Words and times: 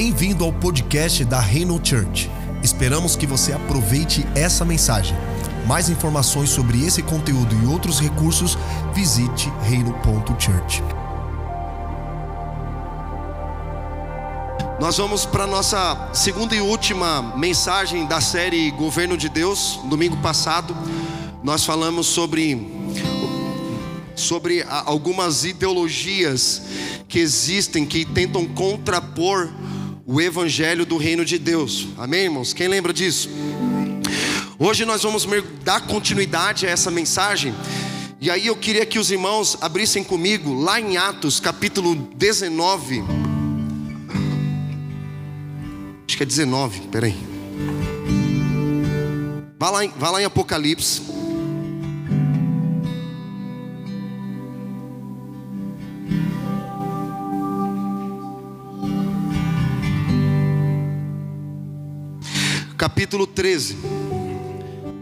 Bem-vindo 0.00 0.44
ao 0.44 0.52
podcast 0.52 1.24
da 1.24 1.40
Reino 1.40 1.74
Church. 1.84 2.30
Esperamos 2.62 3.16
que 3.16 3.26
você 3.26 3.52
aproveite 3.52 4.24
essa 4.32 4.64
mensagem. 4.64 5.16
Mais 5.66 5.88
informações 5.88 6.50
sobre 6.50 6.86
esse 6.86 7.02
conteúdo 7.02 7.52
e 7.60 7.66
outros 7.66 7.98
recursos, 7.98 8.56
visite 8.94 9.50
reino.church. 9.64 10.84
Nós 14.80 14.96
vamos 14.98 15.26
para 15.26 15.42
a 15.42 15.46
nossa 15.48 16.10
segunda 16.14 16.54
e 16.54 16.60
última 16.60 17.36
mensagem 17.36 18.06
da 18.06 18.20
série 18.20 18.70
Governo 18.70 19.16
de 19.16 19.28
Deus. 19.28 19.80
Domingo 19.86 20.16
passado, 20.18 20.76
nós 21.42 21.64
falamos 21.64 22.06
sobre, 22.06 22.72
sobre 24.14 24.64
algumas 24.86 25.44
ideologias 25.44 26.62
que 27.08 27.18
existem, 27.18 27.84
que 27.84 28.04
tentam 28.04 28.46
contrapor 28.46 29.50
o 30.10 30.22
evangelho 30.22 30.86
do 30.86 30.96
reino 30.96 31.22
de 31.22 31.38
Deus. 31.38 31.88
Amém, 31.98 32.22
irmãos? 32.22 32.54
Quem 32.54 32.66
lembra 32.66 32.94
disso? 32.94 33.28
Hoje 34.58 34.86
nós 34.86 35.02
vamos 35.02 35.28
dar 35.62 35.82
continuidade 35.82 36.66
a 36.66 36.70
essa 36.70 36.90
mensagem. 36.90 37.54
E 38.18 38.30
aí 38.30 38.46
eu 38.46 38.56
queria 38.56 38.86
que 38.86 38.98
os 38.98 39.10
irmãos 39.10 39.58
abrissem 39.60 40.02
comigo 40.02 40.54
lá 40.54 40.80
em 40.80 40.96
Atos, 40.96 41.38
capítulo 41.38 41.94
19. 41.94 43.04
Acho 46.06 46.16
que 46.16 46.22
é 46.22 46.26
19, 46.26 46.88
peraí. 46.90 47.14
Vá 49.58 49.68
lá, 49.68 49.84
em, 49.84 49.92
vá 49.94 50.10
lá 50.10 50.22
em 50.22 50.24
Apocalipse. 50.24 51.02
Capítulo 62.88 63.26
13. 63.26 63.76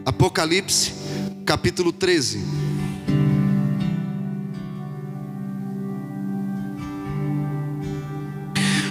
Apocalipse, 0.04 0.92
capítulo 1.46 1.92
13. 1.92 2.44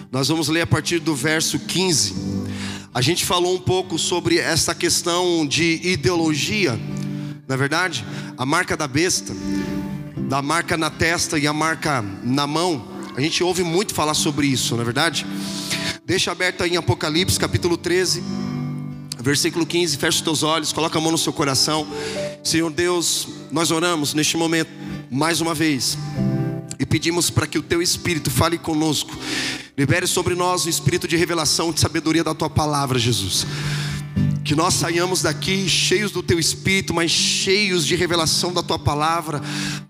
Nós 0.10 0.30
vamos 0.30 0.48
ler 0.48 0.62
a 0.62 0.66
partir 0.68 1.00
do 1.00 1.14
verso 1.14 1.60
15. 1.60 2.16
A 2.94 3.02
gente 3.02 3.26
falou 3.26 3.54
um 3.54 3.60
pouco 3.60 4.00
sobre 4.00 4.38
essa 4.38 4.74
questão 4.74 5.46
de 5.46 5.82
ideologia, 5.84 6.80
na 7.50 7.56
é 7.56 7.58
verdade, 7.58 8.06
a 8.38 8.46
marca 8.46 8.78
da 8.78 8.88
besta, 8.88 9.34
da 10.30 10.42
marca 10.42 10.78
na 10.78 10.90
testa 10.90 11.38
e 11.38 11.46
a 11.46 11.54
marca 11.54 12.02
na 12.24 12.48
mão. 12.48 12.88
A 13.14 13.20
gente 13.20 13.44
ouve 13.44 13.62
muito 13.62 13.94
falar 13.94 14.14
sobre 14.14 14.48
isso, 14.48 14.74
na 14.78 14.84
é 14.84 14.86
verdade. 14.86 15.26
Deixa 16.06 16.32
aberto 16.32 16.64
aí 16.64 16.72
em 16.72 16.78
Apocalipse, 16.78 17.38
capítulo 17.38 17.76
13, 17.76 18.45
versículo 19.26 19.66
15. 19.66 19.98
Fecha 19.98 20.18
os 20.18 20.22
teus 20.22 20.44
olhos, 20.44 20.72
coloca 20.72 20.98
a 20.98 21.02
mão 21.02 21.12
no 21.12 21.18
seu 21.18 21.34
coração. 21.34 21.88
Senhor 22.44 22.72
Deus, 22.72 23.28
nós 23.52 23.72
oramos 23.72 24.14
neste 24.14 24.38
momento 24.38 24.70
mais 25.10 25.42
uma 25.42 25.54
vez 25.54 25.98
e 26.80 26.86
pedimos 26.86 27.30
para 27.30 27.48
que 27.48 27.58
o 27.58 27.64
teu 27.64 27.82
espírito 27.82 28.30
fale 28.30 28.58
conosco 28.58 29.12
Libere 29.78 30.08
sobre 30.08 30.36
nós 30.36 30.66
o 30.66 30.70
espírito 30.70 31.06
de 31.06 31.18
revelação, 31.18 31.74
de 31.74 31.82
sabedoria 31.82 32.24
da 32.24 32.34
tua 32.34 32.50
palavra, 32.50 32.98
Jesus. 32.98 33.46
Que 34.46 34.56
nós 34.56 34.76
saiamos 34.76 35.24
daqui 35.24 35.68
cheios 35.68 36.12
do 36.12 36.22
teu 36.22 36.40
espírito, 36.40 36.94
mas 36.94 37.10
cheios 37.10 37.86
de 37.86 37.96
revelação 37.96 38.54
da 38.54 38.62
tua 38.62 38.78
palavra, 38.78 39.42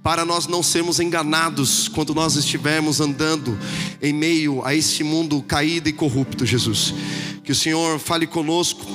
para 0.01 0.23
nós 0.23 0.47
não 0.47 0.63
sermos 0.63 0.99
enganados 0.99 1.89
quando 1.89 2.15
nós 2.15 2.37
estivermos 2.37 3.01
andando 3.01 3.59
em 4.01 4.13
meio 4.13 4.65
a 4.65 4.73
este 4.73 5.03
mundo 5.03 5.43
caído 5.43 5.89
e 5.89 5.93
corrupto, 5.93 6.45
Jesus. 6.45 6.93
Que 7.43 7.51
o 7.51 7.55
Senhor 7.55 7.99
fale 7.99 8.25
conosco, 8.25 8.85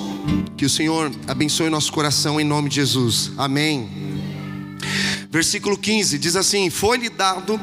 que 0.57 0.65
o 0.65 0.71
Senhor 0.71 1.13
abençoe 1.29 1.69
nosso 1.69 1.93
coração 1.93 2.41
em 2.41 2.45
nome 2.45 2.71
de 2.71 2.77
Jesus. 2.77 3.31
Amém. 3.37 3.87
Versículo 5.31 5.77
15 5.77 6.19
diz 6.19 6.37
assim: 6.37 6.71
Foi-lhe 6.71 7.11
dado 7.11 7.61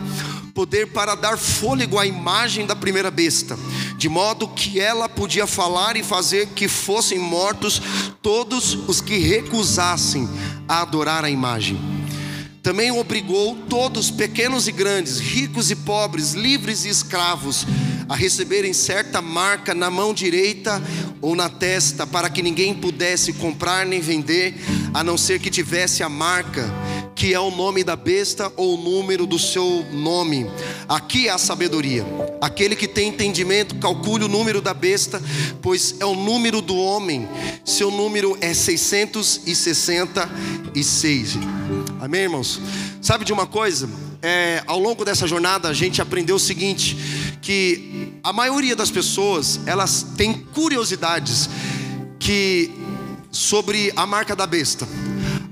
poder 0.58 0.88
para 0.88 1.14
dar 1.14 1.38
fôlego 1.38 2.00
à 2.00 2.08
imagem 2.08 2.66
da 2.66 2.76
primeira 2.76 3.12
besta, 3.12 3.56
de 3.96 4.10
modo 4.10 4.48
que 4.48 4.80
ela 4.80 5.08
podia 5.08 5.46
falar 5.46 5.96
e 5.96 6.02
fazer 6.02 6.48
que 6.48 6.68
fossem 6.68 7.20
mortos 7.20 7.80
todos 8.24 8.74
os 8.88 9.00
que 9.00 9.20
recusassem 9.20 10.28
a 10.68 10.82
adorar 10.82 11.24
a 11.24 11.30
imagem. 11.30 11.80
Também 12.64 12.90
obrigou 12.90 13.56
todos, 13.70 14.10
pequenos 14.10 14.68
e 14.68 14.72
grandes, 14.72 15.20
ricos 15.20 15.70
e 15.70 15.76
pobres, 15.76 16.34
livres 16.34 16.86
e 16.86 16.90
escravos, 16.90 17.68
a 18.10 18.16
receberem 18.16 18.74
certa 18.74 19.22
marca 19.22 19.76
na 19.76 19.92
mão 19.92 20.12
direita 20.12 20.82
ou 21.22 21.36
na 21.36 21.50
testa, 21.50 22.08
para 22.08 22.32
que 22.32 22.42
ninguém 22.42 22.74
pudesse 22.74 23.32
comprar 23.34 23.86
nem 23.86 24.02
vender, 24.02 24.56
a 24.92 25.04
não 25.04 25.20
ser 25.20 25.40
que 25.40 25.52
tivesse 25.52 26.02
a 26.02 26.10
marca 26.10 26.68
que 27.18 27.34
é 27.34 27.40
o 27.40 27.50
nome 27.50 27.84
da 27.84 27.96
besta 27.96 28.54
ou 28.56 28.76
o 28.76 28.78
número 28.78 29.26
do 29.26 29.40
seu 29.40 29.84
nome. 29.92 30.46
Aqui 30.88 31.28
é 31.28 31.32
a 31.32 31.40
sabedoria. 31.40 32.06
Aquele 32.40 32.76
que 32.76 32.88
tem 32.88 33.10
entendimento, 33.10 33.74
calcule 33.78 34.26
o 34.26 34.28
número 34.28 34.62
da 34.62 34.72
besta, 34.72 35.20
pois 35.60 35.96
é 36.00 36.06
o 36.06 36.14
número 36.14 36.62
do 36.62 36.78
homem. 36.78 37.28
Seu 37.66 37.90
número 37.90 38.38
é 38.40 38.54
666. 38.54 41.38
Amém, 42.00 42.22
irmãos? 42.22 42.62
Sabe 43.02 43.26
de 43.26 43.34
uma 43.34 43.48
coisa? 43.48 43.90
É, 44.22 44.62
ao 44.68 44.78
longo 44.78 45.04
dessa 45.04 45.26
jornada 45.26 45.70
a 45.70 45.74
gente 45.74 46.00
aprendeu 46.00 46.36
o 46.36 46.40
seguinte: 46.40 46.96
que 47.42 48.14
a 48.24 48.32
maioria 48.32 48.76
das 48.76 48.92
pessoas 48.92 49.60
elas 49.66 50.06
têm 50.16 50.34
curiosidades 50.34 51.50
que 52.20 52.72
sobre 53.32 53.92
a 53.96 54.06
marca 54.06 54.36
da 54.36 54.46
besta. 54.46 54.88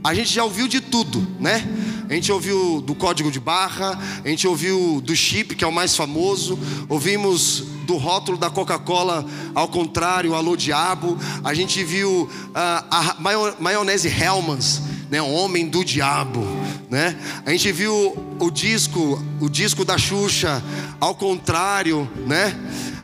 A 0.05 0.13
gente 0.13 0.31
já 0.31 0.43
ouviu 0.43 0.67
de 0.67 0.79
tudo, 0.79 1.27
né? 1.39 1.67
A 2.07 2.13
gente 2.13 2.31
ouviu 2.31 2.79
do 2.79 2.93
código 2.93 3.31
de 3.31 3.39
barra, 3.39 3.99
a 4.23 4.27
gente 4.29 4.47
ouviu 4.47 5.01
do 5.03 5.15
chip, 5.15 5.55
que 5.55 5.63
é 5.63 5.67
o 5.67 5.71
mais 5.71 5.95
famoso, 5.95 6.59
ouvimos 6.87 7.63
do 7.87 7.97
rótulo 7.97 8.37
da 8.37 8.47
Coca-Cola 8.47 9.25
ao 9.55 9.67
contrário, 9.67 10.35
alô 10.35 10.55
diabo, 10.55 11.17
a 11.43 11.55
gente 11.55 11.83
viu 11.83 12.29
uh, 12.29 12.51
a 12.53 13.15
maionese 13.59 14.07
Hellmann's, 14.07 14.79
né, 15.09 15.23
homem 15.23 15.67
do 15.67 15.83
diabo, 15.83 16.45
né? 16.87 17.17
A 17.43 17.49
gente 17.49 17.71
viu 17.71 18.15
o 18.39 18.51
disco, 18.51 19.19
o 19.41 19.49
disco 19.49 19.83
da 19.83 19.97
Xuxa 19.97 20.63
ao 21.01 21.15
contrário, 21.15 22.07
né? 22.27 22.55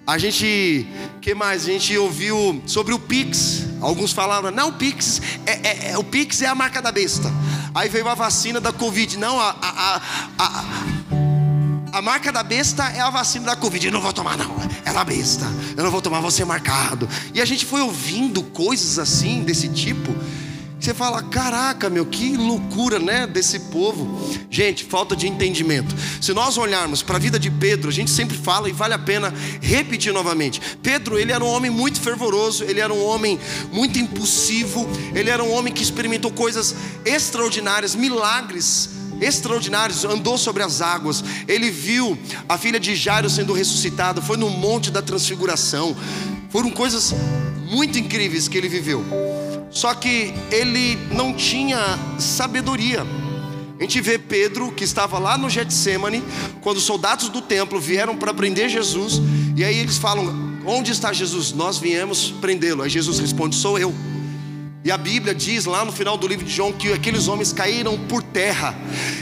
A 0.06 0.20
gente, 0.20 0.86
que 1.20 1.34
mais? 1.34 1.64
A 1.64 1.72
gente 1.72 1.98
ouviu 1.98 2.62
sobre 2.68 2.94
o 2.94 3.00
Pix. 3.00 3.71
Alguns 3.82 4.12
falaram, 4.12 4.52
não, 4.52 4.70
o 4.70 4.74
Pix 4.74 5.22
é, 5.46 5.52
é, 5.52 5.92
é, 5.92 5.98
o 5.98 6.04
Pix 6.04 6.42
é 6.42 6.48
a 6.48 6.54
marca 6.54 6.82
da 6.82 6.92
besta. 6.92 7.32
Aí 7.74 7.90
veio 7.90 8.08
a 8.08 8.14
vacina 8.14 8.60
da 8.62 8.72
Covid. 8.72 9.18
Não, 9.18 9.40
a, 9.40 9.56
a, 9.62 10.02
a, 10.38 10.64
a, 11.94 12.02
marca 12.02 12.32
da 12.32 12.44
besta 12.44 12.84
é 12.84 13.00
a 13.00 13.10
vacina 13.10 13.46
da 13.48 13.56
Covid. 13.56 13.88
Eu 13.88 13.92
não 13.92 14.02
vou 14.02 14.14
tomar, 14.14 14.38
não. 14.38 14.56
É 14.86 14.94
da 14.94 15.04
besta. 15.04 15.46
Eu 15.76 15.84
não 15.84 15.90
vou 15.90 16.02
tomar, 16.02 16.20
vou 16.20 16.30
ser 16.30 16.46
marcado. 16.46 17.10
E 17.34 17.42
a 17.42 17.46
gente 17.46 17.66
foi 17.66 17.82
ouvindo 17.82 18.44
coisas 18.44 19.00
assim, 19.00 19.44
desse 19.44 19.68
tipo. 19.68 20.14
Você 20.82 20.96
fala, 20.96 21.22
caraca, 21.22 21.92
meu, 21.92 22.08
que 22.08 22.36
loucura, 22.36 22.98
né, 22.98 23.28
desse 23.28 23.60
povo. 23.60 24.20
Gente, 24.50 24.84
falta 24.84 25.16
de 25.16 25.28
entendimento. 25.28 25.96
Se 26.20 26.34
nós 26.34 26.58
olharmos 26.58 27.04
para 27.04 27.18
a 27.18 27.20
vida 27.20 27.38
de 27.38 27.52
Pedro, 27.52 27.88
a 27.88 27.94
gente 27.94 28.10
sempre 28.10 28.36
fala 28.36 28.68
e 28.68 28.72
vale 28.72 28.96
a 28.96 29.00
pena 29.00 29.32
repetir 29.62 30.12
novamente. 30.12 30.60
Pedro, 30.82 31.20
ele 31.20 31.32
era 31.32 31.44
um 31.44 31.48
homem 31.48 31.70
muito 31.70 32.02
fervoroso, 32.02 32.64
ele 32.64 32.80
era 32.80 32.92
um 32.92 33.06
homem 33.06 33.40
muito 33.72 34.00
impulsivo, 34.00 34.90
ele 35.14 35.30
era 35.30 35.44
um 35.44 35.52
homem 35.52 35.72
que 35.72 35.84
experimentou 35.84 36.32
coisas 36.32 36.76
extraordinárias, 37.06 37.94
milagres 37.94 38.90
extraordinários, 39.22 40.04
andou 40.04 40.36
sobre 40.36 40.64
as 40.64 40.82
águas, 40.82 41.24
ele 41.48 41.70
viu 41.70 42.18
a 42.50 42.58
filha 42.58 42.80
de 42.80 42.96
Jairo 42.96 43.30
sendo 43.30 43.54
ressuscitada, 43.54 44.20
foi 44.20 44.36
no 44.36 44.50
monte 44.50 44.90
da 44.90 45.04
transfiguração. 45.04 45.96
Foram 46.50 46.72
coisas 46.72 47.14
muito 47.70 48.00
incríveis 48.00 48.48
que 48.48 48.58
ele 48.58 48.68
viveu. 48.68 49.06
Só 49.72 49.94
que 49.94 50.34
ele 50.52 50.98
não 51.12 51.34
tinha 51.34 51.98
sabedoria. 52.20 53.06
A 53.80 53.84
gente 53.84 54.00
vê 54.02 54.20
Pedro 54.20 54.72
que 54.72 54.84
estava 54.84 55.18
lá 55.18 55.38
no 55.38 55.50
Getsemane, 55.50 56.24
quando 56.62 56.78
os 56.78 56.84
soldados 56.84 57.30
do 57.30 57.42
templo 57.42 57.80
vieram 57.80 58.16
para 58.16 58.34
prender 58.34 58.70
Jesus, 58.70 59.22
e 59.56 59.64
aí 59.64 59.80
eles 59.80 59.98
falam: 59.98 60.52
Onde 60.66 60.92
está 60.92 61.12
Jesus? 61.12 61.52
Nós 61.52 61.80
viemos 61.80 62.32
prendê-lo. 62.40 62.84
Aí 62.84 62.90
Jesus 62.90 63.18
responde: 63.18 63.56
Sou 63.56 63.80
eu. 63.80 63.94
E 64.84 64.92
a 64.92 64.98
Bíblia 64.98 65.34
diz 65.34 65.66
lá 65.66 65.86
no 65.86 65.92
final 65.92 66.18
do 66.18 66.28
livro 66.28 66.46
de 66.46 66.52
João 66.52 66.72
que 66.72 66.92
aqueles 66.92 67.28
homens 67.28 67.54
caíram 67.54 67.98
por 68.08 68.22
terra. 68.22 68.76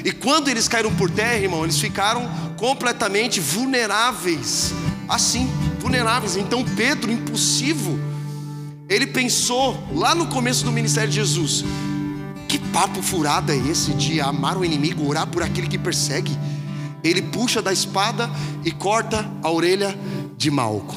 E 0.04 0.12
quando 0.12 0.50
eles 0.50 0.68
caíram 0.68 0.94
por 0.96 1.12
terra, 1.12 1.38
irmão, 1.38 1.64
eles 1.64 1.80
ficaram 1.80 2.30
completamente 2.58 3.40
vulneráveis. 3.40 4.74
Assim, 5.08 5.50
vulneráveis. 5.80 6.38
Então 6.38 6.64
Pedro, 6.64 7.12
impulsivo, 7.12 8.00
ele 8.90 9.06
pensou 9.06 9.78
lá 9.94 10.16
no 10.16 10.28
começo 10.28 10.66
do 10.66 10.72
ministério 10.72 11.10
de 11.10 11.16
Jesus: 11.18 11.64
que 12.48 12.58
papo 12.58 13.04
furado 13.04 13.52
é 13.52 13.56
esse 13.56 13.94
de 13.94 14.20
amar 14.20 14.58
o 14.58 14.66
inimigo, 14.66 15.08
orar 15.08 15.28
por 15.28 15.44
aquele 15.44 15.68
que 15.68 15.78
persegue? 15.78 16.36
Ele 17.04 17.22
puxa 17.22 17.62
da 17.62 17.72
espada 17.72 18.30
e 18.66 18.72
corta 18.72 19.32
a 19.44 19.52
orelha 19.52 19.96
de 20.36 20.50
Malco. 20.50 20.96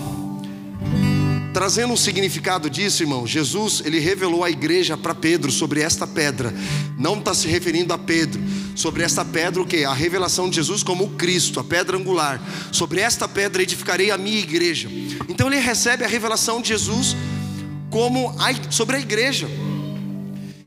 trazendo 1.53 1.93
um 1.93 1.97
significado 1.97 2.71
disso, 2.71 3.03
irmão, 3.03 3.27
Jesus 3.27 3.83
ele 3.85 3.99
revelou 3.99 4.43
à 4.43 4.51
igreja 4.51 4.97
para 4.97 5.15
Pedro 5.15 5.53
sobre 5.53 5.83
esta 5.83 6.07
pedra. 6.07 6.53
Não 6.99 7.19
está 7.19 7.35
se 7.35 7.47
referindo 7.47 7.93
a 7.93 7.99
Pedro. 7.99 8.41
Sobre 8.75 9.03
esta 9.03 9.23
pedra 9.23 9.61
o 9.61 9.67
que? 9.67 9.85
A 9.85 9.93
revelação 9.93 10.49
de 10.49 10.57
Jesus 10.57 10.83
como 10.83 11.05
o 11.05 11.11
Cristo, 11.11 11.61
a 11.61 11.65
pedra 11.65 11.99
angular. 11.99 12.41
Sobre 12.73 13.03
esta 13.03 13.29
pedra 13.29 13.63
edificarei 13.63 14.11
a 14.11 14.17
minha 14.17 14.39
igreja. 14.39 14.89
Então 15.29 15.47
ele 15.47 15.61
recebe 15.61 16.05
a 16.05 16.09
revelação 16.09 16.63
de 16.63 16.69
Jesus 16.69 17.15
como 17.93 18.35
a, 18.41 18.73
sobre 18.73 18.97
a 18.97 18.99
igreja. 18.99 19.47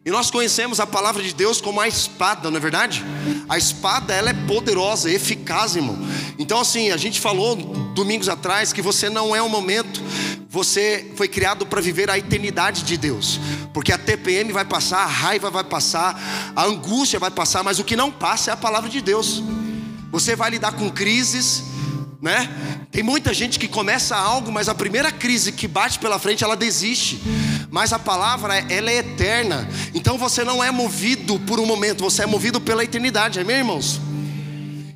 E 0.05 0.11
nós 0.11 0.29
conhecemos 0.29 0.79
a 0.79 0.85
palavra 0.85 1.23
de 1.23 1.33
Deus 1.33 1.59
como 1.59 1.81
a 1.81 1.87
espada, 1.87 2.51
não 2.51 2.57
é 2.57 2.59
verdade? 2.59 3.03
A 3.49 3.57
espada 3.57 4.13
ela 4.13 4.29
é 4.29 4.33
poderosa, 4.33 5.11
eficaz, 5.11 5.75
irmão. 5.75 5.97
Então 6.37 6.59
assim, 6.59 6.91
a 6.91 6.97
gente 6.97 7.19
falou 7.19 7.55
domingos 7.95 8.29
atrás 8.29 8.71
que 8.71 8.83
você 8.83 9.09
não 9.09 9.35
é 9.35 9.41
um 9.41 9.49
momento, 9.49 9.99
você 10.47 11.11
foi 11.15 11.27
criado 11.27 11.65
para 11.65 11.81
viver 11.81 12.11
a 12.11 12.19
eternidade 12.19 12.83
de 12.83 12.95
Deus. 12.97 13.39
Porque 13.73 13.91
a 13.91 13.97
TPM 13.97 14.53
vai 14.53 14.63
passar, 14.63 14.99
a 14.99 15.07
raiva 15.07 15.49
vai 15.49 15.63
passar, 15.63 16.53
a 16.55 16.63
angústia 16.63 17.19
vai 17.19 17.31
passar, 17.31 17.63
mas 17.63 17.79
o 17.79 17.83
que 17.83 17.95
não 17.95 18.11
passa 18.11 18.51
é 18.51 18.53
a 18.53 18.57
palavra 18.57 18.89
de 18.89 19.01
Deus. 19.01 19.43
Você 20.11 20.35
vai 20.35 20.51
lidar 20.51 20.73
com 20.73 20.89
crises, 20.91 21.63
né? 22.21 22.49
Tem 22.91 23.03
muita 23.03 23.33
gente 23.33 23.59
que 23.59 23.67
começa 23.67 24.15
algo, 24.15 24.51
mas 24.51 24.69
a 24.69 24.75
primeira 24.75 25.11
crise 25.11 25.51
que 25.51 25.67
bate 25.67 25.99
pela 25.99 26.19
frente, 26.19 26.43
ela 26.43 26.55
desiste. 26.55 27.21
Mas 27.69 27.93
a 27.93 27.99
palavra, 27.99 28.55
ela 28.69 28.89
é 28.89 28.97
eterna. 28.97 29.67
Então 29.93 30.17
você 30.17 30.43
não 30.43 30.63
é 30.63 30.71
movido 30.71 31.39
por 31.39 31.59
um 31.59 31.65
momento, 31.65 32.03
você 32.03 32.23
é 32.23 32.25
movido 32.25 32.59
pela 32.61 32.83
eternidade, 32.83 33.39
amém, 33.39 33.57
irmãos? 33.57 33.99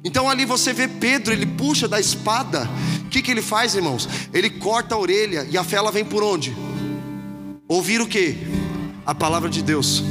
Então 0.04 0.30
ali 0.30 0.46
você 0.46 0.74
vê 0.74 0.88
Pedro, 0.88 1.34
ele 1.34 1.46
puxa 1.46 1.88
da 1.88 2.00
espada. 2.00 2.70
O 3.06 3.10
que, 3.10 3.22
que 3.22 3.32
ele 3.32 3.42
faz, 3.42 3.76
irmãos? 3.76 4.08
Ele 4.34 4.50
corta 4.50 4.96
a 4.96 4.98
orelha 4.98 5.46
e 5.50 5.58
a 5.58 5.64
fé 5.64 5.78
ela 5.78 5.92
vem 5.92 6.06
por 6.06 6.24
onde? 6.24 6.56
Ouvir 7.68 8.02
o 8.02 8.08
que? 8.08 8.38
A 9.06 9.14
palavra 9.14 9.50
de 9.50 9.62
Deus. 9.62 10.04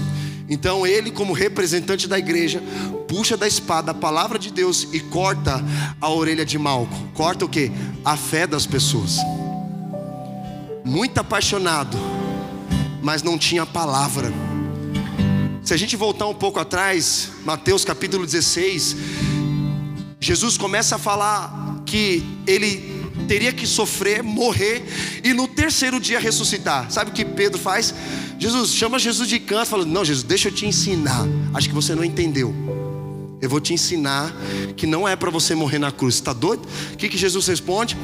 Então 0.49 0.87
ele, 0.87 1.11
como 1.11 1.33
representante 1.33 2.09
da 2.09 2.19
igreja, 2.19 2.63
puxa 3.07 3.37
da 3.37 3.47
espada 3.47 3.91
a 3.91 3.95
palavra 3.95 4.39
de 4.39 4.51
Deus 4.51 4.89
e 4.93 5.01
corta 5.01 5.63
a 6.01 6.09
orelha 6.09 6.45
de 6.45 6.59
Malco. 6.59 6.97
Corta 7.15 7.45
o 7.45 7.49
que? 7.49 7.71
A 8.05 8.17
fé 8.17 8.47
das 8.47 8.67
pessoas. 8.67 9.17
Muito 10.85 11.19
apaixonado, 11.19 11.99
mas 13.03 13.23
não 13.23 13.37
tinha 13.37 13.67
palavra. 13.67 14.33
Se 15.63 15.75
a 15.75 15.77
gente 15.77 15.97
voltar 15.97 16.27
um 16.27 16.35
pouco 16.35 16.59
atrás, 16.59 17.31
Mateus 17.45 17.85
capítulo 17.85 18.25
16, 18.25 18.97
Jesus 20.19 20.57
começa 20.57 20.97
a 20.97 20.99
falar 20.99 21.83
que 21.85 22.25
ele 22.47 22.98
teria 23.27 23.53
que 23.53 23.67
sofrer, 23.67 24.23
morrer 24.23 24.83
e 25.25 25.33
no 25.33 25.49
terceiro 25.49 25.99
dia 25.99 26.19
ressuscitar. 26.19 26.91
Sabe 26.91 27.11
o 27.11 27.15
que 27.15 27.25
Pedro 27.25 27.59
faz? 27.59 27.95
Jesus 28.39 28.73
chama 28.73 28.99
Jesus 28.99 29.29
de 29.29 29.39
canto, 29.39 29.69
falando: 29.69 29.91
Não, 29.91 30.05
Jesus, 30.05 30.25
deixa 30.25 30.49
eu 30.49 30.53
te 30.53 30.67
ensinar. 30.67 31.27
Acho 31.53 31.69
que 31.69 31.75
você 31.75 31.95
não 31.95 32.05
entendeu. 32.05 32.55
Eu 33.41 33.49
vou 33.49 33.61
te 33.61 33.73
ensinar 33.73 34.35
que 34.77 34.87
não 34.87 35.07
é 35.07 35.15
para 35.15 35.31
você 35.31 35.55
morrer 35.55 35.79
na 35.79 35.93
cruz. 35.93 36.17
Está 36.17 36.33
doido? 36.33 36.67
O 36.93 36.97
que, 36.97 37.09
que 37.09 37.17
Jesus 37.17 37.47
responde? 37.47 37.97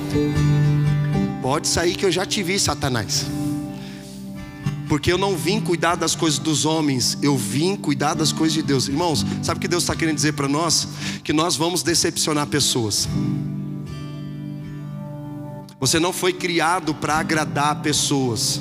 Pode 1.42 1.68
sair 1.68 1.94
que 1.94 2.04
eu 2.04 2.12
já 2.12 2.24
te 2.24 2.42
vi, 2.42 2.58
Satanás. 2.58 3.26
Porque 4.88 5.12
eu 5.12 5.18
não 5.18 5.36
vim 5.36 5.60
cuidar 5.60 5.96
das 5.96 6.14
coisas 6.14 6.38
dos 6.38 6.64
homens, 6.64 7.18
eu 7.22 7.36
vim 7.36 7.74
cuidar 7.74 8.14
das 8.14 8.32
coisas 8.32 8.54
de 8.54 8.62
Deus. 8.62 8.86
Irmãos, 8.86 9.24
sabe 9.42 9.58
o 9.58 9.60
que 9.60 9.68
Deus 9.68 9.82
está 9.82 9.96
querendo 9.96 10.16
dizer 10.16 10.34
para 10.34 10.46
nós? 10.46 10.86
Que 11.24 11.32
nós 11.32 11.56
vamos 11.56 11.82
decepcionar 11.82 12.46
pessoas. 12.46 13.08
Você 15.84 16.00
não 16.00 16.14
foi 16.14 16.32
criado 16.32 16.94
para 16.94 17.18
agradar 17.18 17.82
pessoas. 17.82 18.58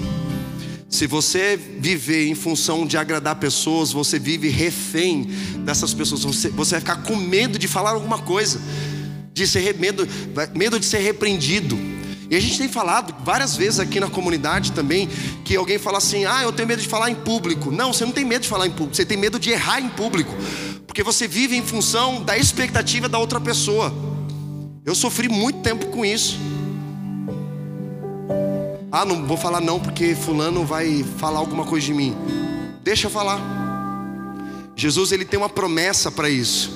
Se 0.89 1.07
você 1.07 1.55
viver 1.55 2.27
em 2.27 2.35
função 2.35 2.85
de 2.85 2.97
agradar 2.97 3.37
pessoas, 3.37 3.93
você 3.93 4.19
vive 4.19 4.49
refém 4.49 5.29
dessas 5.59 5.93
pessoas. 5.93 6.25
Você, 6.25 6.49
você 6.49 6.71
vai 6.71 6.79
ficar 6.81 6.97
com 6.97 7.15
medo 7.15 7.57
de 7.57 7.65
falar 7.65 7.91
alguma 7.91 8.19
coisa, 8.19 8.59
de 9.31 9.47
ser 9.47 9.73
medo, 9.75 10.05
medo 10.53 10.77
de 10.77 10.85
ser 10.85 10.97
repreendido. 10.97 11.79
E 12.29 12.35
a 12.35 12.41
gente 12.41 12.57
tem 12.57 12.67
falado 12.67 13.15
várias 13.23 13.55
vezes 13.55 13.79
aqui 13.79 14.01
na 14.01 14.09
comunidade 14.09 14.73
também 14.73 15.07
que 15.45 15.55
alguém 15.55 15.79
fala 15.79 15.99
assim: 15.99 16.25
"Ah, 16.25 16.43
eu 16.43 16.51
tenho 16.51 16.67
medo 16.67 16.81
de 16.81 16.89
falar 16.89 17.09
em 17.09 17.15
público". 17.15 17.71
Não, 17.71 17.93
você 17.93 18.03
não 18.03 18.11
tem 18.11 18.25
medo 18.25 18.41
de 18.41 18.49
falar 18.49 18.67
em 18.67 18.71
público, 18.71 18.97
você 18.97 19.05
tem 19.05 19.17
medo 19.17 19.39
de 19.39 19.49
errar 19.49 19.79
em 19.79 19.87
público, 19.87 20.35
porque 20.85 21.01
você 21.01 21.25
vive 21.25 21.55
em 21.55 21.63
função 21.63 22.21
da 22.21 22.37
expectativa 22.37 23.07
da 23.07 23.17
outra 23.17 23.39
pessoa. 23.39 23.93
Eu 24.85 24.93
sofri 24.93 25.29
muito 25.29 25.61
tempo 25.61 25.85
com 25.85 26.03
isso. 26.03 26.37
Ah, 28.95 29.06
não 29.06 29.25
vou 29.25 29.36
falar 29.36 29.60
não 29.60 29.80
porque 29.80 30.13
fulano 30.13 30.63
vai 30.63 31.04
falar 31.18 31.40
alguma 31.40 31.66
coisa 31.66 31.88
de 31.88 31.95
mim. 31.95 32.16
Deixa 32.84 33.07
eu 33.07 33.12
falar. 33.12 33.42
Jesus 34.75 35.12
ele 35.12 35.25
tem 35.25 35.40
uma 35.40 35.50
promessa 35.50 36.12
para 36.12 36.30
isso. 36.30 36.72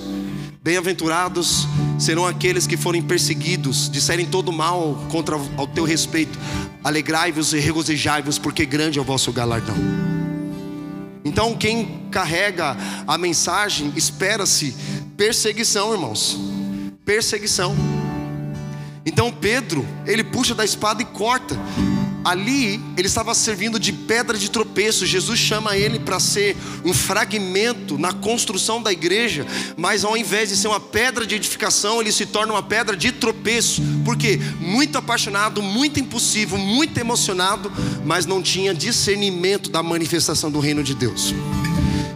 Bem-aventurados 0.63 1.67
serão 1.99 2.25
aqueles 2.25 2.65
que 2.65 2.75
forem 2.75 3.03
perseguidos, 3.03 3.87
disserem 3.87 4.25
todo 4.25 4.51
mal 4.51 4.97
contra 5.11 5.35
ao 5.55 5.67
teu 5.67 5.83
respeito. 5.83 6.39
Alegrai-vos 6.83 7.53
e 7.53 7.59
regozijai-vos, 7.59 8.39
porque 8.39 8.65
grande 8.65 8.97
é 8.97 9.01
o 9.01 9.05
vosso 9.05 9.31
galardão. 9.31 9.75
Então, 11.23 11.55
quem 11.55 12.07
carrega 12.09 12.75
a 13.05 13.15
mensagem, 13.15 13.93
espera-se 13.95 14.75
perseguição, 15.15 15.93
irmãos. 15.93 16.35
Perseguição. 17.05 17.75
Então 19.07 19.31
Pedro, 19.31 19.87
ele 20.05 20.21
puxa 20.21 20.53
da 20.53 20.65
espada 20.65 21.01
e 21.01 21.05
corta. 21.05 21.55
Ali 22.27 22.81
ele 22.97 23.07
estava 23.07 23.33
servindo 23.33 23.79
de 23.79 23.93
pedra 23.93 24.37
de 24.37 24.51
tropeço. 24.51 25.05
Jesus 25.05 25.39
chama 25.39 25.77
ele 25.77 25.97
para 25.97 26.19
ser 26.19 26.57
um 26.83 26.93
fragmento 26.93 27.97
na 27.97 28.11
construção 28.11 28.83
da 28.83 28.91
igreja, 28.91 29.47
mas 29.77 30.03
ao 30.03 30.17
invés 30.17 30.49
de 30.49 30.57
ser 30.57 30.67
uma 30.67 30.79
pedra 30.79 31.25
de 31.25 31.35
edificação, 31.35 32.01
ele 32.01 32.11
se 32.11 32.25
torna 32.25 32.51
uma 32.51 32.61
pedra 32.61 32.97
de 32.97 33.13
tropeço. 33.13 33.81
Porque 34.03 34.41
muito 34.59 34.97
apaixonado, 34.97 35.61
muito 35.61 36.01
impulsivo, 36.01 36.57
muito 36.57 36.97
emocionado, 36.97 37.71
mas 38.03 38.25
não 38.25 38.41
tinha 38.41 38.73
discernimento 38.73 39.69
da 39.69 39.81
manifestação 39.81 40.51
do 40.51 40.59
reino 40.59 40.83
de 40.83 40.93
Deus. 40.95 41.33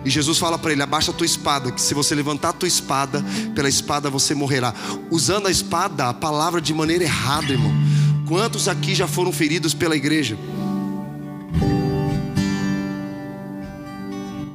E 0.04 0.10
Jesus 0.10 0.38
fala 0.38 0.58
para 0.58 0.74
ele: 0.74 0.82
abaixa 0.82 1.12
a 1.12 1.14
tua 1.14 1.26
espada, 1.26 1.72
que 1.72 1.82
se 1.82 1.94
você 1.94 2.14
levantar 2.14 2.50
a 2.50 2.54
tua 2.54 2.68
espada, 2.68 3.24
pela 3.56 3.70
espada 3.70 4.10
você 4.10 4.36
morrerá. 4.36 4.74
Usando 5.10 5.48
a 5.48 5.52
espada, 5.52 6.10
a 6.10 6.14
palavra 6.14 6.60
de 6.60 6.74
maneira 6.74 7.06
errada, 7.06 7.54
irmão. 7.54 7.72
Quantos 8.32 8.70
aqui 8.70 8.96
já 8.96 9.08
foram 9.08 9.30
feridos 9.30 9.74
pela 9.74 9.94
igreja? 9.94 10.38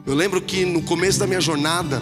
Eu 0.06 0.14
lembro 0.14 0.40
que 0.40 0.64
no 0.64 0.80
começo 0.80 1.18
da 1.18 1.26
minha 1.26 1.42
jornada, 1.42 2.00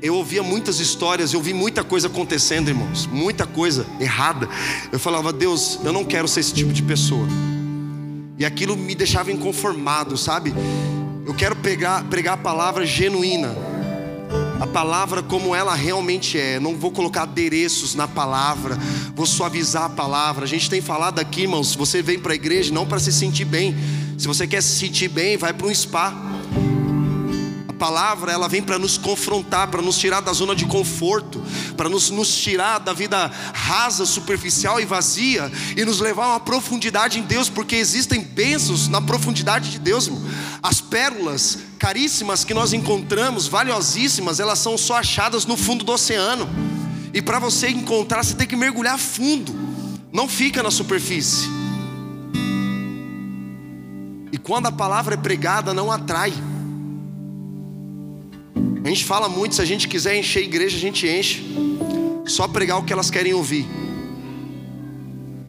eu 0.00 0.14
ouvia 0.14 0.40
muitas 0.40 0.78
histórias, 0.78 1.32
eu 1.32 1.42
vi 1.42 1.52
muita 1.52 1.82
coisa 1.82 2.06
acontecendo, 2.06 2.68
irmãos, 2.68 3.06
muita 3.06 3.44
coisa 3.44 3.84
errada. 3.98 4.48
Eu 4.92 5.00
falava, 5.00 5.32
Deus, 5.32 5.80
eu 5.82 5.92
não 5.92 6.04
quero 6.04 6.28
ser 6.28 6.38
esse 6.38 6.54
tipo 6.54 6.72
de 6.72 6.84
pessoa. 6.84 7.26
E 8.38 8.44
aquilo 8.44 8.76
me 8.76 8.94
deixava 8.94 9.32
inconformado, 9.32 10.16
sabe? 10.16 10.54
Eu 11.26 11.34
quero 11.34 11.56
pegar, 11.56 12.04
pregar 12.04 12.34
a 12.34 12.36
palavra 12.36 12.86
genuína 12.86 13.52
a 14.60 14.66
palavra 14.66 15.22
como 15.22 15.54
ela 15.54 15.74
realmente 15.74 16.38
é. 16.38 16.58
Não 16.58 16.76
vou 16.76 16.90
colocar 16.90 17.22
adereços 17.22 17.94
na 17.94 18.08
palavra, 18.08 18.78
vou 19.14 19.26
suavizar 19.26 19.84
a 19.84 19.90
palavra. 19.90 20.44
A 20.44 20.48
gente 20.48 20.70
tem 20.70 20.80
falado 20.80 21.18
aqui, 21.18 21.42
irmãos, 21.42 21.74
você 21.74 22.02
vem 22.02 22.18
para 22.18 22.32
a 22.32 22.36
igreja 22.36 22.72
não 22.72 22.86
para 22.86 22.98
se 22.98 23.12
sentir 23.12 23.44
bem. 23.44 23.74
Se 24.18 24.26
você 24.26 24.46
quer 24.46 24.62
se 24.62 24.78
sentir 24.78 25.08
bem, 25.08 25.36
vai 25.36 25.52
para 25.52 25.66
um 25.66 25.74
spa 25.74 26.14
palavra 27.78 28.32
ela 28.32 28.48
vem 28.48 28.62
para 28.62 28.78
nos 28.78 28.98
confrontar, 28.98 29.68
para 29.68 29.82
nos 29.82 29.98
tirar 29.98 30.20
da 30.20 30.32
zona 30.32 30.54
de 30.54 30.64
conforto, 30.66 31.42
para 31.76 31.88
nos, 31.88 32.10
nos 32.10 32.34
tirar 32.34 32.78
da 32.78 32.92
vida 32.92 33.30
rasa, 33.54 34.04
superficial 34.06 34.80
e 34.80 34.84
vazia 34.84 35.50
e 35.76 35.84
nos 35.84 36.00
levar 36.00 36.24
a 36.24 36.28
uma 36.30 36.40
profundidade 36.40 37.18
em 37.18 37.22
Deus, 37.22 37.48
porque 37.48 37.76
existem 37.76 38.20
bênçãos 38.20 38.88
na 38.88 39.00
profundidade 39.00 39.70
de 39.70 39.78
Deus. 39.78 40.06
Irmão. 40.06 40.22
As 40.62 40.80
pérolas 40.80 41.58
caríssimas 41.78 42.44
que 42.44 42.54
nós 42.54 42.72
encontramos, 42.72 43.46
valiosíssimas, 43.46 44.40
elas 44.40 44.58
são 44.58 44.76
só 44.76 44.96
achadas 44.96 45.46
no 45.46 45.56
fundo 45.56 45.84
do 45.84 45.92
oceano. 45.92 46.48
E 47.12 47.22
para 47.22 47.38
você 47.38 47.68
encontrar, 47.68 48.24
você 48.24 48.34
tem 48.34 48.46
que 48.46 48.56
mergulhar 48.56 48.98
fundo. 48.98 49.54
Não 50.12 50.28
fica 50.28 50.62
na 50.62 50.70
superfície. 50.70 51.48
E 54.32 54.38
quando 54.38 54.66
a 54.66 54.72
palavra 54.72 55.14
é 55.14 55.16
pregada, 55.16 55.72
não 55.72 55.90
atrai. 55.90 56.32
A 58.86 58.88
gente 58.88 59.04
fala 59.04 59.28
muito, 59.28 59.56
se 59.56 59.60
a 59.60 59.64
gente 59.64 59.88
quiser 59.88 60.16
encher 60.16 60.38
a 60.38 60.44
igreja, 60.44 60.76
a 60.76 60.80
gente 60.80 61.08
enche. 61.08 61.44
Só 62.24 62.46
pregar 62.46 62.78
o 62.78 62.84
que 62.84 62.92
elas 62.92 63.10
querem 63.10 63.34
ouvir. 63.34 63.66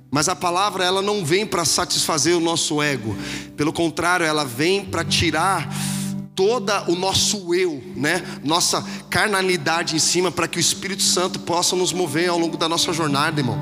Mas 0.09 0.27
a 0.27 0.35
palavra 0.35 0.83
ela 0.83 1.03
não 1.03 1.23
vem 1.23 1.45
para 1.45 1.63
satisfazer 1.63 2.35
o 2.35 2.39
nosso 2.39 2.81
ego. 2.81 3.15
Pelo 3.55 3.71
contrário, 3.71 4.25
ela 4.25 4.43
vem 4.43 4.83
para 4.83 5.05
tirar 5.05 5.71
toda 6.33 6.89
o 6.89 6.95
nosso 6.95 7.53
eu, 7.53 7.79
né? 7.95 8.23
Nossa 8.43 8.83
carnalidade 9.07 9.95
em 9.95 9.99
cima 9.99 10.31
para 10.31 10.47
que 10.47 10.57
o 10.57 10.59
Espírito 10.59 11.03
Santo 11.03 11.39
possa 11.41 11.75
nos 11.75 11.93
mover 11.93 12.29
ao 12.29 12.39
longo 12.39 12.57
da 12.57 12.67
nossa 12.67 12.91
jornada, 12.91 13.39
irmão. 13.39 13.61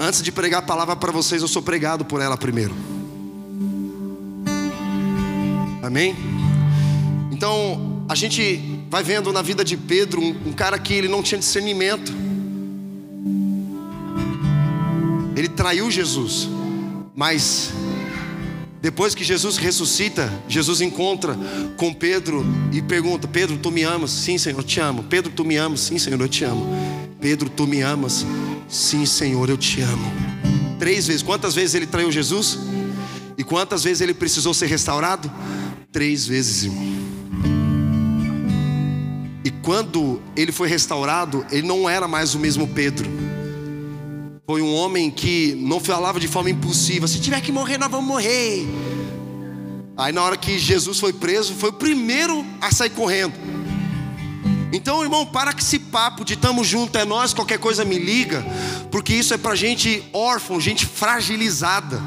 Antes 0.00 0.20
de 0.20 0.32
pregar 0.32 0.58
a 0.58 0.66
palavra 0.66 0.96
para 0.96 1.12
vocês, 1.12 1.42
eu 1.42 1.48
sou 1.48 1.62
pregado 1.62 2.04
por 2.04 2.20
ela 2.20 2.36
primeiro. 2.36 2.74
Amém? 5.80 6.16
Então, 7.30 7.93
a 8.08 8.14
gente 8.14 8.60
vai 8.90 9.02
vendo 9.02 9.32
na 9.32 9.42
vida 9.42 9.64
de 9.64 9.76
Pedro 9.76 10.20
um, 10.20 10.48
um 10.48 10.52
cara 10.52 10.78
que 10.78 10.92
ele 10.92 11.08
não 11.08 11.22
tinha 11.22 11.38
discernimento. 11.38 12.12
Ele 15.36 15.48
traiu 15.48 15.90
Jesus, 15.90 16.48
mas 17.14 17.72
depois 18.80 19.14
que 19.14 19.24
Jesus 19.24 19.56
ressuscita, 19.56 20.30
Jesus 20.46 20.80
encontra 20.80 21.36
com 21.76 21.92
Pedro 21.92 22.44
e 22.70 22.82
pergunta: 22.82 23.26
Pedro, 23.26 23.56
tu 23.56 23.70
me 23.70 23.82
amas? 23.82 24.10
Sim, 24.10 24.36
Senhor, 24.36 24.58
eu 24.58 24.64
te 24.64 24.78
amo. 24.78 25.02
Pedro, 25.04 25.32
tu 25.32 25.44
me 25.44 25.56
amas? 25.56 25.80
Sim, 25.80 25.98
Senhor, 25.98 26.20
eu 26.20 26.28
te 26.28 26.44
amo. 26.44 26.66
Pedro, 27.20 27.48
tu 27.48 27.66
me 27.66 27.80
amas? 27.80 28.26
Sim, 28.68 29.06
Senhor, 29.06 29.48
eu 29.48 29.56
te 29.56 29.80
amo. 29.80 30.12
Três 30.78 31.06
vezes. 31.06 31.22
Quantas 31.22 31.54
vezes 31.54 31.74
ele 31.74 31.86
traiu 31.86 32.12
Jesus? 32.12 32.58
E 33.38 33.42
quantas 33.42 33.82
vezes 33.82 34.02
ele 34.02 34.12
precisou 34.12 34.52
ser 34.52 34.66
restaurado? 34.66 35.32
Três 35.90 36.26
vezes, 36.26 36.64
irmão. 36.64 36.84
Quando 39.64 40.20
ele 40.36 40.52
foi 40.52 40.68
restaurado, 40.68 41.44
ele 41.50 41.66
não 41.66 41.88
era 41.88 42.06
mais 42.06 42.34
o 42.34 42.38
mesmo 42.38 42.68
Pedro. 42.68 43.10
Foi 44.46 44.60
um 44.60 44.74
homem 44.74 45.10
que 45.10 45.54
não 45.58 45.80
falava 45.80 46.20
de 46.20 46.28
forma 46.28 46.50
impulsiva: 46.50 47.08
se 47.08 47.18
tiver 47.18 47.40
que 47.40 47.50
morrer, 47.50 47.78
nós 47.78 47.90
vamos 47.90 48.06
morrer. 48.06 48.66
Aí, 49.96 50.12
na 50.12 50.22
hora 50.22 50.36
que 50.36 50.58
Jesus 50.58 50.98
foi 50.98 51.14
preso, 51.14 51.54
foi 51.54 51.70
o 51.70 51.72
primeiro 51.72 52.44
a 52.60 52.70
sair 52.70 52.90
correndo. 52.90 53.32
Então, 54.70 55.02
irmão, 55.02 55.24
para 55.24 55.52
que 55.54 55.62
esse 55.62 55.78
papo 55.78 56.26
de 56.26 56.36
tamo 56.36 56.62
junto 56.62 56.98
é 56.98 57.06
nós, 57.06 57.32
qualquer 57.32 57.58
coisa 57.58 57.86
me 57.86 57.98
liga, 57.98 58.44
porque 58.90 59.14
isso 59.14 59.32
é 59.32 59.38
para 59.38 59.54
gente 59.54 60.04
órfã, 60.12 60.60
gente 60.60 60.84
fragilizada. 60.84 62.02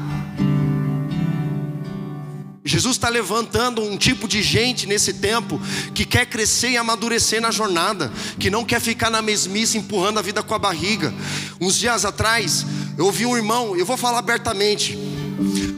Jesus 2.68 2.96
está 2.96 3.08
levantando 3.08 3.82
um 3.82 3.96
tipo 3.96 4.28
de 4.28 4.42
gente 4.42 4.86
nesse 4.86 5.14
tempo 5.14 5.58
que 5.94 6.04
quer 6.04 6.26
crescer 6.26 6.70
e 6.70 6.76
amadurecer 6.76 7.40
na 7.40 7.50
jornada, 7.50 8.12
que 8.38 8.50
não 8.50 8.62
quer 8.64 8.78
ficar 8.78 9.08
na 9.08 9.22
mesmice 9.22 9.78
empurrando 9.78 10.18
a 10.18 10.22
vida 10.22 10.42
com 10.42 10.54
a 10.54 10.58
barriga. 10.58 11.12
Uns 11.58 11.78
dias 11.78 12.04
atrás, 12.04 12.66
eu 12.98 13.06
ouvi 13.06 13.24
um 13.24 13.34
irmão, 13.34 13.74
eu 13.74 13.86
vou 13.86 13.96
falar 13.96 14.18
abertamente. 14.18 14.98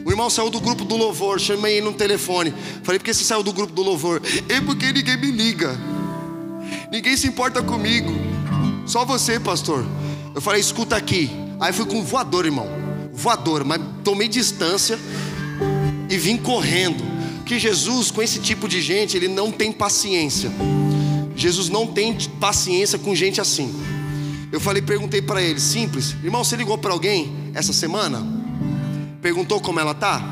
O 0.05 0.11
irmão 0.11 0.29
saiu 0.29 0.51
do 0.51 0.61
grupo 0.61 0.85
do 0.85 0.97
louvor, 0.97 1.39
chamei 1.39 1.77
ele 1.77 1.87
no 1.87 1.93
telefone. 1.93 2.53
Falei, 2.83 2.99
por 2.99 3.05
que 3.05 3.15
você 3.15 3.23
saiu 3.23 3.45
do 3.45 3.53
grupo 3.53 3.73
do 3.73 3.83
louvor? 3.83 4.21
É 4.49 4.61
porque 4.61 4.93
ninguém 4.93 5.17
me 5.17 5.31
liga, 5.31 5.79
ninguém 6.91 7.17
se 7.17 7.29
importa 7.29 7.63
comigo, 7.63 8.11
só 8.85 9.05
você, 9.05 9.39
pastor. 9.39 9.87
Eu 10.35 10.41
falei, 10.41 10.61
escuta 10.61 10.97
aqui. 10.97 11.31
Aí 11.61 11.73
fui 11.73 11.87
com 11.87 12.03
voador, 12.03 12.47
irmão, 12.47 12.67
voador, 13.13 13.65
mas 13.65 13.81
tomei 14.03 14.27
distância 14.27 14.99
e 16.11 16.19
vim 16.19 16.37
correndo. 16.37 17.03
Que 17.47 17.59
Jesus, 17.59 18.11
com 18.11 18.21
esse 18.21 18.41
tipo 18.41 18.69
de 18.69 18.83
gente, 18.83 19.17
ele 19.17 19.29
não 19.29 19.51
tem 19.51 19.73
paciência. 19.73 20.51
Jesus 21.35 21.69
não 21.69 21.87
tem 21.87 22.15
paciência 22.39 22.99
com 22.99 23.15
gente 23.15 23.41
assim. 23.41 23.73
Eu 24.53 24.61
falei, 24.61 24.83
perguntei 24.83 25.23
para 25.23 25.41
ele, 25.41 25.61
simples, 25.61 26.15
irmão, 26.23 26.45
você 26.45 26.57
ligou 26.57 26.77
para 26.77 26.93
alguém 26.93 27.33
essa 27.55 27.73
semana? 27.73 28.27
Perguntou 29.23 29.61
como 29.61 29.79
ela 29.79 29.95
tá? 29.95 30.23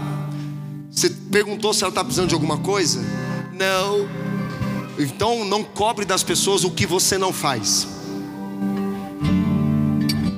Você 0.90 1.10
perguntou 1.30 1.72
se 1.72 1.84
ela 1.84 1.90
está 1.90 2.02
precisando 2.02 2.28
de 2.28 2.34
alguma 2.34 2.58
coisa? 2.58 3.00
Não. 3.52 4.08
Então 4.98 5.44
não 5.44 5.62
cobre 5.62 6.04
das 6.04 6.24
pessoas 6.24 6.64
o 6.64 6.70
que 6.70 6.86
você 6.86 7.16
não 7.16 7.32
faz. 7.32 7.86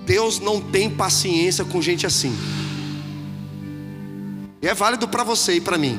Deus 0.05 0.41
não 0.41 0.61
tem 0.61 0.91
paciência 0.91 1.65
com 1.65 1.81
gente 1.81 2.07
assim. 2.07 2.37
E 4.62 4.69
é 4.69 4.75
válido 4.75 5.09
para 5.09 5.25
você 5.25 5.55
e 5.55 5.61
para 5.61 5.79
mim. 5.79 5.99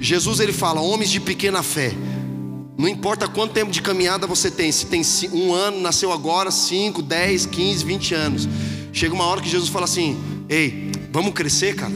Jesus 0.00 0.40
ele 0.40 0.52
fala: 0.52 0.80
homens 0.80 1.10
de 1.10 1.20
pequena 1.20 1.62
fé. 1.62 1.92
Não 2.78 2.88
importa 2.88 3.26
quanto 3.26 3.54
tempo 3.54 3.70
de 3.70 3.80
caminhada 3.80 4.26
você 4.26 4.50
tem, 4.50 4.70
se 4.70 4.86
tem 4.86 5.02
um 5.32 5.54
ano, 5.54 5.80
nasceu 5.80 6.12
agora, 6.12 6.50
cinco, 6.50 7.00
dez, 7.00 7.46
quinze, 7.46 7.84
vinte 7.84 8.14
anos. 8.14 8.46
Chega 8.92 9.14
uma 9.14 9.24
hora 9.24 9.40
que 9.40 9.48
Jesus 9.48 9.70
fala 9.70 9.84
assim: 9.84 10.18
Ei, 10.48 10.92
vamos 11.10 11.32
crescer, 11.32 11.74
cara. 11.74 11.94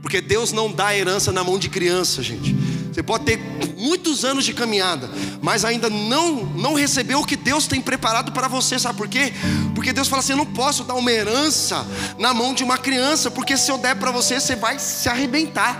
Porque 0.00 0.20
Deus 0.20 0.52
não 0.52 0.70
dá 0.70 0.96
herança 0.96 1.32
na 1.32 1.42
mão 1.42 1.58
de 1.58 1.68
criança, 1.68 2.22
gente. 2.22 2.54
Você 2.94 3.02
pode 3.02 3.24
ter 3.24 3.40
muitos 3.76 4.24
anos 4.24 4.44
de 4.44 4.54
caminhada, 4.54 5.10
mas 5.42 5.64
ainda 5.64 5.90
não 5.90 6.44
não 6.54 6.74
recebeu 6.74 7.18
o 7.18 7.26
que 7.26 7.34
Deus 7.34 7.66
tem 7.66 7.80
preparado 7.80 8.30
para 8.30 8.46
você, 8.46 8.78
sabe 8.78 8.96
por 8.96 9.08
quê? 9.08 9.32
Porque 9.74 9.92
Deus 9.92 10.06
fala 10.06 10.20
assim: 10.20 10.30
eu 10.30 10.36
não 10.36 10.46
posso 10.46 10.84
dar 10.84 10.94
uma 10.94 11.10
herança 11.10 11.84
na 12.20 12.32
mão 12.32 12.54
de 12.54 12.62
uma 12.62 12.78
criança, 12.78 13.32
porque 13.32 13.56
se 13.56 13.68
eu 13.68 13.78
der 13.78 13.96
para 13.96 14.12
você, 14.12 14.38
você 14.38 14.54
vai 14.54 14.78
se 14.78 15.08
arrebentar. 15.08 15.76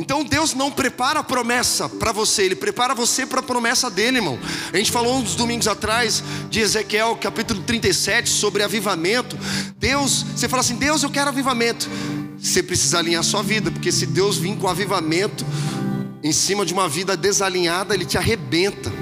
Então 0.00 0.24
Deus 0.24 0.52
não 0.52 0.68
prepara 0.68 1.20
a 1.20 1.22
promessa 1.22 1.88
para 1.88 2.10
você, 2.10 2.42
Ele 2.42 2.56
prepara 2.56 2.92
você 2.92 3.24
para 3.24 3.38
a 3.38 3.42
promessa 3.42 3.88
dele, 3.88 4.18
irmão. 4.18 4.36
A 4.72 4.76
gente 4.76 4.90
falou 4.90 5.14
uns 5.14 5.36
domingos 5.36 5.68
atrás 5.68 6.24
de 6.50 6.58
Ezequiel, 6.58 7.16
capítulo 7.20 7.62
37, 7.62 8.28
sobre 8.28 8.64
avivamento. 8.64 9.38
Deus, 9.78 10.24
você 10.34 10.48
fala 10.48 10.60
assim: 10.60 10.74
Deus, 10.74 11.04
eu 11.04 11.10
quero 11.10 11.28
avivamento. 11.28 11.88
Você 12.42 12.60
precisa 12.60 12.98
alinhar 12.98 13.22
sua 13.22 13.40
vida, 13.40 13.70
porque 13.70 13.92
se 13.92 14.04
Deus 14.04 14.36
vir 14.36 14.56
com 14.56 14.66
avivamento 14.66 15.46
em 16.24 16.32
cima 16.32 16.66
de 16.66 16.72
uma 16.72 16.88
vida 16.88 17.16
desalinhada, 17.16 17.94
Ele 17.94 18.04
te 18.04 18.18
arrebenta. 18.18 18.92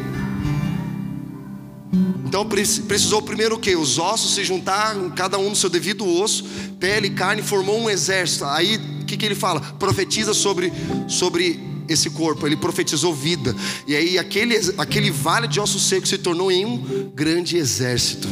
Então 2.26 2.46
precisou 2.46 3.22
primeiro 3.22 3.56
o 3.56 3.58
que? 3.58 3.74
Os 3.74 3.98
ossos 3.98 4.34
se 4.34 4.44
juntaram, 4.44 5.10
cada 5.10 5.38
um 5.38 5.48
no 5.48 5.56
seu 5.56 5.70
devido 5.70 6.06
osso, 6.06 6.44
pele 6.78 7.08
e 7.08 7.10
carne, 7.10 7.42
formou 7.42 7.80
um 7.80 7.88
exército. 7.88 8.44
Aí 8.44 8.76
o 8.76 9.04
que, 9.06 9.16
que 9.16 9.26
ele 9.26 9.34
fala? 9.34 9.60
Profetiza 9.60 10.32
sobre, 10.32 10.72
sobre 11.08 11.58
esse 11.88 12.10
corpo. 12.10 12.46
Ele 12.46 12.56
profetizou 12.56 13.12
vida. 13.12 13.56
E 13.86 13.96
aí 13.96 14.18
aquele, 14.18 14.54
aquele 14.78 15.10
vale 15.10 15.48
de 15.48 15.58
ossos 15.58 15.88
secos 15.88 16.08
se 16.10 16.18
tornou 16.18 16.52
em 16.52 16.64
um 16.64 17.10
grande 17.12 17.56
exército. 17.56 18.28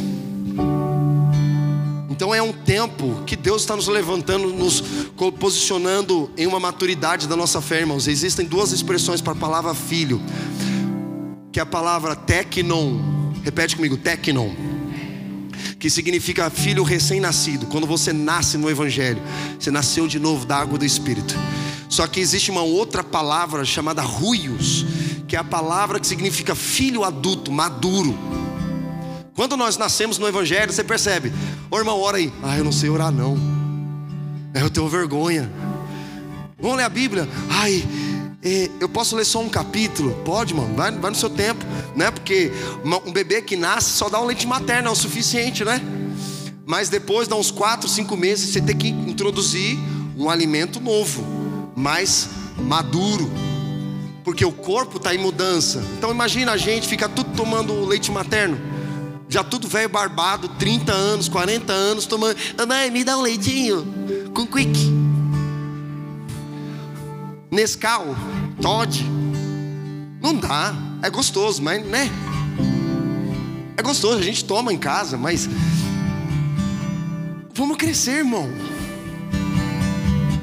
Então 2.19 2.35
é 2.35 2.41
um 2.41 2.51
tempo 2.51 3.23
que 3.25 3.37
Deus 3.37 3.61
está 3.61 3.77
nos 3.77 3.87
levantando, 3.87 4.49
nos 4.49 4.83
posicionando 5.39 6.29
em 6.35 6.45
uma 6.45 6.59
maturidade 6.59 7.29
da 7.29 7.35
nossa 7.37 7.61
fé, 7.61 7.79
irmãos. 7.79 8.09
Existem 8.09 8.45
duas 8.45 8.73
expressões 8.73 9.21
para 9.21 9.31
a 9.31 9.35
palavra 9.37 9.73
filho, 9.73 10.21
que 11.49 11.61
é 11.61 11.63
a 11.63 11.65
palavra 11.65 12.17
teknon. 12.17 12.99
Repete 13.41 13.77
comigo, 13.77 13.95
teknon. 13.95 14.51
Que 15.79 15.89
significa 15.89 16.49
filho 16.49 16.83
recém-nascido. 16.83 17.67
Quando 17.67 17.87
você 17.87 18.11
nasce 18.11 18.57
no 18.57 18.69
Evangelho, 18.69 19.21
você 19.57 19.71
nasceu 19.71 20.05
de 20.05 20.19
novo 20.19 20.45
da 20.45 20.57
água 20.57 20.77
do 20.77 20.83
Espírito. 20.83 21.33
Só 21.87 22.05
que 22.05 22.19
existe 22.19 22.51
uma 22.51 22.63
outra 22.63 23.01
palavra 23.01 23.63
chamada 23.63 24.01
ruios, 24.01 24.85
que 25.25 25.37
é 25.37 25.39
a 25.39 25.43
palavra 25.45 26.01
que 26.01 26.05
significa 26.05 26.53
filho 26.53 27.05
adulto, 27.05 27.49
maduro. 27.49 28.13
Quando 29.39 29.55
nós 29.55 29.77
nascemos 29.77 30.17
no 30.17 30.27
Evangelho, 30.27 30.69
você 30.69 30.83
percebe, 30.83 31.31
ô 31.71 31.77
irmão, 31.77 31.97
ora 32.01 32.17
aí. 32.17 32.29
Ah, 32.43 32.57
eu 32.57 32.63
não 32.65 32.73
sei 32.73 32.89
orar 32.89 33.09
não. 33.09 33.37
É, 34.53 34.61
eu 34.61 34.69
tenho 34.69 34.85
vergonha. 34.89 35.49
Vamos 36.59 36.75
ler 36.75 36.83
a 36.83 36.89
Bíblia? 36.89 37.25
Ai, 37.49 37.81
é, 38.43 38.69
eu 38.81 38.89
posso 38.89 39.15
ler 39.15 39.23
só 39.23 39.39
um 39.39 39.47
capítulo? 39.47 40.11
Pode, 40.25 40.53
mano, 40.53 40.75
vai, 40.75 40.91
vai 40.91 41.09
no 41.09 41.15
seu 41.15 41.29
tempo, 41.29 41.63
né? 41.95 42.11
Porque 42.11 42.51
um 43.05 43.13
bebê 43.13 43.41
que 43.41 43.55
nasce 43.55 43.91
só 43.91 44.09
dá 44.09 44.19
um 44.19 44.25
leite 44.25 44.45
materno, 44.45 44.89
é 44.89 44.91
o 44.91 44.95
suficiente, 44.95 45.63
né? 45.63 45.81
Mas 46.65 46.89
depois, 46.89 47.25
dá 47.25 47.37
uns 47.37 47.49
4, 47.49 47.87
5 47.87 48.17
meses, 48.17 48.49
você 48.49 48.59
tem 48.59 48.75
que 48.75 48.89
introduzir 48.89 49.79
um 50.17 50.29
alimento 50.29 50.81
novo, 50.81 51.25
mais 51.77 52.27
maduro, 52.57 53.31
porque 54.21 54.43
o 54.43 54.51
corpo 54.51 54.97
está 54.97 55.15
em 55.15 55.17
mudança. 55.17 55.81
Então 55.97 56.11
imagina 56.11 56.51
a 56.51 56.57
gente 56.57 56.89
ficar 56.89 57.07
tudo 57.07 57.29
tomando 57.37 57.85
leite 57.85 58.11
materno 58.11 58.68
já 59.29 59.43
tudo 59.43 59.67
velho 59.67 59.87
barbado, 59.87 60.49
30 60.49 60.91
anos, 60.91 61.29
40 61.29 61.71
anos, 61.71 62.07
tomando, 62.07 62.35
mãe, 62.67 62.89
me 62.89 63.03
dá 63.03 63.15
um 63.15 63.21
leitinho 63.21 63.85
com 64.33 64.45
quick. 64.47 64.77
Nescau, 67.51 68.15
Todd. 68.59 69.05
Não 70.19 70.35
dá, 70.35 70.73
é 71.03 71.09
gostoso, 71.11 71.61
mas 71.61 71.85
né? 71.85 72.09
É 73.77 73.81
gostoso, 73.83 74.17
a 74.17 74.21
gente 74.21 74.43
toma 74.43 74.73
em 74.73 74.77
casa, 74.77 75.15
mas 75.15 75.47
vamos 77.53 77.77
crescer, 77.77 78.17
irmão. 78.17 78.49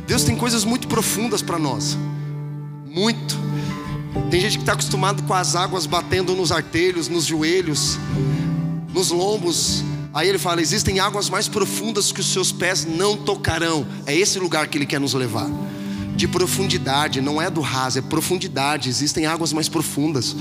Deus 0.06 0.22
tem 0.22 0.36
coisas 0.36 0.64
muito 0.64 0.86
profundas 0.86 1.42
para 1.42 1.58
nós. 1.58 1.98
Muito. 2.86 3.36
Tem 4.30 4.40
gente 4.40 4.58
que 4.58 4.62
está 4.62 4.72
acostumado 4.72 5.24
com 5.24 5.34
as 5.34 5.56
águas 5.56 5.86
batendo 5.86 6.34
nos 6.34 6.52
artelhos, 6.52 7.08
nos 7.08 7.24
joelhos 7.24 7.98
nos 8.96 9.10
lombos. 9.10 9.84
Aí 10.14 10.26
ele 10.26 10.38
fala: 10.38 10.62
existem 10.62 10.98
águas 10.98 11.28
mais 11.28 11.46
profundas 11.46 12.10
que 12.10 12.20
os 12.20 12.32
seus 12.32 12.50
pés 12.50 12.86
não 12.86 13.14
tocarão. 13.14 13.86
É 14.06 14.16
esse 14.16 14.38
lugar 14.38 14.66
que 14.68 14.78
ele 14.78 14.86
quer 14.86 14.98
nos 14.98 15.12
levar. 15.12 15.48
De 16.16 16.26
profundidade, 16.26 17.20
não 17.20 17.40
é 17.40 17.50
do 17.50 17.60
raso, 17.60 17.98
é 17.98 18.02
profundidade. 18.02 18.88
Existem 18.88 19.26
águas 19.26 19.52
mais 19.52 19.68
profundas. 19.68 20.34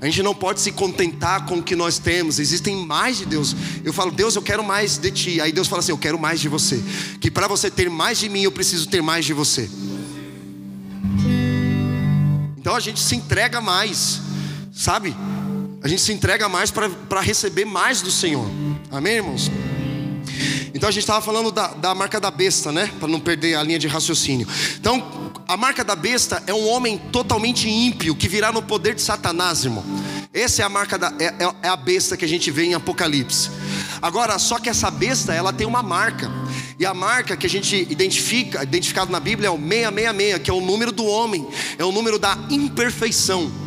A 0.00 0.06
gente 0.06 0.22
não 0.22 0.34
pode 0.34 0.60
se 0.60 0.70
contentar 0.70 1.46
com 1.46 1.56
o 1.56 1.62
que 1.62 1.74
nós 1.74 1.98
temos. 1.98 2.38
Existem 2.38 2.76
mais 2.76 3.18
de 3.18 3.26
Deus. 3.26 3.56
Eu 3.82 3.92
falo, 3.92 4.12
Deus, 4.12 4.36
eu 4.36 4.42
quero 4.42 4.62
mais 4.62 4.98
de 4.98 5.10
ti. 5.10 5.40
Aí 5.40 5.50
Deus 5.50 5.66
fala 5.66 5.80
assim, 5.80 5.90
eu 5.90 5.98
quero 5.98 6.16
mais 6.16 6.38
de 6.38 6.48
você. 6.48 6.80
Que 7.20 7.28
para 7.28 7.48
você 7.48 7.68
ter 7.70 7.90
mais 7.90 8.18
de 8.18 8.28
mim, 8.28 8.42
eu 8.42 8.52
preciso 8.52 8.88
ter 8.88 9.02
mais 9.02 9.24
de 9.24 9.32
você. 9.32 9.68
Então 12.58 12.76
a 12.76 12.80
gente 12.80 13.00
se 13.00 13.16
entrega 13.16 13.60
mais, 13.60 14.20
sabe? 14.72 15.16
A 15.86 15.88
gente 15.88 16.02
se 16.02 16.12
entrega 16.12 16.48
mais 16.48 16.72
para 16.72 17.20
receber 17.20 17.64
mais 17.64 18.02
do 18.02 18.10
Senhor. 18.10 18.44
Amém, 18.90 19.18
irmãos? 19.18 19.48
Então 20.74 20.88
a 20.88 20.90
gente 20.90 21.04
estava 21.04 21.24
falando 21.24 21.52
da, 21.52 21.68
da 21.68 21.94
marca 21.94 22.18
da 22.18 22.28
besta, 22.28 22.72
né? 22.72 22.90
Para 22.98 23.06
não 23.06 23.20
perder 23.20 23.54
a 23.54 23.62
linha 23.62 23.78
de 23.78 23.86
raciocínio. 23.86 24.48
Então, 24.80 25.30
a 25.46 25.56
marca 25.56 25.84
da 25.84 25.94
besta 25.94 26.42
é 26.44 26.52
um 26.52 26.66
homem 26.66 26.98
totalmente 26.98 27.70
ímpio 27.70 28.16
que 28.16 28.26
virá 28.26 28.50
no 28.50 28.64
poder 28.64 28.96
de 28.96 29.00
Satanás, 29.00 29.64
irmão. 29.64 29.84
Essa 30.34 30.62
é 30.62 30.64
a 30.64 30.68
marca 30.68 30.98
da 30.98 31.14
é, 31.20 31.26
é, 31.26 31.54
é 31.62 31.68
a 31.68 31.76
besta 31.76 32.16
que 32.16 32.24
a 32.24 32.28
gente 32.28 32.50
vê 32.50 32.64
em 32.64 32.74
Apocalipse. 32.74 33.48
Agora, 34.02 34.40
só 34.40 34.58
que 34.58 34.68
essa 34.68 34.90
besta, 34.90 35.32
ela 35.32 35.52
tem 35.52 35.68
uma 35.68 35.84
marca. 35.84 36.28
E 36.80 36.84
a 36.84 36.92
marca 36.92 37.36
que 37.36 37.46
a 37.46 37.50
gente 37.50 37.86
identifica, 37.88 38.64
identificado 38.64 39.12
na 39.12 39.20
Bíblia 39.20 39.46
é 39.46 39.52
o 39.52 39.56
666, 39.56 40.42
que 40.42 40.50
é 40.50 40.52
o 40.52 40.60
número 40.60 40.90
do 40.90 41.04
homem, 41.04 41.46
é 41.78 41.84
o 41.84 41.92
número 41.92 42.18
da 42.18 42.36
imperfeição. 42.50 43.65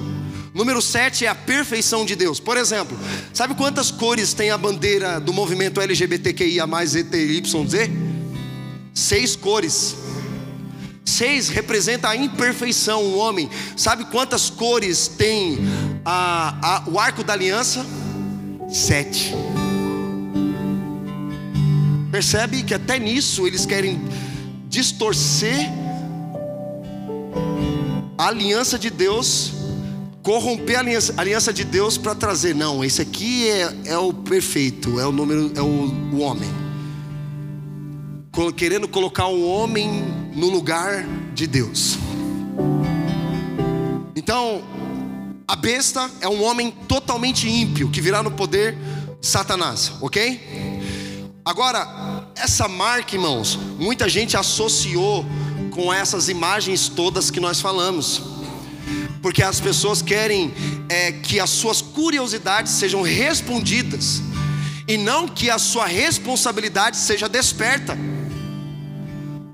Número 0.60 0.82
7 0.82 1.24
é 1.24 1.30
a 1.30 1.36
perfeição 1.36 2.04
de 2.04 2.18
Deus. 2.18 2.38
Por 2.38 2.58
exemplo, 2.58 3.00
sabe 3.34 3.56
quantas 3.56 3.92
cores 3.92 4.34
tem 4.34 4.51
a 4.51 4.58
bandeira 4.58 5.18
do 5.18 5.32
movimento 5.32 5.80
LGBTQIA 5.80 6.66
ETYZ? 6.66 7.89
Seis 8.94 9.38
cores. 9.38 9.96
Seis 11.06 11.48
representa 11.48 12.10
a 12.10 12.16
imperfeição, 12.18 13.04
o 13.04 13.16
homem. 13.16 13.50
Sabe 13.78 14.04
quantas 14.04 14.50
cores 14.50 15.08
tem 15.08 15.60
a, 16.04 16.58
a, 16.62 16.89
o 16.89 17.00
arco 17.00 17.24
da 17.24 17.32
aliança? 17.32 17.86
Sete. 18.70 19.34
Percebe 22.12 22.63
que 22.63 22.74
até 22.74 23.00
nisso 23.00 23.48
eles 23.48 23.66
querem 23.66 23.98
distorcer 24.68 25.70
a 28.18 28.28
aliança 28.28 28.78
de 28.78 28.89
Deus 28.89 29.58
corromper 30.29 30.77
a 30.77 30.81
aliança, 30.81 31.12
a 31.17 31.21
aliança 31.21 31.51
de 31.51 31.63
Deus 31.63 31.98
para 31.98 32.13
trazer, 32.13 32.53
não, 32.53 32.83
esse 32.83 33.01
aqui 33.01 33.50
é, 33.50 33.74
é 33.86 33.98
o 33.98 34.13
perfeito, 34.13 35.00
é 35.00 35.07
o 35.07 35.12
número, 35.12 35.51
é 35.55 35.62
o, 35.62 35.65
o 36.13 36.19
homem. 36.19 36.48
Querendo 38.55 38.88
colocar 38.88 39.27
um 39.27 39.43
homem 39.43 39.89
no 40.36 40.48
lugar 40.51 41.03
de 41.33 41.48
Deus. 41.48 41.98
Então, 44.15 44.62
a 45.48 45.55
besta 45.55 46.07
é 46.21 46.29
um 46.29 46.43
homem 46.43 46.69
totalmente 46.88 47.50
ímpio 47.50 47.89
que 47.89 48.00
virá 48.00 48.21
no 48.21 48.29
poder 48.29 48.77
de 49.19 49.25
Satanás, 49.25 49.93
ok? 50.00 50.39
Agora, 51.43 52.24
essa 52.36 52.67
marca, 52.67 53.15
irmãos, 53.15 53.57
muita 53.79 54.07
gente 54.07 54.38
associou 54.38 55.25
com 55.71 55.91
essas 55.91 56.29
imagens 56.29 56.88
todas 56.88 57.31
que 57.31 57.39
nós 57.39 57.59
falamos 57.59 58.38
porque 59.22 59.43
as 59.43 59.60
pessoas 59.60 60.01
querem 60.01 60.53
é, 60.88 61.12
que 61.12 61.39
as 61.39 61.50
suas 61.50 61.81
curiosidades 61.81 62.74
sejam 62.74 63.01
respondidas 63.01 64.22
e 64.88 64.98
não 64.98 65.27
que 65.27 65.50
a 65.50 65.60
sua 65.60 65.86
responsabilidade 65.86 66.98
seja 66.98 67.29
desperta. 67.29 67.98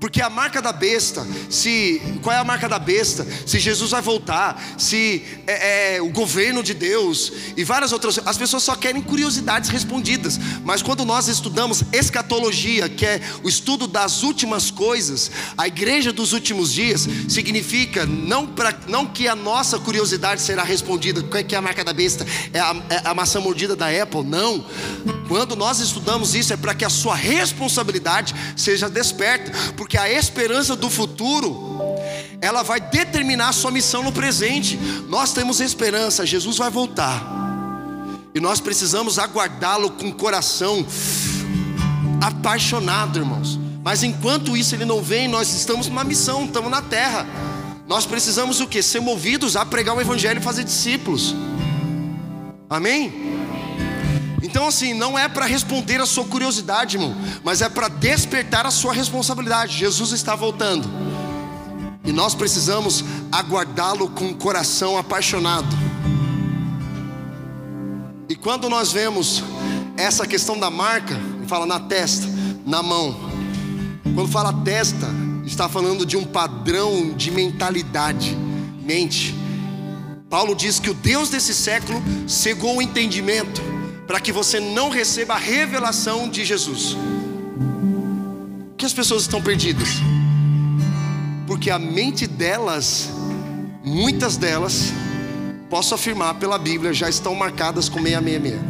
Porque 0.00 0.20
a 0.20 0.28
marca 0.28 0.60
da 0.60 0.72
besta, 0.72 1.26
se 1.48 2.02
qual 2.22 2.34
é 2.34 2.38
a 2.38 2.44
marca 2.44 2.68
da 2.68 2.78
besta? 2.78 3.26
Se 3.46 3.58
Jesus 3.58 3.90
vai 3.90 4.02
voltar, 4.02 4.62
se 4.76 5.24
é, 5.46 5.96
é, 5.96 6.02
o 6.02 6.10
governo 6.10 6.62
de 6.62 6.74
Deus 6.74 7.32
e 7.56 7.64
várias 7.64 7.92
outras, 7.92 8.18
as 8.24 8.36
pessoas 8.36 8.62
só 8.62 8.74
querem 8.74 9.00
curiosidades 9.00 9.70
respondidas. 9.70 10.38
Mas 10.64 10.82
quando 10.82 11.04
nós 11.04 11.28
estudamos 11.28 11.82
escatologia, 11.92 12.88
que 12.88 13.06
é 13.06 13.20
o 13.42 13.48
estudo 13.48 13.86
das 13.86 14.22
últimas 14.22 14.70
coisas, 14.70 15.30
a 15.56 15.66
igreja 15.66 16.12
dos 16.12 16.32
últimos 16.32 16.72
dias, 16.72 17.08
significa 17.28 18.04
não 18.04 18.46
para 18.46 18.76
não 18.88 19.06
que 19.06 19.26
a 19.28 19.34
nossa 19.34 19.78
curiosidade 19.78 20.42
será 20.42 20.62
respondida. 20.62 21.22
Qual 21.22 21.40
é 21.40 21.42
que 21.42 21.54
é 21.54 21.58
a 21.58 21.62
marca 21.62 21.82
da 21.82 21.92
besta? 21.92 22.26
É 22.52 22.60
a, 22.60 22.76
é 22.90 23.00
a 23.08 23.14
maçã 23.14 23.40
mordida 23.40 23.74
da 23.74 23.86
Apple? 23.88 24.24
Não. 24.24 24.64
Quando 25.28 25.56
nós 25.56 25.80
estudamos 25.80 26.34
isso 26.34 26.52
é 26.52 26.56
para 26.56 26.74
que 26.74 26.84
a 26.84 26.90
sua 26.90 27.14
responsabilidade 27.14 28.34
seja 28.56 28.88
desperta 28.88 29.52
porque 29.76 29.85
a 29.94 30.10
esperança 30.10 30.74
do 30.74 30.88
futuro 30.88 31.76
ela 32.40 32.62
vai 32.62 32.80
determinar 32.80 33.50
a 33.50 33.52
sua 33.52 33.70
missão 33.70 34.02
no 34.02 34.12
presente. 34.12 34.76
Nós 35.08 35.32
temos 35.32 35.60
esperança, 35.60 36.24
Jesus 36.24 36.56
vai 36.56 36.70
voltar. 36.70 37.22
E 38.34 38.40
nós 38.40 38.60
precisamos 38.60 39.18
aguardá-lo 39.18 39.90
com 39.90 40.08
o 40.08 40.14
coração 40.14 40.86
apaixonado, 42.20 43.18
irmãos. 43.18 43.58
Mas 43.82 44.02
enquanto 44.02 44.56
isso 44.56 44.74
ele 44.74 44.84
não 44.84 45.02
vem, 45.02 45.28
nós 45.28 45.52
estamos 45.54 45.88
numa 45.88 46.04
missão, 46.04 46.44
estamos 46.44 46.70
na 46.70 46.82
terra. 46.82 47.26
Nós 47.86 48.04
precisamos 48.04 48.60
o 48.60 48.66
que? 48.66 48.82
Ser 48.82 49.00
movidos 49.00 49.56
a 49.56 49.64
pregar 49.64 49.96
o 49.96 50.00
evangelho 50.00 50.40
e 50.40 50.42
fazer 50.42 50.64
discípulos. 50.64 51.34
Amém? 52.68 53.35
Então, 54.42 54.66
assim, 54.66 54.92
não 54.92 55.18
é 55.18 55.28
para 55.28 55.46
responder 55.46 56.00
a 56.00 56.06
sua 56.06 56.24
curiosidade, 56.24 56.96
irmão, 56.96 57.16
mas 57.42 57.62
é 57.62 57.68
para 57.68 57.88
despertar 57.88 58.66
a 58.66 58.70
sua 58.70 58.92
responsabilidade. 58.92 59.76
Jesus 59.76 60.12
está 60.12 60.34
voltando 60.34 60.88
e 62.04 62.12
nós 62.12 62.34
precisamos 62.34 63.04
aguardá-lo 63.32 64.08
com 64.10 64.26
o 64.28 64.34
coração 64.34 64.96
apaixonado. 64.96 65.66
E 68.28 68.36
quando 68.36 68.68
nós 68.68 68.92
vemos 68.92 69.42
essa 69.96 70.26
questão 70.26 70.58
da 70.58 70.70
marca, 70.70 71.18
fala 71.48 71.66
na 71.66 71.80
testa, 71.80 72.26
na 72.64 72.82
mão. 72.82 73.16
Quando 74.14 74.28
fala 74.28 74.52
testa, 74.52 75.06
está 75.44 75.68
falando 75.68 76.04
de 76.04 76.16
um 76.16 76.24
padrão 76.24 77.12
de 77.14 77.30
mentalidade, 77.30 78.36
mente. 78.82 79.34
Paulo 80.28 80.54
diz 80.54 80.78
que 80.78 80.90
o 80.90 80.94
Deus 80.94 81.30
desse 81.30 81.54
século 81.54 82.02
cegou 82.26 82.76
o 82.76 82.82
entendimento 82.82 83.75
para 84.06 84.20
que 84.20 84.30
você 84.30 84.60
não 84.60 84.88
receba 84.88 85.34
a 85.34 85.38
revelação 85.38 86.28
de 86.28 86.44
Jesus. 86.44 86.96
Que 88.76 88.86
as 88.86 88.92
pessoas 88.92 89.22
estão 89.22 89.42
perdidas? 89.42 89.88
Porque 91.46 91.70
a 91.70 91.78
mente 91.78 92.26
delas, 92.26 93.10
muitas 93.84 94.36
delas, 94.36 94.92
posso 95.68 95.94
afirmar 95.94 96.34
pela 96.34 96.58
Bíblia, 96.58 96.92
já 96.92 97.08
estão 97.08 97.34
marcadas 97.34 97.88
com 97.88 98.00
666. 98.00 98.60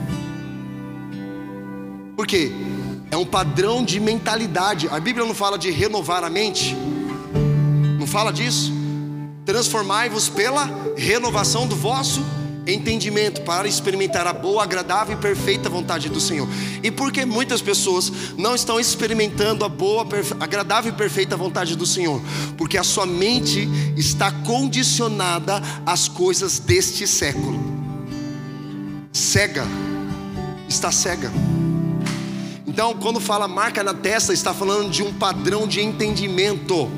Por 2.17 2.27
quê? 2.27 2.51
É 3.11 3.17
um 3.17 3.27
padrão 3.27 3.85
de 3.85 4.01
mentalidade. 4.01 4.89
A 4.91 4.99
Bíblia 4.99 5.27
não 5.27 5.35
fala 5.35 5.59
de 5.59 5.71
renovar 5.71 6.25
a 6.25 6.31
mente, 6.31 6.75
não 7.99 8.07
fala 8.07 8.33
disso. 8.33 8.73
Transformai-vos 9.45 10.29
pela 10.29 10.69
renovação 10.97 11.67
do 11.67 11.77
vosso 11.77 12.21
entendimento 12.67 13.43
para 13.43 13.69
experimentar 13.69 14.27
a 14.27 14.33
boa, 14.33 14.63
agradável 14.63 15.17
e 15.17 15.21
perfeita 15.21 15.69
vontade 15.69 16.09
do 16.09 16.21
Senhor. 16.21 16.49
E 16.83 16.91
por 16.91 17.13
que 17.13 17.25
muitas 17.25 17.63
pessoas 17.63 18.11
não 18.37 18.55
estão 18.55 18.81
experimentando 18.81 19.65
a 19.65 19.69
boa, 19.69 20.07
agradável 20.41 20.93
e 20.93 20.97
perfeita 20.97 21.37
vontade 21.37 21.77
do 21.77 21.87
Senhor? 21.87 22.21
Porque 22.57 22.77
a 22.77 22.83
sua 22.83 23.07
mente 23.07 23.69
está 23.97 24.31
condicionada 24.31 25.63
às 25.85 26.09
coisas 26.09 26.59
deste 26.59 27.07
século. 27.07 27.59
Cega. 29.13 29.65
Está 30.69 30.91
cega. 30.91 31.31
Então, 32.67 32.95
quando 32.95 33.21
fala 33.21 33.49
marca 33.49 33.83
na 33.83 33.95
testa, 33.95 34.35
está 34.35 34.53
falando 34.53 34.91
de 34.91 35.03
um 35.03 35.13
padrão 35.13 35.67
de 35.67 35.81
entendimento, 35.81 36.91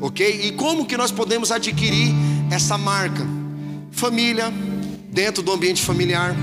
ok? 0.00 0.46
E 0.46 0.52
como 0.52 0.84
que 0.86 0.96
nós 0.96 1.12
podemos 1.12 1.52
adquirir 1.52 2.12
essa 2.50 2.76
marca? 2.76 3.24
Família, 3.92 4.52
dentro 5.10 5.42
do 5.42 5.52
ambiente 5.52 5.82
familiar, 5.82 6.36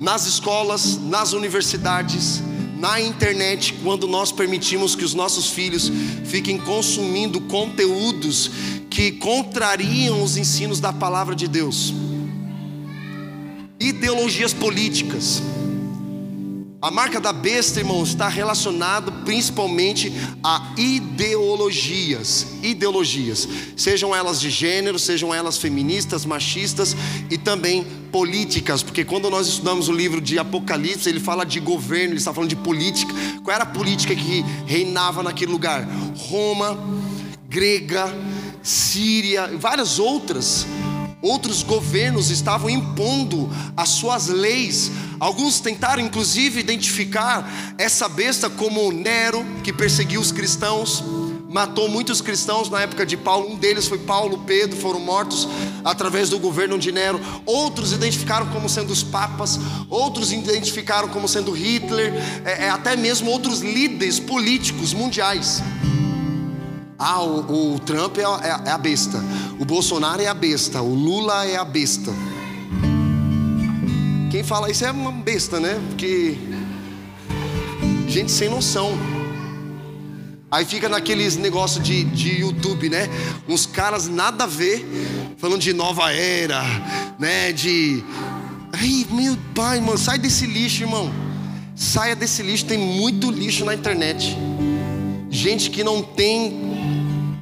nas 0.00 0.26
escolas, 0.26 0.98
nas 0.98 1.32
universidades, 1.32 2.42
na 2.78 3.00
internet, 3.00 3.74
quando 3.82 4.06
nós 4.06 4.32
permitimos 4.32 4.94
que 4.94 5.04
os 5.04 5.14
nossos 5.14 5.50
filhos 5.50 5.90
fiquem 6.24 6.58
consumindo 6.58 7.40
conteúdos 7.42 8.50
que 8.90 9.12
contrariam 9.12 10.22
os 10.22 10.36
ensinos 10.36 10.80
da 10.80 10.92
palavra 10.92 11.34
de 11.34 11.48
Deus, 11.48 11.94
ideologias 13.80 14.52
políticas, 14.52 15.42
a 16.84 16.90
marca 16.90 17.18
da 17.18 17.32
besta, 17.32 17.80
irmão, 17.80 18.02
está 18.02 18.28
relacionado 18.28 19.10
principalmente 19.24 20.12
a 20.42 20.74
ideologias, 20.76 22.46
ideologias, 22.62 23.48
sejam 23.74 24.14
elas 24.14 24.38
de 24.38 24.50
gênero, 24.50 24.98
sejam 24.98 25.32
elas 25.32 25.56
feministas, 25.56 26.26
machistas 26.26 26.94
e 27.30 27.38
também 27.38 27.86
políticas, 28.12 28.82
porque 28.82 29.02
quando 29.02 29.30
nós 29.30 29.46
estudamos 29.46 29.88
o 29.88 29.92
livro 29.92 30.20
de 30.20 30.38
Apocalipse, 30.38 31.08
ele 31.08 31.20
fala 31.20 31.46
de 31.46 31.58
governo, 31.58 32.10
ele 32.10 32.18
está 32.18 32.34
falando 32.34 32.50
de 32.50 32.56
política. 32.56 33.14
Qual 33.42 33.54
era 33.54 33.64
a 33.64 33.66
política 33.66 34.14
que 34.14 34.44
reinava 34.66 35.22
naquele 35.22 35.52
lugar? 35.52 35.88
Roma, 36.28 36.78
grega, 37.48 38.14
Síria, 38.62 39.50
várias 39.56 39.98
outras 39.98 40.66
outros 41.24 41.62
governos 41.62 42.30
estavam 42.30 42.68
impondo 42.68 43.50
as 43.76 43.88
suas 43.88 44.28
leis. 44.28 44.90
Alguns 45.18 45.58
tentaram 45.58 46.02
inclusive 46.02 46.60
identificar 46.60 47.74
essa 47.78 48.08
besta 48.08 48.50
como 48.50 48.92
Nero, 48.92 49.44
que 49.62 49.72
perseguiu 49.72 50.20
os 50.20 50.30
cristãos, 50.30 51.02
matou 51.48 51.88
muitos 51.88 52.20
cristãos 52.20 52.68
na 52.68 52.82
época 52.82 53.06
de 53.06 53.16
Paulo. 53.16 53.52
Um 53.52 53.56
deles 53.56 53.86
foi 53.86 53.98
Paulo, 53.98 54.38
Pedro, 54.46 54.76
foram 54.76 55.00
mortos 55.00 55.48
através 55.82 56.28
do 56.28 56.38
governo 56.38 56.78
de 56.78 56.92
Nero. 56.92 57.18
Outros 57.46 57.92
identificaram 57.92 58.46
como 58.48 58.68
sendo 58.68 58.92
os 58.92 59.02
papas, 59.02 59.58
outros 59.88 60.30
identificaram 60.30 61.08
como 61.08 61.26
sendo 61.26 61.52
Hitler, 61.52 62.12
é, 62.44 62.66
é, 62.66 62.70
até 62.70 62.96
mesmo 62.96 63.30
outros 63.30 63.60
líderes 63.60 64.20
políticos 64.20 64.92
mundiais. 64.92 65.62
Ah, 66.98 67.22
o, 67.22 67.74
o 67.74 67.78
Trump 67.80 68.18
é, 68.18 68.22
é, 68.22 68.68
é 68.68 68.70
a 68.70 68.78
besta, 68.78 69.18
o 69.58 69.64
Bolsonaro 69.64 70.22
é 70.22 70.26
a 70.26 70.34
besta, 70.34 70.80
o 70.80 70.94
Lula 70.94 71.44
é 71.44 71.56
a 71.56 71.64
besta. 71.64 72.12
Quem 74.30 74.42
fala 74.42 74.70
isso 74.70 74.84
é 74.84 74.90
uma 74.90 75.12
besta, 75.12 75.60
né? 75.60 75.80
Porque 75.88 76.36
gente 78.08 78.30
sem 78.30 78.48
noção. 78.48 78.92
Aí 80.50 80.64
fica 80.64 80.88
naqueles 80.88 81.36
negócios 81.36 81.84
de, 81.84 82.04
de 82.04 82.40
YouTube, 82.40 82.88
né? 82.88 83.08
Uns 83.48 83.66
caras 83.66 84.08
nada 84.08 84.44
a 84.44 84.46
ver, 84.46 84.86
falando 85.36 85.60
de 85.60 85.72
nova 85.72 86.12
era, 86.12 86.62
né? 87.18 87.50
De. 87.50 88.04
Ai, 88.72 89.06
meu 89.10 89.36
pai, 89.54 89.80
mano, 89.80 89.98
sai 89.98 90.18
desse 90.18 90.46
lixo, 90.46 90.82
irmão. 90.82 91.12
Saia 91.74 92.14
desse 92.14 92.40
lixo, 92.40 92.66
tem 92.66 92.78
muito 92.78 93.32
lixo 93.32 93.64
na 93.64 93.74
internet. 93.74 94.36
Gente 95.28 95.70
que 95.70 95.82
não 95.82 96.00
tem 96.00 96.73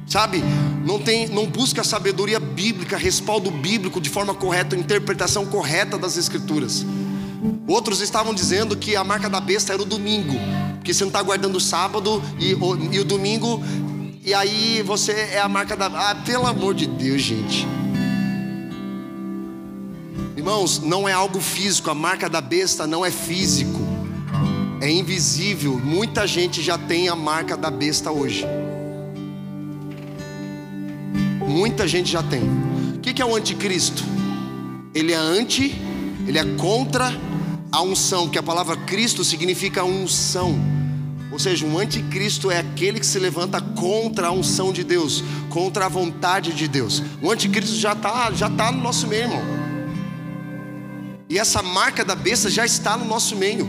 sabe? 0.07 0.43
Não 0.85 0.99
tem, 0.99 1.27
não 1.27 1.45
busca 1.45 1.83
sabedoria 1.83 2.39
bíblica, 2.39 2.97
respaldo 2.97 3.49
bíblico 3.49 4.01
de 4.01 4.09
forma 4.09 4.33
correta, 4.33 4.75
interpretação 4.75 5.45
correta 5.45 5.97
das 5.97 6.17
escrituras. 6.17 6.85
Outros 7.67 8.01
estavam 8.01 8.33
dizendo 8.33 8.75
que 8.75 8.95
a 8.95 9.03
marca 9.03 9.29
da 9.29 9.39
besta 9.39 9.73
era 9.73 9.81
o 9.81 9.85
domingo, 9.85 10.33
porque 10.75 10.93
você 10.93 11.03
não 11.03 11.09
está 11.09 11.21
guardando 11.21 11.55
o 11.55 11.61
sábado 11.61 12.21
e 12.39 12.53
o, 12.53 12.93
e 12.93 12.99
o 12.99 13.05
domingo, 13.05 13.61
e 14.25 14.33
aí 14.33 14.81
você 14.85 15.11
é 15.11 15.39
a 15.39 15.49
marca 15.49 15.75
da. 15.75 15.87
Ah, 15.87 16.15
pelo 16.15 16.45
amor 16.45 16.73
de 16.73 16.85
Deus, 16.85 17.21
gente. 17.21 17.67
Irmãos, 20.35 20.79
não 20.79 21.07
é 21.07 21.13
algo 21.13 21.39
físico, 21.39 21.89
a 21.89 21.95
marca 21.95 22.29
da 22.29 22.41
besta 22.41 22.85
não 22.85 23.05
é 23.05 23.11
físico, 23.11 23.79
é 24.81 24.89
invisível. 24.89 25.79
Muita 25.79 26.27
gente 26.27 26.61
já 26.61 26.77
tem 26.77 27.07
a 27.07 27.15
marca 27.15 27.55
da 27.55 27.71
besta 27.71 28.11
hoje. 28.11 28.45
Muita 31.47 31.87
gente 31.87 32.11
já 32.11 32.23
tem. 32.23 32.41
O 32.95 32.99
que 32.99 33.21
é 33.21 33.25
o 33.25 33.35
anticristo? 33.35 34.03
Ele 34.93 35.11
é 35.11 35.15
anti, 35.15 35.75
ele 36.27 36.37
é 36.37 36.45
contra 36.55 37.13
a 37.71 37.81
unção, 37.81 38.29
que 38.29 38.37
a 38.37 38.43
palavra 38.43 38.75
Cristo 38.77 39.23
significa 39.23 39.83
unção. 39.83 40.55
Ou 41.31 41.39
seja, 41.39 41.65
um 41.65 41.79
anticristo 41.79 42.51
é 42.51 42.59
aquele 42.59 42.99
que 42.99 43.05
se 43.05 43.17
levanta 43.17 43.59
contra 43.59 44.27
a 44.27 44.31
unção 44.31 44.71
de 44.71 44.83
Deus, 44.83 45.23
contra 45.49 45.87
a 45.87 45.89
vontade 45.89 46.53
de 46.53 46.67
Deus. 46.67 47.01
O 47.21 47.31
anticristo 47.31 47.75
já 47.75 47.93
está 47.93 48.31
já 48.31 48.49
tá 48.49 48.71
no 48.71 48.81
nosso 48.81 49.07
meio, 49.07 49.23
irmão. 49.23 49.41
E 51.27 51.39
essa 51.39 51.63
marca 51.63 52.05
da 52.05 52.13
besta 52.13 52.51
já 52.51 52.63
está 52.63 52.95
no 52.95 53.05
nosso 53.05 53.35
meio. 53.35 53.67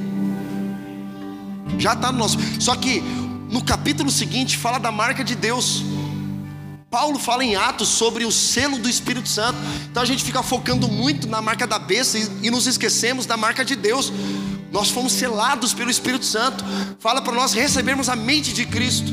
Já 1.78 1.94
está 1.94 2.12
no 2.12 2.18
nosso. 2.18 2.38
Só 2.60 2.76
que 2.76 3.02
no 3.50 3.64
capítulo 3.64 4.10
seguinte 4.10 4.58
fala 4.58 4.78
da 4.78 4.92
marca 4.92 5.24
de 5.24 5.34
Deus. 5.34 5.82
Paulo 6.94 7.18
fala 7.18 7.44
em 7.44 7.56
Atos 7.56 7.88
sobre 7.88 8.24
o 8.24 8.30
selo 8.30 8.78
do 8.78 8.88
Espírito 8.88 9.28
Santo. 9.28 9.58
Então 9.90 10.00
a 10.00 10.06
gente 10.06 10.22
fica 10.22 10.44
focando 10.44 10.86
muito 10.86 11.26
na 11.26 11.42
marca 11.42 11.66
da 11.66 11.76
besta 11.76 12.16
e, 12.40 12.48
nos 12.50 12.68
esquecemos 12.68 13.26
da 13.26 13.36
marca 13.36 13.64
de 13.64 13.74
Deus. 13.74 14.12
Nós 14.70 14.90
fomos 14.90 15.12
selados 15.12 15.74
pelo 15.74 15.90
Espírito 15.90 16.24
Santo. 16.24 16.64
Fala 17.00 17.20
para 17.20 17.32
nós 17.32 17.52
recebermos 17.52 18.08
a 18.08 18.14
mente 18.14 18.52
de 18.52 18.64
Cristo. 18.64 19.12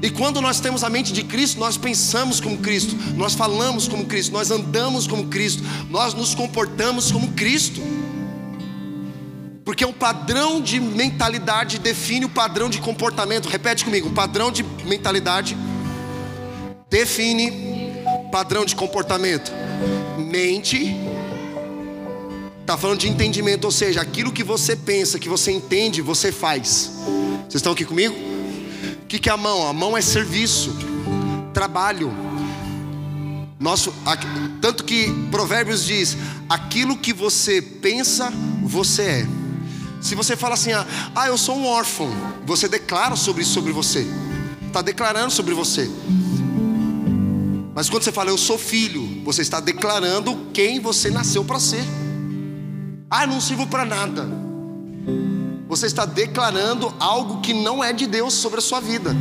E 0.00 0.08
quando 0.08 0.40
nós 0.40 0.58
temos 0.58 0.82
a 0.82 0.88
mente 0.88 1.12
de 1.12 1.22
Cristo, 1.22 1.60
nós 1.60 1.76
pensamos 1.76 2.40
como 2.40 2.56
Cristo, 2.56 2.96
nós 3.14 3.34
falamos 3.34 3.86
como 3.86 4.06
Cristo, 4.06 4.32
nós 4.32 4.50
andamos 4.50 5.06
como 5.06 5.26
Cristo, 5.26 5.62
nós 5.90 6.14
nos 6.14 6.34
comportamos 6.34 7.12
como 7.12 7.32
Cristo. 7.32 7.82
Porque 9.66 9.84
o 9.84 9.92
padrão 9.92 10.62
de 10.62 10.80
mentalidade 10.80 11.78
define 11.78 12.24
o 12.24 12.30
padrão 12.30 12.70
de 12.70 12.78
comportamento. 12.78 13.50
Repete 13.50 13.84
comigo: 13.84 14.08
o 14.08 14.12
padrão 14.14 14.50
de 14.50 14.62
mentalidade 14.86 15.54
define 16.90 17.92
padrão 18.32 18.64
de 18.64 18.74
comportamento. 18.74 19.52
Mente 20.18 20.96
está 22.60 22.76
falando 22.76 23.00
de 23.00 23.08
entendimento, 23.08 23.64
ou 23.64 23.70
seja, 23.70 24.02
aquilo 24.02 24.30
que 24.30 24.44
você 24.44 24.76
pensa, 24.76 25.18
que 25.18 25.28
você 25.28 25.50
entende, 25.50 26.02
você 26.02 26.30
faz. 26.30 26.92
Vocês 27.40 27.56
estão 27.56 27.72
aqui 27.72 27.84
comigo? 27.84 28.14
O 29.02 29.06
que, 29.06 29.18
que 29.18 29.30
é 29.30 29.32
a 29.32 29.38
mão? 29.38 29.66
A 29.66 29.72
mão 29.72 29.96
é 29.96 30.02
serviço, 30.02 30.76
trabalho. 31.54 32.12
Nosso, 33.58 33.92
tanto 34.60 34.84
que 34.84 35.10
Provérbios 35.30 35.84
diz: 35.84 36.16
aquilo 36.48 36.96
que 36.98 37.12
você 37.12 37.62
pensa, 37.62 38.30
você 38.62 39.02
é. 39.02 39.26
Se 40.00 40.14
você 40.14 40.36
fala 40.36 40.54
assim, 40.54 40.72
ah, 40.72 40.86
ah 41.14 41.26
eu 41.26 41.38
sou 41.38 41.56
um 41.56 41.66
órfão, 41.66 42.10
você 42.44 42.68
declara 42.68 43.16
sobre 43.16 43.42
isso 43.42 43.52
sobre 43.52 43.72
você, 43.72 44.06
está 44.66 44.82
declarando 44.82 45.32
sobre 45.32 45.54
você. 45.54 45.90
Mas 47.78 47.88
quando 47.88 48.02
você 48.02 48.10
fala 48.10 48.28
eu 48.28 48.36
sou 48.36 48.58
filho, 48.58 49.22
você 49.24 49.40
está 49.40 49.60
declarando 49.60 50.48
quem 50.52 50.80
você 50.80 51.10
nasceu 51.10 51.44
para 51.44 51.60
ser. 51.60 51.84
Ah, 53.08 53.24
não 53.24 53.40
sirvo 53.40 53.68
para 53.68 53.84
nada. 53.84 54.28
Você 55.68 55.86
está 55.86 56.04
declarando 56.04 56.92
algo 56.98 57.40
que 57.40 57.54
não 57.54 57.84
é 57.84 57.92
de 57.92 58.08
Deus 58.08 58.34
sobre 58.34 58.58
a 58.58 58.60
sua 58.60 58.80
vida. 58.80 59.14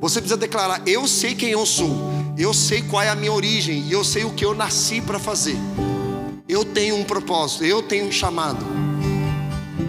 Você 0.00 0.20
precisa 0.20 0.36
declarar: 0.36 0.82
eu 0.88 1.06
sei 1.06 1.36
quem 1.36 1.50
eu 1.50 1.64
sou, 1.64 1.96
eu 2.36 2.52
sei 2.52 2.82
qual 2.82 3.00
é 3.00 3.10
a 3.10 3.14
minha 3.14 3.32
origem 3.32 3.86
e 3.86 3.92
eu 3.92 4.02
sei 4.02 4.24
o 4.24 4.32
que 4.32 4.44
eu 4.44 4.52
nasci 4.52 5.00
para 5.00 5.20
fazer. 5.20 5.56
Eu 6.48 6.64
tenho 6.64 6.96
um 6.96 7.04
propósito, 7.04 7.64
eu 7.64 7.80
tenho 7.80 8.08
um 8.08 8.10
chamado. 8.10 8.66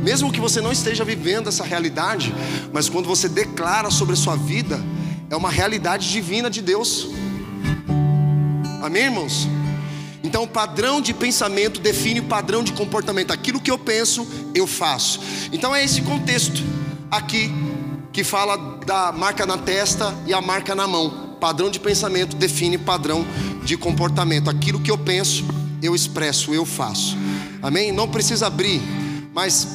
Mesmo 0.04 0.32
que 0.32 0.40
você 0.40 0.62
não 0.62 0.72
esteja 0.72 1.04
vivendo 1.04 1.50
essa 1.50 1.64
realidade, 1.64 2.32
mas 2.72 2.88
quando 2.88 3.08
você 3.08 3.28
declara 3.28 3.90
sobre 3.90 4.14
a 4.14 4.16
sua 4.16 4.36
vida, 4.36 4.80
é 5.32 5.36
uma 5.36 5.50
realidade 5.50 6.12
divina 6.12 6.50
de 6.50 6.62
Deus. 6.62 7.08
Amém, 8.84 9.04
irmãos? 9.04 9.48
Então, 10.22 10.44
o 10.44 10.48
padrão 10.48 11.00
de 11.00 11.14
pensamento 11.14 11.80
define 11.80 12.20
o 12.20 12.24
padrão 12.24 12.62
de 12.62 12.74
comportamento. 12.74 13.32
Aquilo 13.32 13.62
que 13.62 13.72
eu 13.72 13.80
penso, 13.80 14.28
eu 14.54 14.68
faço. 14.68 15.22
Então, 15.54 15.74
é 15.74 15.86
esse 15.86 16.02
contexto 16.02 16.62
aqui 17.10 17.50
que 18.12 18.26
fala 18.26 18.58
da 18.86 19.14
marca 19.14 19.46
na 19.46 19.58
testa 19.58 20.14
e 20.28 20.34
a 20.34 20.42
marca 20.42 20.76
na 20.76 20.86
mão. 20.86 21.38
Padrão 21.40 21.72
de 21.72 21.80
pensamento 21.80 22.36
define 22.36 22.78
padrão 22.78 23.26
de 23.64 23.78
comportamento. 23.78 24.50
Aquilo 24.50 24.82
que 24.82 24.92
eu 24.92 24.98
penso, 24.98 25.46
eu 25.82 25.96
expresso, 25.96 26.54
eu 26.54 26.66
faço. 26.66 27.18
Amém? 27.64 27.94
Não 27.94 28.08
precisa 28.08 28.48
abrir, 28.48 28.82
mas 29.34 29.66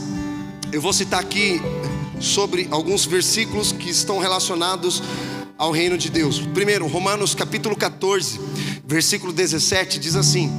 eu 0.71 0.83
vou 0.83 0.93
citar 0.93 1.21
aqui 1.21 1.63
sobre 2.21 2.69
alguns 2.71 3.07
versículos 3.07 3.73
que 3.73 3.89
estão 3.89 4.19
relacionados 4.19 5.03
ao 5.59 5.71
reino 5.71 5.97
de 5.97 6.11
Deus. 6.11 6.41
Primeiro, 6.41 6.87
Romanos 6.87 7.35
capítulo 7.35 7.77
14, 7.77 8.41
versículo 8.85 9.33
17 9.33 9.99
diz 9.99 10.17
assim: 10.17 10.51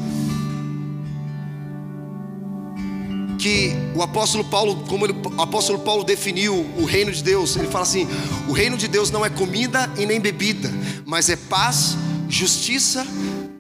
que 3.38 3.71
o 3.95 4.01
apóstolo 4.01 4.43
Paulo, 4.43 4.83
como 4.88 5.05
ele, 5.05 5.13
o 5.13 5.41
apóstolo 5.41 5.79
Paulo 5.79 6.03
definiu 6.03 6.55
o 6.77 6.86
reino 6.86 7.12
de 7.12 7.23
Deus, 7.23 7.55
ele 7.55 7.67
fala 7.67 7.83
assim: 7.83 8.07
o 8.47 8.51
reino 8.51 8.77
de 8.77 8.88
Deus 8.88 9.12
não 9.12 9.25
é 9.25 9.29
comida 9.29 9.89
e 9.97 10.05
nem 10.05 10.19
bebida, 10.19 10.71
mas 11.05 11.29
é 11.29 11.36
paz, 11.36 11.95
justiça 12.27 13.05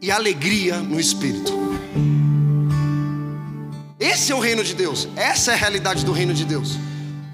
e 0.01 0.11
alegria 0.11 0.77
no 0.77 0.99
espírito. 0.99 1.53
Esse 3.99 4.31
é 4.31 4.35
o 4.35 4.39
reino 4.39 4.63
de 4.63 4.73
Deus, 4.73 5.07
essa 5.15 5.51
é 5.51 5.53
a 5.53 5.57
realidade 5.57 6.03
do 6.03 6.11
reino 6.11 6.33
de 6.33 6.45
Deus. 6.45 6.77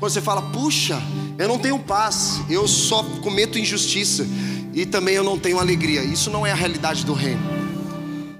Quando 0.03 0.11
você 0.11 0.21
fala, 0.21 0.41
puxa, 0.41 1.01
eu 1.37 1.47
não 1.47 1.57
tenho 1.57 1.79
paz, 1.79 2.41
eu 2.49 2.67
só 2.67 3.03
cometo 3.21 3.57
injustiça 3.57 4.27
e 4.73 4.85
também 4.85 5.15
eu 5.15 5.23
não 5.23 5.39
tenho 5.39 5.57
alegria. 5.57 6.03
Isso 6.03 6.29
não 6.29 6.45
é 6.45 6.51
a 6.51 6.55
realidade 6.55 7.05
do 7.05 7.13
reino. 7.13 7.39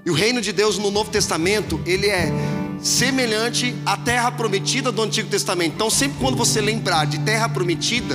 E 0.04 0.10
o 0.10 0.12
reino 0.12 0.42
de 0.42 0.52
Deus 0.52 0.76
no 0.76 0.90
Novo 0.90 1.08
Testamento, 1.08 1.80
ele 1.86 2.06
é 2.06 2.30
semelhante 2.82 3.74
à 3.86 3.96
terra 3.96 4.30
prometida 4.30 4.92
do 4.92 5.00
Antigo 5.00 5.30
Testamento. 5.30 5.72
Então, 5.74 5.88
sempre 5.88 6.18
quando 6.20 6.36
você 6.36 6.60
lembrar 6.60 7.06
de 7.06 7.18
terra 7.20 7.48
prometida, 7.48 8.14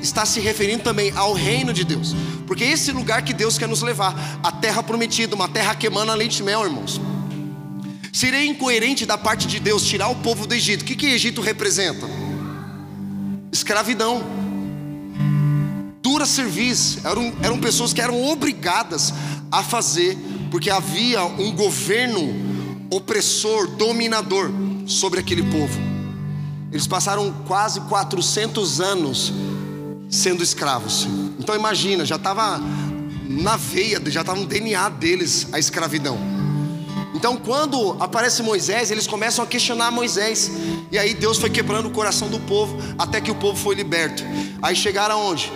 está 0.00 0.26
se 0.26 0.40
referindo 0.40 0.82
também 0.82 1.12
ao 1.14 1.34
reino 1.34 1.72
de 1.72 1.84
Deus, 1.84 2.16
porque 2.48 2.64
esse 2.64 2.90
lugar 2.90 3.22
que 3.22 3.32
Deus 3.32 3.56
quer 3.56 3.68
nos 3.68 3.82
levar, 3.82 4.40
a 4.42 4.50
terra 4.50 4.82
prometida, 4.82 5.36
uma 5.36 5.46
terra 5.46 5.76
que 5.76 5.86
emana 5.86 6.14
leite 6.14 6.40
e 6.40 6.42
mel, 6.42 6.64
irmãos. 6.64 7.00
Seria 8.12 8.44
incoerente 8.44 9.06
da 9.06 9.16
parte 9.16 9.46
de 9.46 9.60
Deus 9.60 9.84
tirar 9.84 10.08
o 10.08 10.16
povo 10.16 10.48
do 10.48 10.54
Egito. 10.54 10.82
O 10.82 10.84
que 10.84 10.96
que 10.96 11.06
Egito 11.06 11.40
representa? 11.40 12.21
Escravidão, 13.52 14.24
dura 16.00 16.24
serviço, 16.24 17.06
eram, 17.06 17.32
eram 17.42 17.60
pessoas 17.60 17.92
que 17.92 18.00
eram 18.00 18.20
obrigadas 18.24 19.12
a 19.50 19.62
fazer 19.62 20.16
porque 20.50 20.70
havia 20.70 21.24
um 21.24 21.52
governo 21.52 22.20
opressor, 22.90 23.68
dominador 23.76 24.50
sobre 24.86 25.20
aquele 25.20 25.42
povo. 25.44 25.78
Eles 26.70 26.86
passaram 26.86 27.32
quase 27.46 27.80
400 27.82 28.80
anos 28.80 29.32
sendo 30.10 30.42
escravos. 30.42 31.06
Então 31.38 31.54
imagina, 31.54 32.04
já 32.04 32.16
estava 32.16 32.60
na 33.28 33.56
veia, 33.56 34.00
já 34.06 34.20
estava 34.20 34.38
no 34.40 34.46
DNA 34.46 34.88
deles 34.90 35.48
a 35.52 35.58
escravidão. 35.58 36.31
Então, 37.22 37.36
quando 37.36 37.96
aparece 38.00 38.42
Moisés, 38.42 38.90
eles 38.90 39.06
começam 39.06 39.44
a 39.44 39.46
questionar 39.46 39.92
Moisés. 39.92 40.50
E 40.90 40.98
aí 40.98 41.14
Deus 41.14 41.38
foi 41.38 41.48
quebrando 41.48 41.86
o 41.86 41.92
coração 41.92 42.28
do 42.28 42.40
povo 42.40 42.76
até 42.98 43.20
que 43.20 43.30
o 43.30 43.34
povo 43.36 43.56
foi 43.56 43.76
liberto. 43.76 44.24
Aí 44.60 44.74
chegaram 44.74 45.14
aonde? 45.14 45.48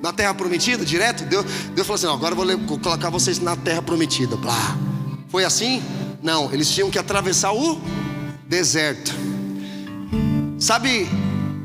Na 0.00 0.12
terra 0.12 0.32
prometida, 0.34 0.84
direto? 0.84 1.24
Deus, 1.24 1.44
Deus 1.74 1.84
falou 1.84 1.96
assim: 1.96 2.06
não, 2.06 2.14
agora 2.14 2.52
eu 2.52 2.58
vou 2.58 2.78
colocar 2.78 3.10
vocês 3.10 3.40
na 3.40 3.56
terra 3.56 3.82
prometida. 3.82 4.36
Blá. 4.36 4.78
Foi 5.30 5.44
assim? 5.44 5.82
Não, 6.22 6.52
eles 6.52 6.70
tinham 6.70 6.88
que 6.88 6.98
atravessar 6.98 7.52
o 7.52 7.80
deserto. 8.46 9.12
Sabe 10.60 11.08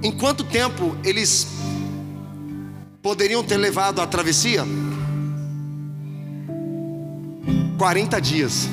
em 0.01 0.11
quanto 0.11 0.43
tempo 0.43 0.97
eles 1.03 1.45
poderiam 2.99 3.43
ter 3.43 3.57
levado 3.57 4.01
a 4.01 4.07
travessia? 4.07 4.65
40 7.77 8.19
dias. 8.19 8.67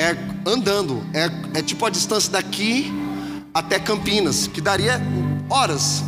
É 0.00 0.16
andando, 0.46 1.04
é, 1.12 1.58
é 1.58 1.62
tipo 1.62 1.84
a 1.84 1.90
distância 1.90 2.32
daqui 2.32 2.90
até 3.52 3.78
Campinas, 3.78 4.46
que 4.46 4.58
daria 4.58 4.98
horas. 5.50 6.02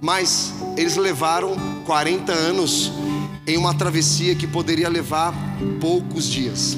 Mas 0.00 0.52
eles 0.76 0.96
levaram 0.96 1.54
40 1.86 2.32
anos 2.32 2.90
em 3.46 3.56
uma 3.56 3.72
travessia 3.72 4.34
que 4.34 4.48
poderia 4.48 4.88
levar 4.88 5.32
poucos 5.80 6.26
dias. 6.26 6.76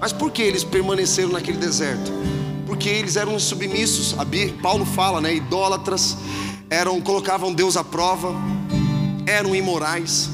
Mas 0.00 0.12
por 0.12 0.32
que 0.32 0.42
eles 0.42 0.64
permaneceram 0.64 1.30
naquele 1.30 1.58
deserto? 1.58 2.10
Porque 2.66 2.88
eles 2.88 3.14
eram 3.14 3.38
submissos. 3.38 4.16
Paulo 4.60 4.84
fala, 4.84 5.20
né? 5.20 5.36
Idólatras, 5.36 6.16
eram 6.68 7.00
colocavam 7.00 7.54
Deus 7.54 7.76
à 7.76 7.84
prova, 7.84 8.34
eram 9.24 9.54
imorais. 9.54 10.28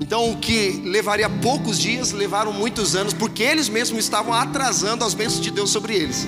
Então, 0.00 0.30
o 0.30 0.36
que 0.36 0.82
levaria 0.84 1.28
poucos 1.28 1.78
dias, 1.78 2.12
levaram 2.12 2.52
muitos 2.52 2.94
anos, 2.94 3.12
porque 3.12 3.42
eles 3.42 3.68
mesmos 3.68 4.04
estavam 4.04 4.32
atrasando 4.32 5.04
as 5.04 5.12
bênçãos 5.12 5.40
de 5.40 5.50
Deus 5.50 5.70
sobre 5.70 5.94
eles. 5.94 6.26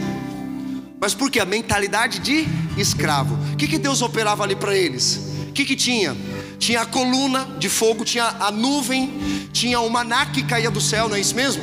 Mas 1.01 1.15
por 1.15 1.31
que? 1.31 1.41
A 1.41 1.47
mentalidade 1.47 2.19
de 2.19 2.47
escravo. 2.77 3.39
O 3.53 3.57
que, 3.57 3.67
que 3.67 3.79
Deus 3.79 4.03
operava 4.03 4.43
ali 4.43 4.57
para 4.57 4.77
eles? 4.77 5.21
O 5.49 5.53
que, 5.53 5.65
que 5.65 5.77
tinha? 5.77 6.17
Tinha 6.59 6.83
a 6.83 6.87
coluna 6.87 7.57
de 7.59 7.69
fogo, 7.69 8.05
tinha 8.05 8.27
a 8.39 8.51
nuvem, 8.51 9.49
tinha 9.53 9.81
o 9.81 9.89
maná 9.89 10.27
que 10.27 10.43
caía 10.43 10.71
do 10.71 10.81
céu, 10.81 11.09
não 11.09 11.17
é 11.17 11.21
isso 11.21 11.35
mesmo? 11.35 11.63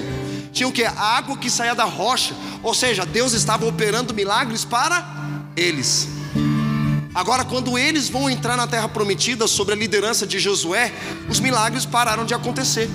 Tinha 0.51 0.67
o 0.67 0.71
que? 0.71 0.83
A 0.83 0.99
água 0.99 1.37
que 1.37 1.51
saía 1.51 1.75
da 1.75 1.83
rocha. 1.83 2.33
Ou 2.63 2.73
seja, 2.73 3.05
Deus 3.05 3.33
estava 3.33 3.67
operando 3.67 4.13
milagres 4.13 4.65
para 4.65 5.05
eles. 5.55 6.16
Agora, 7.17 7.43
quando 7.43 7.79
eles 7.79 8.09
vão 8.09 8.29
entrar 8.29 8.55
na 8.55 8.67
terra 8.67 8.87
prometida, 8.87 9.47
sob 9.47 9.71
a 9.73 9.75
liderança 9.75 10.27
de 10.27 10.37
Josué, 10.37 10.93
os 11.27 11.39
milagres 11.39 11.83
pararam 11.83 12.23
de 12.23 12.35
acontecer. 12.35 12.87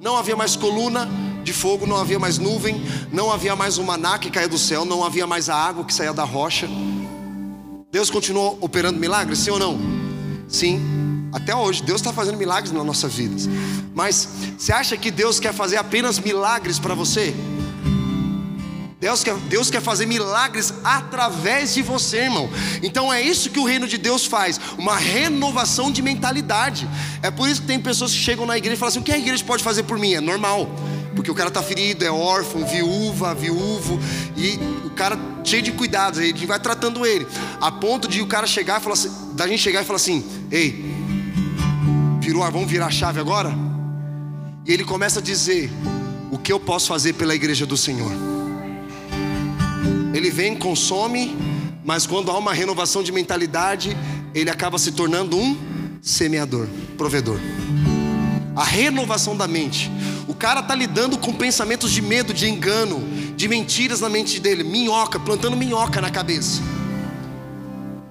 Não 0.00 0.16
havia 0.16 0.34
mais 0.34 0.56
coluna 0.56 1.06
de 1.44 1.52
fogo, 1.52 1.86
não 1.86 1.98
havia 1.98 2.18
mais 2.18 2.38
nuvem, 2.38 2.82
não 3.12 3.30
havia 3.30 3.54
mais 3.54 3.76
o 3.76 3.84
maná 3.84 4.18
que 4.18 4.30
caía 4.30 4.48
do 4.48 4.56
céu, 4.56 4.86
não 4.86 5.04
havia 5.04 5.26
mais 5.26 5.50
a 5.50 5.54
água 5.54 5.84
que 5.84 5.92
saía 5.92 6.14
da 6.14 6.24
rocha. 6.24 6.66
Deus 7.92 8.08
continuou 8.08 8.56
operando 8.62 8.98
milagres, 8.98 9.40
sim 9.40 9.50
ou 9.50 9.58
não? 9.58 9.78
Sim, 10.48 10.80
até 11.30 11.54
hoje, 11.54 11.82
Deus 11.82 12.00
está 12.00 12.10
fazendo 12.10 12.38
milagres 12.38 12.72
nas 12.72 12.86
nossas 12.86 13.12
vidas. 13.12 13.46
Mas 13.94 14.30
você 14.56 14.72
acha 14.72 14.96
que 14.96 15.10
Deus 15.10 15.38
quer 15.38 15.52
fazer 15.52 15.76
apenas 15.76 16.18
milagres 16.18 16.78
para 16.78 16.94
você? 16.94 17.34
Deus 19.00 19.22
quer, 19.22 19.36
Deus 19.36 19.70
quer 19.70 19.80
fazer 19.80 20.06
milagres 20.06 20.74
através 20.82 21.72
de 21.72 21.82
você, 21.82 22.22
irmão. 22.22 22.50
Então 22.82 23.12
é 23.12 23.22
isso 23.22 23.48
que 23.48 23.60
o 23.60 23.64
reino 23.64 23.86
de 23.86 23.96
Deus 23.96 24.26
faz, 24.26 24.60
uma 24.76 24.96
renovação 24.96 25.90
de 25.90 26.02
mentalidade. 26.02 26.88
É 27.22 27.30
por 27.30 27.48
isso 27.48 27.60
que 27.60 27.68
tem 27.68 27.78
pessoas 27.78 28.10
que 28.12 28.18
chegam 28.18 28.44
na 28.44 28.58
igreja 28.58 28.74
e 28.74 28.78
falam 28.78 28.90
assim: 28.90 28.98
o 28.98 29.04
que 29.04 29.12
a 29.12 29.18
igreja 29.18 29.44
pode 29.44 29.62
fazer 29.62 29.84
por 29.84 29.98
mim? 29.98 30.14
É 30.14 30.20
normal, 30.20 30.68
porque 31.14 31.30
o 31.30 31.34
cara 31.34 31.48
está 31.48 31.62
ferido, 31.62 32.04
é 32.04 32.10
órfão, 32.10 32.66
viúva, 32.66 33.36
viúvo, 33.36 34.00
e 34.36 34.58
o 34.84 34.90
cara 34.90 35.16
cheio 35.44 35.62
de 35.62 35.70
cuidados, 35.70 36.18
a 36.18 36.24
gente 36.24 36.44
vai 36.44 36.58
tratando 36.58 37.06
ele, 37.06 37.24
a 37.60 37.70
ponto 37.70 38.08
de 38.08 38.20
o 38.20 38.26
cara 38.26 38.48
chegar 38.48 38.80
e 38.80 38.82
falar 38.82 38.94
assim, 38.94 39.10
da 39.34 39.46
gente 39.46 39.62
chegar 39.62 39.82
e 39.82 39.84
falar 39.84 39.98
assim: 39.98 40.24
ei, 40.50 40.92
virou, 42.20 42.42
vamos 42.50 42.68
virar 42.68 42.86
a 42.86 42.90
chave 42.90 43.20
agora? 43.20 43.54
E 44.66 44.72
ele 44.72 44.82
começa 44.82 45.20
a 45.20 45.22
dizer: 45.22 45.70
o 46.32 46.36
que 46.36 46.52
eu 46.52 46.58
posso 46.58 46.88
fazer 46.88 47.12
pela 47.12 47.32
igreja 47.32 47.64
do 47.64 47.76
Senhor? 47.76 48.37
Ele 50.14 50.30
vem, 50.30 50.56
consome, 50.56 51.36
mas 51.84 52.06
quando 52.06 52.30
há 52.30 52.38
uma 52.38 52.52
renovação 52.52 53.02
de 53.02 53.12
mentalidade, 53.12 53.96
ele 54.34 54.50
acaba 54.50 54.78
se 54.78 54.92
tornando 54.92 55.36
um 55.36 55.56
semeador, 56.02 56.66
provedor. 56.96 57.38
A 58.54 58.64
renovação 58.64 59.36
da 59.36 59.46
mente. 59.46 59.90
O 60.26 60.34
cara 60.34 60.60
está 60.60 60.74
lidando 60.74 61.16
com 61.18 61.32
pensamentos 61.32 61.90
de 61.90 62.02
medo, 62.02 62.34
de 62.34 62.48
engano, 62.48 63.02
de 63.36 63.48
mentiras 63.48 64.00
na 64.00 64.08
mente 64.08 64.40
dele, 64.40 64.64
minhoca, 64.64 65.18
plantando 65.18 65.56
minhoca 65.56 66.00
na 66.00 66.10
cabeça. 66.10 66.60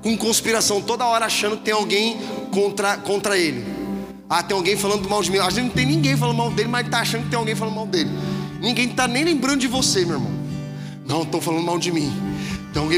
Com 0.01 0.17
conspiração, 0.17 0.81
toda 0.81 1.05
hora 1.05 1.25
achando 1.25 1.57
que 1.57 1.63
tem 1.63 1.73
alguém 1.73 2.17
contra, 2.51 2.97
contra 2.97 3.37
ele. 3.37 3.65
Ah, 4.29 4.41
tem 4.41 4.55
alguém 4.55 4.77
falando 4.77 5.07
mal 5.09 5.21
de 5.21 5.31
mim. 5.31 5.37
A 5.37 5.49
gente 5.49 5.65
não 5.65 5.69
tem 5.69 5.85
ninguém 5.85 6.15
falando 6.17 6.37
mal 6.37 6.51
dele, 6.51 6.69
mas 6.69 6.85
está 6.85 6.99
achando 6.99 7.23
que 7.23 7.29
tem 7.29 7.39
alguém 7.39 7.55
falando 7.55 7.75
mal 7.75 7.87
dele. 7.87 8.09
Ninguém 8.59 8.89
está 8.89 9.07
nem 9.07 9.23
lembrando 9.23 9.59
de 9.59 9.67
você, 9.67 10.05
meu 10.05 10.15
irmão. 10.15 10.36
Não, 11.07 11.23
estão 11.23 11.39
falando 11.39 11.63
mal 11.63 11.79
de 11.79 11.91
mim. 11.91 12.11
Então, 12.69 12.89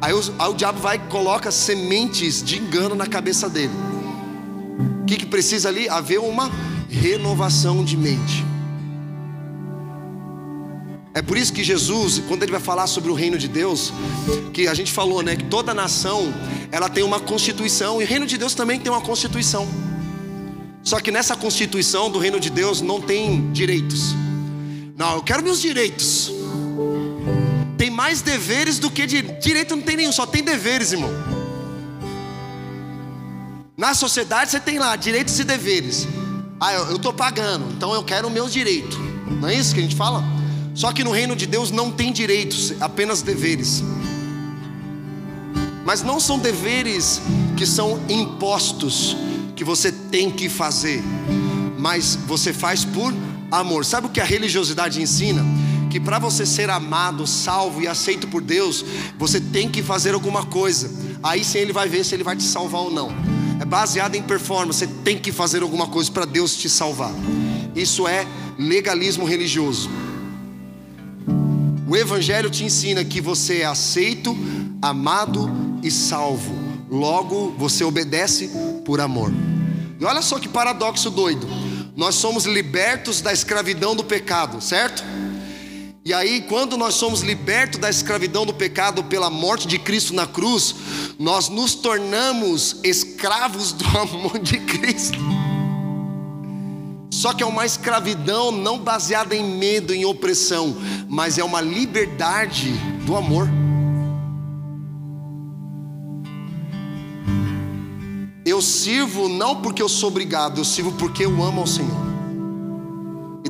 aí, 0.00 0.12
o, 0.12 0.20
aí 0.38 0.50
o 0.50 0.54
diabo 0.54 0.78
vai 0.78 0.96
e 0.96 0.98
coloca 1.10 1.50
sementes 1.50 2.42
de 2.42 2.58
engano 2.58 2.94
na 2.94 3.06
cabeça 3.06 3.48
dele. 3.48 3.72
O 5.02 5.06
que, 5.06 5.16
que 5.16 5.26
precisa 5.26 5.70
ali? 5.70 5.88
Haver 5.88 6.20
uma 6.20 6.50
renovação 6.88 7.82
de 7.82 7.96
mente. 7.96 8.44
É 11.14 11.22
por 11.22 11.36
isso 11.36 11.52
que 11.52 11.64
Jesus, 11.64 12.22
quando 12.28 12.42
ele 12.42 12.52
vai 12.52 12.60
falar 12.60 12.86
sobre 12.86 13.10
o 13.10 13.14
reino 13.14 13.36
de 13.36 13.48
Deus, 13.48 13.92
que 14.52 14.68
a 14.68 14.74
gente 14.74 14.92
falou, 14.92 15.22
né, 15.22 15.34
que 15.34 15.44
toda 15.44 15.74
nação 15.74 16.32
ela 16.70 16.88
tem 16.88 17.02
uma 17.02 17.18
constituição 17.18 18.00
e 18.00 18.04
o 18.04 18.06
reino 18.06 18.26
de 18.26 18.38
Deus 18.38 18.54
também 18.54 18.78
tem 18.78 18.92
uma 18.92 19.00
constituição. 19.00 19.66
Só 20.82 21.00
que 21.00 21.10
nessa 21.10 21.34
constituição 21.34 22.10
do 22.10 22.18
reino 22.18 22.38
de 22.38 22.48
Deus 22.48 22.80
não 22.80 23.00
tem 23.00 23.50
direitos. 23.50 24.14
Não, 24.96 25.16
eu 25.16 25.22
quero 25.22 25.42
meus 25.42 25.60
direitos 25.60 26.39
tem 27.80 27.88
mais 27.88 28.20
deveres 28.20 28.78
do 28.78 28.90
que 28.90 29.06
de 29.06 29.22
direito 29.22 29.74
não 29.74 29.82
tem 29.82 29.96
nenhum, 29.96 30.12
só 30.12 30.26
tem 30.26 30.42
deveres, 30.42 30.92
irmão. 30.92 31.08
Na 33.74 33.94
sociedade 33.94 34.50
você 34.50 34.60
tem 34.60 34.78
lá 34.78 34.94
direitos 34.96 35.40
e 35.40 35.44
deveres. 35.44 36.06
Ah, 36.60 36.74
eu 36.74 36.96
estou 36.96 37.10
pagando, 37.10 37.72
então 37.72 37.94
eu 37.94 38.04
quero 38.04 38.28
o 38.28 38.30
meu 38.30 38.50
direito. 38.50 38.98
Não 39.40 39.48
é 39.48 39.54
isso 39.54 39.72
que 39.72 39.80
a 39.80 39.82
gente 39.82 39.96
fala? 39.96 40.22
Só 40.74 40.92
que 40.92 41.02
no 41.02 41.10
reino 41.10 41.34
de 41.34 41.46
Deus 41.46 41.70
não 41.70 41.90
tem 41.90 42.12
direitos, 42.12 42.74
apenas 42.82 43.22
deveres. 43.22 43.82
Mas 45.82 46.02
não 46.02 46.20
são 46.20 46.38
deveres 46.38 47.22
que 47.56 47.64
são 47.64 47.98
impostos, 48.10 49.16
que 49.56 49.64
você 49.64 49.90
tem 49.90 50.30
que 50.30 50.50
fazer, 50.50 51.02
mas 51.78 52.14
você 52.26 52.52
faz 52.52 52.84
por 52.84 53.14
amor. 53.50 53.86
Sabe 53.86 54.06
o 54.06 54.10
que 54.10 54.20
a 54.20 54.24
religiosidade 54.24 55.00
ensina? 55.00 55.42
Que 55.90 55.98
para 55.98 56.20
você 56.20 56.46
ser 56.46 56.70
amado, 56.70 57.26
salvo 57.26 57.82
e 57.82 57.88
aceito 57.88 58.28
por 58.28 58.40
Deus, 58.40 58.84
você 59.18 59.40
tem 59.40 59.68
que 59.68 59.82
fazer 59.82 60.14
alguma 60.14 60.46
coisa. 60.46 60.88
Aí 61.20 61.44
sim 61.44 61.58
ele 61.58 61.72
vai 61.72 61.88
ver 61.88 62.04
se 62.04 62.14
ele 62.14 62.22
vai 62.22 62.36
te 62.36 62.44
salvar 62.44 62.82
ou 62.82 62.92
não. 62.92 63.10
É 63.60 63.64
baseado 63.64 64.14
em 64.14 64.22
performance, 64.22 64.78
você 64.78 64.86
tem 64.86 65.18
que 65.18 65.32
fazer 65.32 65.62
alguma 65.62 65.88
coisa 65.88 66.10
para 66.10 66.24
Deus 66.24 66.56
te 66.56 66.70
salvar. 66.70 67.12
Isso 67.74 68.06
é 68.06 68.24
legalismo 68.56 69.24
religioso. 69.24 69.90
O 71.86 71.96
Evangelho 71.96 72.48
te 72.48 72.62
ensina 72.62 73.04
que 73.04 73.20
você 73.20 73.58
é 73.58 73.66
aceito, 73.66 74.36
amado 74.80 75.50
e 75.82 75.90
salvo. 75.90 76.54
Logo, 76.88 77.52
você 77.58 77.82
obedece 77.82 78.48
por 78.84 79.00
amor. 79.00 79.32
E 79.98 80.04
olha 80.04 80.22
só 80.22 80.38
que 80.38 80.48
paradoxo 80.48 81.10
doido. 81.10 81.48
Nós 81.96 82.14
somos 82.14 82.46
libertos 82.46 83.20
da 83.20 83.32
escravidão 83.32 83.96
do 83.96 84.04
pecado, 84.04 84.60
certo? 84.60 85.04
E 86.02 86.14
aí, 86.14 86.40
quando 86.48 86.78
nós 86.78 86.94
somos 86.94 87.20
libertos 87.20 87.78
da 87.78 87.90
escravidão 87.90 88.46
do 88.46 88.54
pecado 88.54 89.04
pela 89.04 89.28
morte 89.28 89.68
de 89.68 89.78
Cristo 89.78 90.14
na 90.14 90.26
cruz, 90.26 90.74
nós 91.18 91.50
nos 91.50 91.74
tornamos 91.74 92.80
escravos 92.82 93.72
do 93.72 93.84
amor 93.98 94.38
de 94.38 94.58
Cristo. 94.60 95.18
Só 97.10 97.34
que 97.34 97.42
é 97.42 97.46
uma 97.46 97.66
escravidão 97.66 98.50
não 98.50 98.78
baseada 98.78 99.36
em 99.36 99.44
medo, 99.44 99.92
em 99.92 100.06
opressão, 100.06 100.74
mas 101.06 101.36
é 101.36 101.44
uma 101.44 101.60
liberdade 101.60 102.72
do 103.04 103.14
amor. 103.14 103.46
Eu 108.42 108.62
sirvo 108.62 109.28
não 109.28 109.60
porque 109.60 109.82
eu 109.82 109.88
sou 109.88 110.08
obrigado, 110.08 110.58
eu 110.58 110.64
sirvo 110.64 110.92
porque 110.92 111.26
eu 111.26 111.42
amo 111.42 111.60
ao 111.60 111.66
Senhor. 111.66 112.09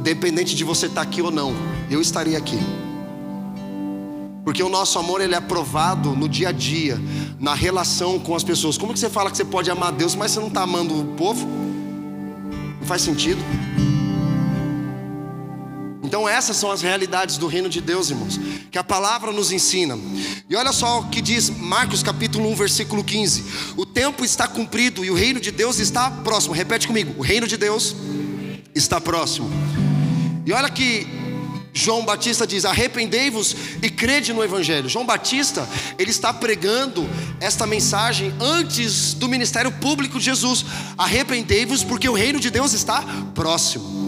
Independente 0.00 0.56
de 0.56 0.64
você 0.64 0.86
estar 0.86 1.02
aqui 1.02 1.20
ou 1.20 1.30
não, 1.30 1.54
eu 1.90 2.00
estarei 2.00 2.34
aqui. 2.34 2.58
Porque 4.42 4.62
o 4.62 4.68
nosso 4.70 4.98
amor 4.98 5.20
ele 5.20 5.34
é 5.34 5.40
provado 5.40 6.16
no 6.16 6.26
dia 6.26 6.48
a 6.48 6.52
dia, 6.52 6.98
na 7.38 7.54
relação 7.54 8.18
com 8.18 8.34
as 8.34 8.42
pessoas. 8.42 8.78
Como 8.78 8.94
que 8.94 8.98
você 8.98 9.10
fala 9.10 9.30
que 9.30 9.36
você 9.36 9.44
pode 9.44 9.70
amar 9.70 9.92
Deus, 9.92 10.14
mas 10.14 10.30
você 10.30 10.40
não 10.40 10.48
está 10.48 10.62
amando 10.62 10.98
o 10.98 11.04
povo? 11.16 11.46
Não 12.80 12.86
faz 12.86 13.02
sentido. 13.02 13.40
Então 16.02 16.26
essas 16.26 16.56
são 16.56 16.72
as 16.72 16.80
realidades 16.80 17.36
do 17.36 17.46
reino 17.46 17.68
de 17.68 17.82
Deus, 17.82 18.08
irmãos, 18.08 18.40
que 18.70 18.78
a 18.78 18.82
palavra 18.82 19.30
nos 19.32 19.52
ensina. 19.52 19.98
E 20.48 20.56
olha 20.56 20.72
só 20.72 21.00
o 21.00 21.08
que 21.10 21.20
diz 21.20 21.50
Marcos 21.50 22.02
capítulo 22.02 22.50
1, 22.50 22.54
versículo 22.56 23.04
15. 23.04 23.44
O 23.76 23.84
tempo 23.84 24.24
está 24.24 24.48
cumprido 24.48 25.04
e 25.04 25.10
o 25.10 25.14
reino 25.14 25.38
de 25.38 25.50
Deus 25.50 25.78
está 25.78 26.10
próximo. 26.10 26.54
Repete 26.54 26.86
comigo. 26.88 27.14
O 27.18 27.22
reino 27.22 27.46
de 27.46 27.58
Deus 27.58 27.94
está 28.74 28.98
próximo. 28.98 29.50
E 30.44 30.52
olha 30.52 30.70
que 30.70 31.06
João 31.72 32.04
Batista 32.04 32.46
diz: 32.46 32.64
arrependei-vos 32.64 33.54
e 33.82 33.90
crede 33.90 34.32
no 34.32 34.42
Evangelho. 34.42 34.88
João 34.88 35.06
Batista, 35.06 35.68
ele 35.98 36.10
está 36.10 36.32
pregando 36.32 37.08
esta 37.40 37.66
mensagem 37.66 38.32
antes 38.40 39.14
do 39.14 39.28
ministério 39.28 39.70
público 39.72 40.18
de 40.18 40.24
Jesus: 40.24 40.64
arrependei-vos, 40.98 41.84
porque 41.84 42.08
o 42.08 42.14
reino 42.14 42.40
de 42.40 42.50
Deus 42.50 42.72
está 42.72 43.02
próximo. 43.34 44.00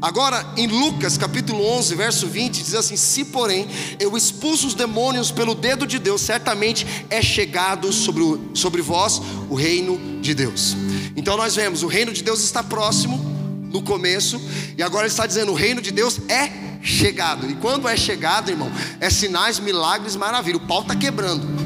Agora, 0.00 0.44
em 0.56 0.66
Lucas 0.66 1.16
capítulo 1.16 1.64
11, 1.64 1.94
verso 1.94 2.26
20, 2.26 2.62
diz 2.62 2.74
assim: 2.74 2.96
Se 2.96 3.24
porém 3.26 3.68
eu 4.00 4.16
expulso 4.16 4.66
os 4.66 4.74
demônios 4.74 5.30
pelo 5.30 5.54
dedo 5.54 5.86
de 5.86 5.98
Deus, 5.98 6.20
certamente 6.20 6.84
é 7.08 7.22
chegado 7.22 7.92
sobre, 7.92 8.22
o, 8.22 8.50
sobre 8.52 8.82
vós 8.82 9.22
o 9.48 9.54
reino 9.54 10.20
de 10.20 10.34
Deus. 10.34 10.76
Então 11.14 11.36
nós 11.36 11.54
vemos, 11.54 11.84
o 11.84 11.86
reino 11.86 12.12
de 12.12 12.24
Deus 12.24 12.42
está 12.42 12.64
próximo 12.64 13.31
no 13.72 13.82
começo, 13.82 14.40
e 14.76 14.82
agora 14.82 15.06
ele 15.06 15.12
está 15.12 15.26
dizendo: 15.26 15.52
o 15.52 15.54
reino 15.54 15.80
de 15.80 15.90
Deus 15.90 16.20
é 16.28 16.50
chegado. 16.82 17.50
E 17.50 17.54
quando 17.54 17.88
é 17.88 17.96
chegado, 17.96 18.50
irmão, 18.50 18.70
é 19.00 19.08
sinais, 19.08 19.58
milagres, 19.58 20.16
maravilha. 20.16 20.56
O 20.56 20.66
pau 20.66 20.82
está 20.82 20.94
quebrando. 20.94 21.62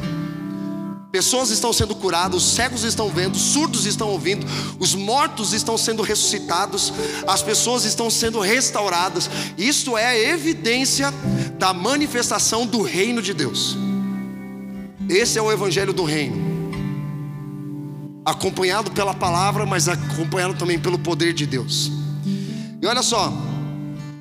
Pessoas 1.11 1.51
estão 1.51 1.73
sendo 1.73 1.95
curadas, 1.95 2.42
os 2.42 2.53
cegos 2.55 2.85
estão 2.85 3.09
vendo, 3.09 3.38
surdos 3.38 3.87
estão 3.87 4.09
ouvindo, 4.09 4.47
os 4.79 4.95
mortos 4.95 5.55
estão 5.55 5.79
sendo 5.79 6.03
ressuscitados, 6.03 6.92
as 7.27 7.42
pessoas 7.42 7.85
estão 7.85 8.11
sendo 8.11 8.38
restauradas. 8.38 9.31
Isto 9.57 9.97
é 9.97 10.07
a 10.07 10.19
evidência 10.19 11.11
da 11.59 11.73
manifestação 11.73 12.66
do 12.66 12.83
reino 12.83 13.23
de 13.23 13.33
Deus. 13.33 13.79
Esse 15.09 15.38
é 15.38 15.42
o 15.42 15.51
evangelho 15.51 15.95
do 15.95 16.05
reino. 16.05 16.56
Acompanhado 18.27 18.91
pela 18.91 19.15
palavra, 19.15 19.65
mas 19.65 19.89
acompanhado 19.89 20.55
também 20.55 20.79
pelo 20.79 20.99
poder 20.99 21.33
de 21.33 21.47
Deus. 21.47 21.91
E 22.83 22.87
olha 22.87 23.03
só, 23.03 23.33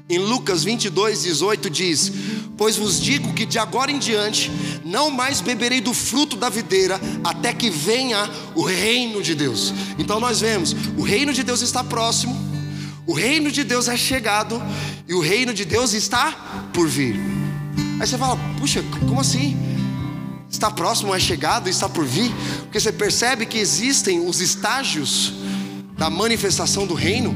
em 0.08 0.20
Lucas 0.20 0.64
22, 0.64 1.24
18 1.24 1.70
diz: 1.70 2.12
Pois 2.56 2.78
vos 2.78 3.02
digo 3.02 3.34
que 3.34 3.46
de 3.46 3.58
agora 3.58 3.92
em 3.92 3.98
diante 3.98 4.52
não 4.86 5.10
mais 5.10 5.42
beberei 5.42 5.82
do 5.82 5.94
fruto 5.94 6.38
da 6.38 6.48
videira 6.48 7.02
até 7.24 7.52
que 7.52 7.70
venha 7.70 8.30
o 8.54 8.62
reino 8.64 9.22
de 9.22 9.34
Deus. 9.34 9.74
Então 9.98 10.20
nós 10.20 10.42
vemos, 10.42 10.76
o 10.96 11.02
reino 11.02 11.34
de 11.34 11.42
Deus 11.44 11.62
está 11.62 11.84
próximo, 11.84 12.38
o 13.08 13.14
reino 13.14 13.52
de 13.52 13.64
Deus 13.64 13.88
é 13.88 13.98
chegado 13.98 14.62
e 15.08 15.14
o 15.14 15.20
reino 15.20 15.54
de 15.54 15.66
Deus 15.66 15.94
está 15.94 16.70
por 16.72 16.88
vir. 16.88 17.20
Aí 18.00 18.08
você 18.08 18.18
fala, 18.18 18.38
puxa, 18.60 18.84
como 19.08 19.22
assim? 19.22 19.58
Está 20.56 20.72
próximo, 20.72 21.14
é 21.14 21.20
chegado, 21.20 21.68
está 21.68 21.90
por 21.90 22.06
vir? 22.06 22.34
Porque 22.62 22.80
você 22.80 22.90
percebe 22.90 23.46
que 23.46 23.58
existem 23.58 24.26
os 24.26 24.40
estágios 24.40 25.34
da 25.98 26.10
manifestação 26.10 26.88
do 26.88 26.94
reino. 26.94 27.36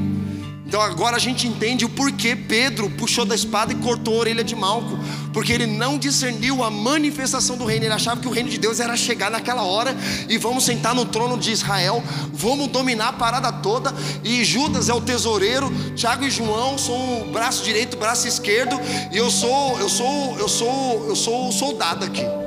Então 0.66 0.80
agora 0.80 1.16
a 1.16 1.18
gente 1.20 1.46
entende 1.46 1.84
o 1.84 1.88
porquê 1.90 2.34
Pedro 2.34 2.88
puxou 2.88 3.26
da 3.26 3.34
espada 3.34 3.74
e 3.74 3.76
cortou 3.76 4.14
a 4.14 4.20
orelha 4.20 4.42
de 4.42 4.56
Malco, 4.56 4.98
porque 5.34 5.52
ele 5.52 5.66
não 5.66 5.98
discerniu 5.98 6.64
a 6.64 6.70
manifestação 6.70 7.58
do 7.58 7.66
reino, 7.66 7.84
ele 7.84 7.92
achava 7.92 8.22
que 8.22 8.26
o 8.26 8.30
reino 8.30 8.48
de 8.48 8.56
Deus 8.56 8.80
era 8.80 8.96
chegar 8.96 9.30
naquela 9.30 9.64
hora 9.64 9.94
e 10.26 10.38
vamos 10.38 10.64
sentar 10.64 10.94
no 10.94 11.04
trono 11.04 11.36
de 11.36 11.52
Israel, 11.52 12.02
vamos 12.32 12.68
dominar 12.68 13.08
a 13.08 13.12
parada 13.12 13.52
toda, 13.52 13.94
e 14.24 14.42
Judas 14.46 14.88
é 14.88 14.94
o 14.94 15.00
tesoureiro, 15.02 15.70
Tiago 15.94 16.24
e 16.24 16.30
João 16.30 16.78
são 16.78 17.20
o 17.20 17.30
braço 17.30 17.62
direito, 17.62 17.98
o 17.98 18.00
braço 18.00 18.26
esquerdo, 18.26 18.80
e 19.12 19.18
eu 19.18 19.30
sou, 19.30 19.78
eu 19.78 19.90
sou, 19.90 20.38
eu 20.38 20.48
sou, 20.48 21.06
eu 21.06 21.16
sou 21.16 21.48
o 21.50 21.52
soldado 21.52 22.06
aqui. 22.06 22.39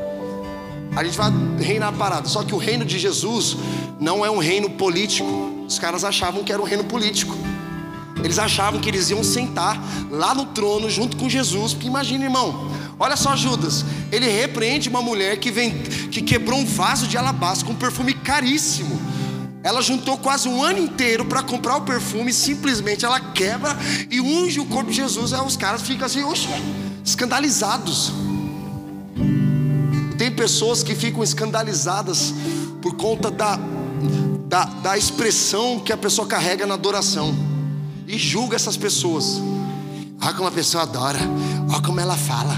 A 0.95 1.03
gente 1.03 1.17
vai 1.17 1.31
reinar 1.59 1.89
a 1.89 1.91
parada, 1.91 2.27
só 2.27 2.43
que 2.43 2.53
o 2.53 2.57
reino 2.57 2.85
de 2.85 2.99
Jesus 2.99 3.57
não 3.99 4.23
é 4.23 4.29
um 4.29 4.37
reino 4.37 4.69
político. 4.69 5.27
Os 5.67 5.79
caras 5.79 6.03
achavam 6.03 6.43
que 6.43 6.53
era 6.53 6.61
um 6.61 6.65
reino 6.65 6.83
político. 6.83 7.35
Eles 8.23 8.37
achavam 8.37 8.79
que 8.79 8.89
eles 8.89 9.09
iam 9.09 9.23
sentar 9.23 9.81
lá 10.11 10.35
no 10.35 10.45
trono 10.47 10.89
junto 10.89 11.17
com 11.17 11.27
Jesus. 11.27 11.73
Porque 11.73 11.87
imagina, 11.87 12.25
irmão, 12.25 12.69
olha 12.99 13.15
só 13.15 13.35
Judas, 13.35 13.83
ele 14.11 14.27
repreende 14.27 14.87
uma 14.87 15.01
mulher 15.01 15.37
que, 15.37 15.49
vem, 15.49 15.71
que 16.11 16.21
quebrou 16.21 16.59
um 16.59 16.65
vaso 16.65 17.07
de 17.07 17.17
alabastro 17.17 17.65
com 17.65 17.73
um 17.73 17.75
perfume 17.77 18.13
caríssimo. 18.13 19.01
Ela 19.63 19.81
juntou 19.81 20.17
quase 20.17 20.47
um 20.47 20.61
ano 20.61 20.77
inteiro 20.77 21.25
para 21.25 21.41
comprar 21.41 21.77
o 21.77 21.81
perfume, 21.81 22.31
simplesmente 22.31 23.03
ela 23.03 23.19
quebra 23.19 23.75
e 24.11 24.21
unge 24.21 24.59
o 24.59 24.65
corpo 24.65 24.91
de 24.91 24.97
Jesus. 24.97 25.33
Aí 25.33 25.41
os 25.41 25.57
caras 25.57 25.81
ficam 25.81 26.05
assim, 26.05 26.23
oxe, 26.23 26.49
escandalizados. 27.03 28.11
Pessoas 30.35 30.83
que 30.83 30.95
ficam 30.95 31.23
escandalizadas 31.23 32.33
por 32.81 32.95
conta 32.95 33.31
da, 33.31 33.57
da, 34.47 34.65
da 34.65 34.97
expressão 34.97 35.79
que 35.79 35.93
a 35.93 35.97
pessoa 35.97 36.27
carrega 36.27 36.65
na 36.65 36.73
adoração 36.73 37.33
e 38.07 38.17
julga 38.17 38.55
essas 38.55 38.75
pessoas. 38.77 39.41
Olha 40.21 40.33
como 40.33 40.47
a 40.47 40.51
pessoa 40.51 40.83
adora, 40.83 41.19
olha 41.69 41.81
como 41.81 41.99
ela 41.99 42.15
fala. 42.15 42.55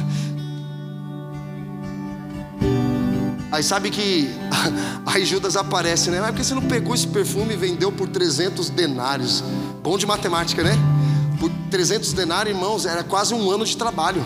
Aí 3.51 3.63
sabe 3.63 3.89
que 3.89 4.29
aí 5.05 5.23
Judas 5.25 5.55
aparece, 5.55 6.09
né? 6.09 6.19
Mas 6.19 6.31
porque 6.31 6.43
você 6.43 6.53
não 6.53 6.63
pegou 6.63 6.93
esse 6.93 7.07
perfume 7.07 7.53
e 7.53 7.57
vendeu 7.57 7.91
por 7.91 8.07
300 8.07 8.69
denários? 8.69 9.43
Bom 9.81 9.97
de 9.97 10.05
matemática, 10.05 10.63
né? 10.63 10.73
Por 11.39 11.49
300 11.71 12.11
denários, 12.13 12.55
irmãos, 12.55 12.85
era 12.85 13.03
quase 13.03 13.33
um 13.33 13.49
ano 13.49 13.65
de 13.65 13.77
trabalho. 13.77 14.25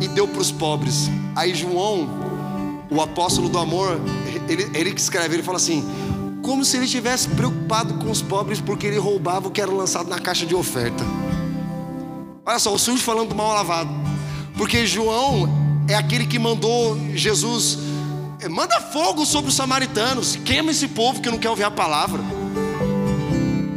E 0.00 0.08
deu 0.08 0.26
para 0.26 0.40
os 0.40 0.50
pobres. 0.50 1.10
Aí 1.36 1.54
João, 1.54 2.08
o 2.90 3.00
apóstolo 3.00 3.48
do 3.48 3.58
amor, 3.58 4.00
ele, 4.48 4.70
ele 4.74 4.92
que 4.92 5.00
escreve, 5.00 5.34
ele 5.36 5.42
fala 5.42 5.56
assim: 5.56 5.84
como 6.44 6.62
se 6.62 6.76
ele 6.76 6.84
estivesse 6.84 7.28
preocupado 7.28 7.94
com 7.94 8.10
os 8.10 8.20
pobres 8.20 8.60
porque 8.60 8.86
ele 8.86 8.98
roubava 8.98 9.48
o 9.48 9.50
que 9.50 9.60
era 9.60 9.70
lançado 9.70 10.08
na 10.08 10.18
caixa 10.18 10.44
de 10.44 10.54
oferta. 10.54 11.02
Olha 12.44 12.58
só, 12.58 12.72
o 12.74 12.78
sujo 12.78 13.02
falando 13.02 13.34
mal 13.34 13.54
lavado. 13.54 13.90
Porque 14.56 14.86
João 14.86 15.48
é 15.88 15.94
aquele 15.94 16.26
que 16.26 16.38
mandou 16.38 16.98
Jesus, 17.14 17.78
eh, 18.40 18.48
manda 18.48 18.78
fogo 18.80 19.24
sobre 19.24 19.48
os 19.48 19.56
samaritanos, 19.56 20.36
queima 20.36 20.70
esse 20.70 20.86
povo 20.88 21.20
que 21.22 21.30
não 21.30 21.38
quer 21.38 21.48
ouvir 21.48 21.64
a 21.64 21.70
palavra. 21.70 22.20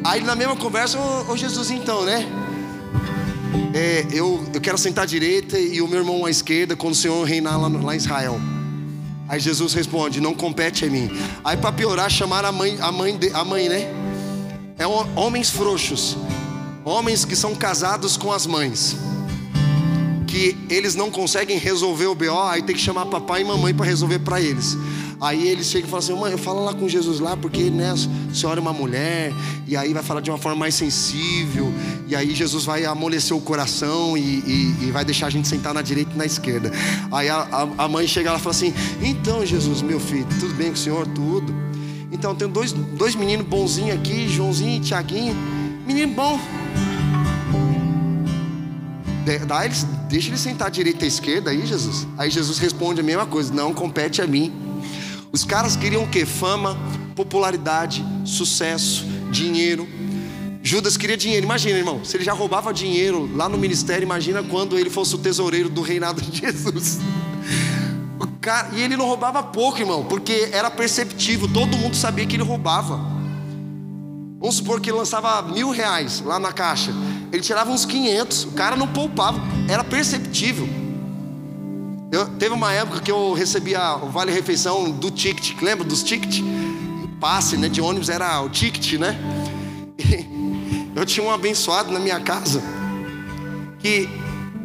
Aí 0.04 0.22
na 0.22 0.36
mesma 0.36 0.56
conversa, 0.56 1.00
ô 1.00 1.38
Jesus, 1.38 1.72
então, 1.72 2.04
né? 2.04 2.28
É, 3.74 4.06
eu, 4.12 4.46
eu 4.54 4.60
quero 4.60 4.78
sentar 4.78 5.04
à 5.04 5.08
direita 5.08 5.58
e 5.58 5.82
o 5.82 5.88
meu 5.88 6.00
irmão 6.00 6.26
à 6.26 6.30
esquerda 6.30 6.76
quando 6.76 6.94
o 6.94 6.98
Senhor 6.98 7.24
reinar 7.24 7.60
lá, 7.60 7.68
lá 7.68 7.94
em 7.94 7.98
Israel. 7.98 8.40
Aí 9.28 9.40
Jesus 9.40 9.74
responde: 9.74 10.22
Não 10.22 10.34
compete 10.34 10.86
a 10.86 10.90
mim. 10.90 11.10
Aí 11.44 11.58
para 11.58 11.72
piorar, 11.72 12.10
chamar 12.10 12.46
a 12.46 12.52
mãe, 12.52 12.78
a 12.80 12.92
mãe, 12.92 13.20
a 13.34 13.44
mãe, 13.44 13.70
né? 13.70 13.92
É 14.80 14.86
homens 14.88 15.50
frouxos, 15.50 16.16
homens 16.86 17.26
que 17.26 17.36
são 17.36 17.56
casados 17.56 18.16
com 18.16 18.32
as 18.32 18.46
mães, 18.46 18.96
que 20.28 20.56
eles 20.70 20.94
não 20.94 21.10
conseguem 21.10 21.58
resolver 21.58 22.06
o 22.06 22.16
BO, 22.16 22.40
aí 22.44 22.62
tem 22.62 22.76
que 22.76 22.82
chamar 22.82 23.08
papai 23.08 23.42
e 23.42 23.44
mamãe 23.44 23.74
para 23.74 23.86
resolver 23.86 24.20
para 24.20 24.40
eles. 24.40 24.78
Aí 25.20 25.48
eles 25.48 25.68
chegam 25.68 25.88
e 25.88 25.90
falam 25.90 26.04
assim: 26.04 26.14
mãe, 26.14 26.38
fala 26.38 26.62
lá 26.62 26.74
com 26.74 26.88
Jesus 26.88 27.20
lá, 27.20 27.36
porque 27.36 27.70
né, 27.70 27.92
a 27.92 28.34
senhora 28.34 28.60
é 28.60 28.62
uma 28.62 28.74
mulher, 28.74 29.34
e 29.68 29.76
aí 29.76 29.94
vai 29.94 30.04
falar 30.04 30.22
de 30.22 30.30
uma 30.30 30.38
forma 30.38 30.60
mais 30.60 30.76
sensível, 30.76 31.74
e 32.08 32.16
aí 32.16 32.36
Jesus 32.36 32.66
vai 32.66 32.86
amolecer 32.86 33.36
o 33.36 33.42
coração 33.42 34.18
e, 34.18 34.22
e, 34.22 34.78
e 34.84 34.92
vai 34.92 35.04
deixar 35.04 35.28
a 35.28 35.30
gente 35.30 35.48
sentar 35.48 35.74
na 35.74 35.82
direita 35.82 36.12
e 36.14 36.18
na 36.18 36.26
esquerda. 36.26 36.72
Aí 37.12 37.30
a, 37.30 37.48
a, 37.52 37.86
a 37.86 37.88
mãe 37.88 38.08
chega 38.08 38.32
lá 38.32 38.38
e 38.38 38.42
fala 38.42 38.56
assim: 38.56 38.74
então, 39.02 39.46
Jesus, 39.46 39.82
meu 39.82 40.00
filho, 40.00 40.28
tudo 40.40 40.54
bem 40.54 40.68
com 40.68 40.74
o 40.74 40.78
senhor? 40.78 41.08
Tudo. 41.08 41.54
Então, 42.12 42.34
tem 42.34 42.48
dois, 42.48 42.72
dois 42.72 43.16
meninos 43.16 43.46
bonzinhos 43.46 43.96
aqui, 43.96 44.30
Joãozinho 44.30 44.78
e 44.78 44.80
Tiaguinho. 44.80 45.36
Menino 45.86 46.14
bom. 46.14 46.40
Dá 49.46 49.66
eles, 49.66 49.86
deixa 50.08 50.30
ele 50.30 50.38
sentar 50.38 50.68
à 50.68 50.70
direita 50.70 51.04
e 51.04 51.06
à 51.06 51.08
esquerda 51.08 51.52
aí, 51.52 51.66
Jesus. 51.66 52.08
Aí 52.18 52.30
Jesus 52.30 52.60
responde 52.60 53.02
a 53.02 53.04
mesma 53.04 53.26
coisa: 53.26 53.54
não 53.54 53.74
compete 53.74 54.22
a 54.22 54.28
mim. 54.28 54.67
Os 55.32 55.44
caras 55.44 55.76
queriam 55.76 56.04
o 56.04 56.08
que? 56.08 56.26
Fama, 56.26 56.78
popularidade, 57.16 58.06
sucesso, 58.26 59.06
dinheiro. 59.32 59.88
Judas 60.64 60.98
queria 60.98 61.18
dinheiro. 61.18 61.46
Imagina, 61.46 61.78
irmão, 61.78 62.04
se 62.04 62.18
ele 62.18 62.24
já 62.24 62.34
roubava 62.34 62.74
dinheiro 62.74 63.30
lá 63.36 63.48
no 63.48 63.58
ministério, 63.58 64.04
imagina 64.04 64.44
quando 64.44 64.78
ele 64.78 64.90
fosse 64.90 65.16
o 65.16 65.18
tesoureiro 65.18 65.70
do 65.70 65.82
reinado 65.82 66.22
de 66.22 66.40
Jesus. 66.42 67.00
Cara, 68.42 68.70
e 68.74 68.82
ele 68.82 68.96
não 68.96 69.06
roubava 69.06 69.44
pouco, 69.44 69.80
irmão, 69.80 70.06
porque 70.06 70.50
era 70.54 70.72
perceptível, 70.72 71.50
todo 71.52 71.76
mundo 71.76 71.96
sabia 71.96 72.26
que 72.26 72.36
ele 72.36 72.44
roubava. 72.44 72.98
Vamos 74.40 74.56
supor 74.56 74.80
que 74.80 74.90
ele 74.90 74.98
lançava 74.98 75.42
mil 75.42 75.70
reais 75.72 76.22
lá 76.22 76.40
na 76.40 76.54
caixa, 76.54 76.94
ele 77.32 77.42
tirava 77.42 77.72
uns 77.72 77.86
500, 77.86 78.44
o 78.46 78.52
cara 78.52 78.76
não 78.76 78.88
poupava, 78.88 79.40
era 79.68 79.84
perceptível. 79.84 80.87
Eu, 82.12 82.26
teve 82.38 82.54
uma 82.54 82.72
época 82.72 83.02
que 83.02 83.12
eu 83.12 83.34
recebia 83.34 83.96
o 83.98 84.10
vale 84.10 84.32
refeição 84.32 84.90
do 84.90 85.12
ticket, 85.12 85.62
lembra 85.62 85.84
dos 85.84 86.04
tickets? 86.04 86.42
Passe 87.20 87.58
né, 87.58 87.68
de 87.68 87.82
ônibus 87.82 88.10
era 88.10 88.42
o 88.42 88.50
ticket, 88.50 88.94
né? 88.94 89.20
E 89.98 90.26
eu 90.96 91.06
tinha 91.06 91.26
um 91.26 91.32
abençoado 91.32 91.92
na 91.92 92.00
minha 92.00 92.20
casa 92.20 92.62
que 93.80 94.10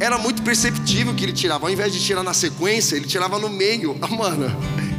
era 0.00 0.18
muito 0.18 0.42
perceptível 0.42 1.14
que 1.14 1.24
ele 1.24 1.32
tirava. 1.32 1.66
Ao 1.66 1.72
invés 1.72 1.92
de 1.92 2.00
tirar 2.00 2.22
na 2.22 2.34
sequência, 2.34 2.96
ele 2.96 3.06
tirava 3.06 3.38
no 3.38 3.48
meio. 3.48 3.96
Ah, 4.00 4.08
mano, 4.14 4.46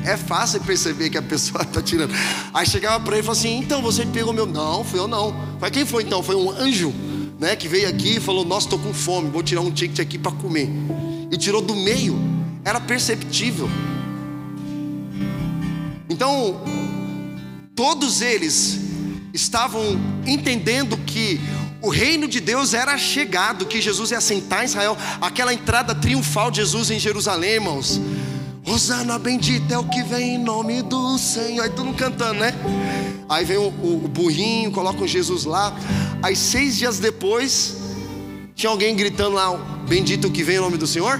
é 0.05 0.15
fácil 0.15 0.61
perceber 0.61 1.09
que 1.09 1.17
a 1.17 1.21
pessoa 1.21 1.61
está 1.61 1.81
tirando. 1.83 2.13
Aí 2.53 2.65
chegava 2.65 3.03
para 3.03 3.13
ele 3.13 3.21
e 3.21 3.23
falava 3.23 3.39
assim: 3.39 3.57
Então 3.57 3.81
você 3.81 4.05
pegou 4.05 4.33
meu. 4.33 4.45
Não, 4.45 4.83
fui 4.83 4.99
eu 4.99 5.07
não. 5.07 5.33
Falei, 5.59 5.71
quem 5.71 5.85
foi 5.85 6.03
então? 6.03 6.21
Foi 6.21 6.35
um 6.35 6.49
anjo, 6.49 6.93
né? 7.39 7.55
Que 7.55 7.67
veio 7.67 7.89
aqui 7.89 8.17
e 8.17 8.19
falou: 8.19 8.45
Nossa, 8.45 8.67
estou 8.67 8.79
com 8.79 8.93
fome, 8.93 9.29
vou 9.29 9.43
tirar 9.43 9.61
um 9.61 9.71
ticket 9.71 9.99
aqui 9.99 10.17
para 10.17 10.31
comer. 10.31 10.69
E 11.31 11.37
tirou 11.37 11.61
do 11.61 11.75
meio. 11.75 12.22
Era 12.65 12.79
perceptível. 12.79 13.69
Então, 16.09 16.61
todos 17.75 18.21
eles 18.21 18.79
estavam 19.33 19.99
entendendo 20.25 20.97
que 20.97 21.39
o 21.81 21.89
reino 21.89 22.27
de 22.27 22.39
Deus 22.39 22.73
era 22.73 22.97
chegado, 22.97 23.65
que 23.65 23.81
Jesus 23.81 24.11
ia 24.11 24.19
assentar 24.19 24.63
Israel, 24.63 24.97
aquela 25.19 25.53
entrada 25.53 25.93
triunfal 25.93 26.49
de 26.49 26.57
Jesus 26.57 26.89
em 26.91 26.99
Jerusalém, 26.99 27.55
irmãos. 27.55 27.99
Rosana 28.65 29.19
bendita 29.19 29.73
é 29.73 29.77
o 29.77 29.83
que 29.83 30.01
vem 30.03 30.35
em 30.35 30.37
nome 30.37 30.81
do 30.81 31.17
Senhor. 31.17 31.63
Aí 31.63 31.69
todo 31.69 31.87
mundo 31.87 31.97
cantando, 31.97 32.39
né? 32.39 32.53
Aí 33.27 33.43
vem 33.43 33.57
o, 33.57 33.63
o, 33.63 34.05
o 34.05 34.07
burrinho, 34.07 34.71
coloca 34.71 35.03
o 35.03 35.07
Jesus 35.07 35.43
lá. 35.43 35.75
Aí 36.21 36.35
seis 36.35 36.77
dias 36.77 36.99
depois, 36.99 37.75
tinha 38.55 38.69
alguém 38.69 38.95
gritando 38.95 39.35
lá: 39.35 39.51
Bendito 39.87 40.29
o 40.29 40.31
que 40.31 40.43
vem 40.43 40.55
em 40.55 40.59
nome 40.59 40.77
do 40.77 40.87
Senhor. 40.87 41.19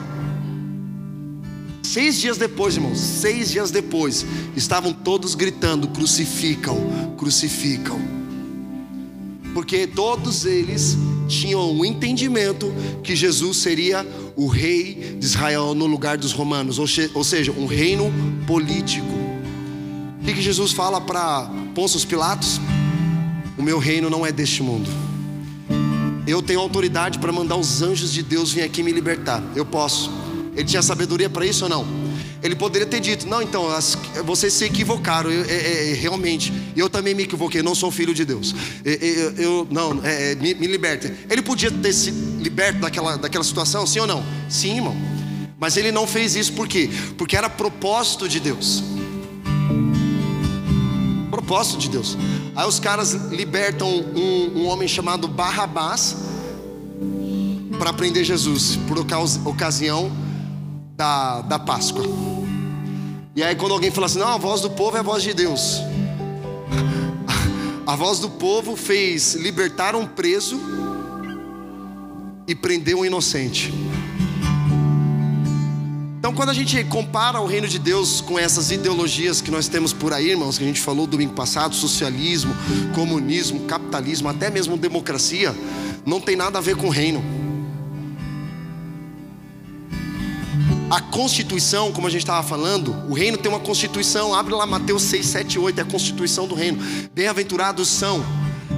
Seis 1.94 2.20
dias 2.20 2.38
depois, 2.38 2.76
irmãos, 2.76 2.98
seis 2.98 3.52
dias 3.52 3.70
depois, 3.70 4.26
estavam 4.56 4.92
todos 4.92 5.36
gritando: 5.36 5.88
Crucificam, 5.90 6.76
crucificam 7.18 8.24
porque 9.54 9.86
todos 9.86 10.46
eles 10.46 10.98
tinham 11.28 11.62
o 11.62 11.80
um 11.80 11.86
entendimento 11.86 12.74
que 13.04 13.16
Jesus 13.16 13.58
seria 13.58 14.06
o 14.36 14.48
rei 14.48 15.16
de 15.20 15.24
Israel 15.24 15.76
no 15.76 15.86
lugar 15.86 16.18
dos 16.18 16.32
romanos, 16.32 16.80
ou 16.80 17.24
seja, 17.24 17.52
um 17.52 17.68
reino 17.68 18.12
político. 18.48 19.06
O 20.20 20.26
que, 20.26 20.42
Jesus 20.42 20.72
fala 20.72 21.00
para 21.00 21.48
Pôncio 21.76 22.06
Pilatos? 22.08 22.60
O 23.56 23.62
meu 23.62 23.78
reino 23.78 24.10
não 24.10 24.26
é 24.26 24.32
deste 24.32 24.64
mundo. 24.64 24.90
Eu 26.26 26.42
tenho 26.42 26.60
autoridade 26.60 27.20
para 27.20 27.32
mandar 27.32 27.58
os 27.58 27.84
anjos 27.84 28.12
de 28.12 28.24
Deus 28.24 28.52
vir 28.52 28.64
aqui 28.64 28.82
me 28.82 28.92
libertar. 28.92 29.44
Eu 29.56 29.66
posso. 29.66 30.23
Ele 30.56 30.66
tinha 30.66 30.82
sabedoria 30.82 31.30
para 31.30 31.46
isso 31.46 31.66
ou 31.66 31.70
não? 31.70 32.04
Ele 32.44 32.56
poderia 32.56 32.86
ter 32.86 33.00
dito: 33.00 33.26
Não, 33.26 33.42
então, 33.42 33.70
as, 33.70 33.98
vocês 34.26 34.52
se 34.52 34.66
equivocaram, 34.66 35.32
eu, 35.32 35.46
é, 35.46 35.92
é, 35.92 35.94
realmente. 35.94 36.52
Eu 36.76 36.90
também 36.90 37.16
me 37.16 37.24
equivoquei, 37.24 37.64
não 37.64 37.74
sou 37.74 37.90
filho 37.90 38.14
de 38.14 38.26
Deus. 38.26 38.54
Eu, 39.38 39.66
não, 39.72 40.04
é, 40.04 40.34
é, 40.34 40.36
me, 40.36 40.54
me. 40.54 40.68
Ele 41.30 41.42
podia 41.42 41.72
ter 41.72 41.94
se 41.94 42.12
liberto 42.12 42.82
daquela, 42.82 43.16
daquela 43.18 43.44
situação, 43.44 43.88
sim 43.88 44.00
ou 44.00 44.08
não? 44.08 44.24
Sim, 44.50 44.76
irmão. 44.76 44.96
Mas 45.58 45.78
ele 45.78 45.92
não 45.92 46.06
fez 46.06 46.36
isso 46.36 46.52
por 46.52 46.68
quê? 46.68 46.90
Porque 47.18 47.38
era 47.38 47.50
propósito 47.50 48.28
de 48.28 48.42
Deus. 48.42 48.84
Propósito 51.32 51.78
de 51.78 51.90
Deus. 51.90 52.18
Aí 52.54 52.68
os 52.68 52.80
caras 52.80 53.14
libertam 53.32 53.90
um, 53.90 54.60
um 54.60 54.66
homem 54.66 54.88
chamado 54.88 55.28
Barrabás 55.28 56.18
para 57.80 57.94
prender 57.94 58.26
Jesus 58.26 58.78
por 58.88 58.98
ocasião 59.46 60.12
da, 60.96 61.42
da 61.42 61.60
Páscoa. 61.60 62.04
E 63.36 63.42
aí, 63.44 63.56
quando 63.56 63.74
alguém 63.74 63.92
fala 63.92 64.06
assim, 64.06 64.20
não, 64.20 64.28
a 64.28 64.38
voz 64.38 64.62
do 64.62 64.70
povo 64.70 64.96
é 64.96 65.00
a 65.00 65.04
voz 65.04 65.24
de 65.24 65.34
Deus. 65.34 65.82
A 67.86 67.98
voz 67.98 68.20
do 68.20 68.30
povo 68.30 68.78
fez 68.78 69.36
libertar 69.36 69.94
um 69.94 70.08
preso 70.08 70.58
e 72.48 72.56
prender 72.56 72.96
um 72.96 73.04
inocente. 73.04 73.74
Então, 76.18 76.34
quando 76.34 76.50
a 76.50 76.54
gente 76.54 76.82
compara 76.86 77.42
o 77.42 77.46
reino 77.46 77.68
de 77.68 77.78
Deus 77.78 78.22
com 78.22 78.40
essas 78.40 78.72
ideologias 78.72 79.42
que 79.42 79.52
nós 79.52 79.68
temos 79.68 79.92
por 79.92 80.14
aí, 80.14 80.30
irmãos, 80.30 80.58
que 80.58 80.64
a 80.64 80.68
gente 80.68 80.80
falou 80.80 81.06
domingo 81.06 81.34
passado, 81.34 81.76
socialismo, 81.76 82.56
comunismo, 82.96 83.66
capitalismo, 83.66 84.30
até 84.30 84.50
mesmo 84.50 84.78
democracia, 84.78 85.54
não 86.06 86.22
tem 86.22 86.38
nada 86.38 86.60
a 86.60 86.62
ver 86.62 86.78
com 86.78 86.88
o 86.88 86.90
reino. 86.90 87.43
A 90.94 91.02
constituição, 91.02 91.92
como 91.92 92.06
a 92.06 92.10
gente 92.12 92.22
estava 92.22 92.48
falando, 92.48 92.96
o 93.10 93.16
reino 93.16 93.36
tem 93.36 93.52
uma 93.52 93.60
constituição. 93.60 94.32
Abre 94.32 94.54
lá 94.54 94.68
Mateus 94.68 95.02
6, 95.02 95.26
7, 95.26 95.58
8, 95.58 95.80
é 95.80 95.82
a 95.82 95.86
constituição 95.86 96.48
do 96.48 96.54
reino. 96.54 96.78
Bem-aventurados 97.16 97.90
são. 97.90 98.24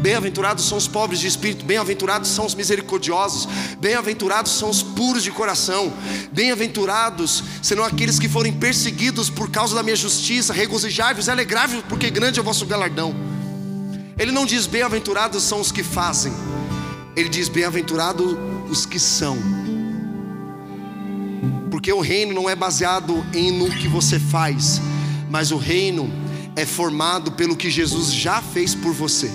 Bem-aventurados 0.02 0.64
são 0.64 0.78
os 0.78 0.88
pobres 0.88 1.20
de 1.20 1.28
espírito, 1.28 1.66
bem-aventurados 1.66 2.30
são 2.30 2.46
os 2.46 2.56
misericordiosos, 2.56 3.50
bem-aventurados 3.82 4.54
são 4.54 4.70
os 4.70 4.82
puros 4.82 5.24
de 5.24 5.32
coração, 5.32 5.92
bem-aventurados 6.32 7.44
serão 7.62 7.84
aqueles 7.84 8.18
que 8.18 8.30
forem 8.30 8.54
perseguidos 8.54 9.30
por 9.30 9.52
causa 9.52 9.76
da 9.76 9.84
minha 9.84 9.96
justiça, 9.96 10.54
regozijai-vos 10.54 11.28
alegrai-vos, 11.28 11.84
porque 11.90 12.10
grande 12.10 12.40
é 12.40 12.42
o 12.42 12.46
vosso 12.46 12.66
galardão. 12.66 13.14
Ele 14.18 14.32
não 14.32 14.46
diz 14.46 14.68
bem-aventurados 14.68 15.44
são 15.44 15.60
os 15.60 15.72
que 15.72 15.84
fazem, 15.84 16.32
ele 17.14 17.28
diz 17.28 17.50
bem-aventurados 17.50 18.38
os 18.70 18.86
que 18.86 19.00
são. 19.00 19.65
Porque 21.86 21.94
o 21.94 22.02
reino 22.02 22.34
não 22.34 22.50
é 22.50 22.56
baseado 22.56 23.24
em 23.32 23.52
no 23.52 23.70
que 23.70 23.88
você 23.88 24.18
faz, 24.20 24.82
mas 25.30 25.52
o 25.52 25.58
reino 25.58 26.12
é 26.56 26.66
formado 26.66 27.34
pelo 27.34 27.56
que 27.56 27.70
Jesus 27.70 28.12
já 28.12 28.42
fez 28.42 28.74
por 28.74 28.92
você. 28.92 29.30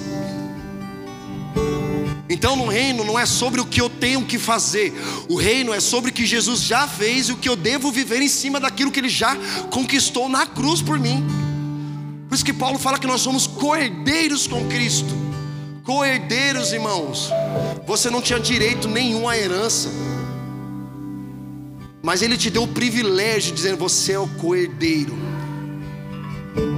Então, 2.28 2.56
no 2.56 2.66
reino 2.66 3.04
não 3.04 3.16
é 3.16 3.24
sobre 3.24 3.60
o 3.60 3.64
que 3.64 3.80
eu 3.80 3.88
tenho 3.88 4.24
que 4.24 4.36
fazer, 4.36 4.92
o 5.28 5.36
reino 5.36 5.72
é 5.72 5.78
sobre 5.78 6.10
o 6.10 6.12
que 6.12 6.26
Jesus 6.26 6.62
já 6.62 6.88
fez 6.88 7.28
e 7.28 7.32
o 7.34 7.36
que 7.36 7.48
eu 7.48 7.54
devo 7.54 7.92
viver 7.92 8.20
em 8.20 8.26
cima 8.26 8.58
daquilo 8.58 8.90
que 8.90 8.98
ele 8.98 9.08
já 9.08 9.36
conquistou 9.70 10.28
na 10.28 10.44
cruz 10.44 10.82
por 10.82 10.98
mim. 10.98 11.24
Por 12.28 12.34
isso 12.34 12.44
que 12.44 12.52
Paulo 12.52 12.80
fala 12.80 12.98
que 12.98 13.06
nós 13.06 13.20
somos 13.20 13.46
coerdeiros 13.46 14.48
com 14.48 14.66
Cristo. 14.66 15.14
Coerdeiros, 15.84 16.72
irmãos. 16.72 17.30
Você 17.86 18.10
não 18.10 18.20
tinha 18.20 18.40
direito 18.40 18.88
nenhum 18.88 19.28
à 19.28 19.38
herança. 19.38 19.88
Mas 22.02 22.22
Ele 22.22 22.36
te 22.36 22.50
deu 22.50 22.62
o 22.62 22.68
privilégio, 22.68 23.54
dizendo: 23.54 23.76
Você 23.76 24.12
é 24.12 24.18
o 24.18 24.26
coerdeiro 24.26 25.16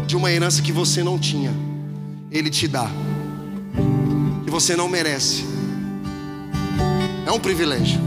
de 0.06 0.16
uma 0.16 0.30
herança 0.30 0.60
que 0.60 0.72
você 0.72 1.02
não 1.02 1.18
tinha. 1.18 1.54
Ele 2.30 2.50
te 2.50 2.66
dá, 2.66 2.90
que 4.44 4.50
você 4.50 4.74
não 4.74 4.88
merece. 4.88 5.44
É 7.26 7.30
um 7.30 7.38
privilégio. 7.38 8.00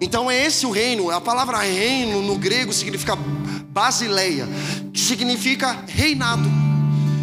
Então 0.00 0.30
é 0.30 0.46
esse 0.46 0.64
o 0.66 0.70
reino. 0.70 1.10
A 1.10 1.20
palavra 1.20 1.58
reino 1.58 2.22
no 2.22 2.36
grego 2.36 2.72
significa 2.72 3.16
basileia, 3.68 4.46
que 4.92 5.00
significa 5.00 5.84
reinado. 5.88 6.48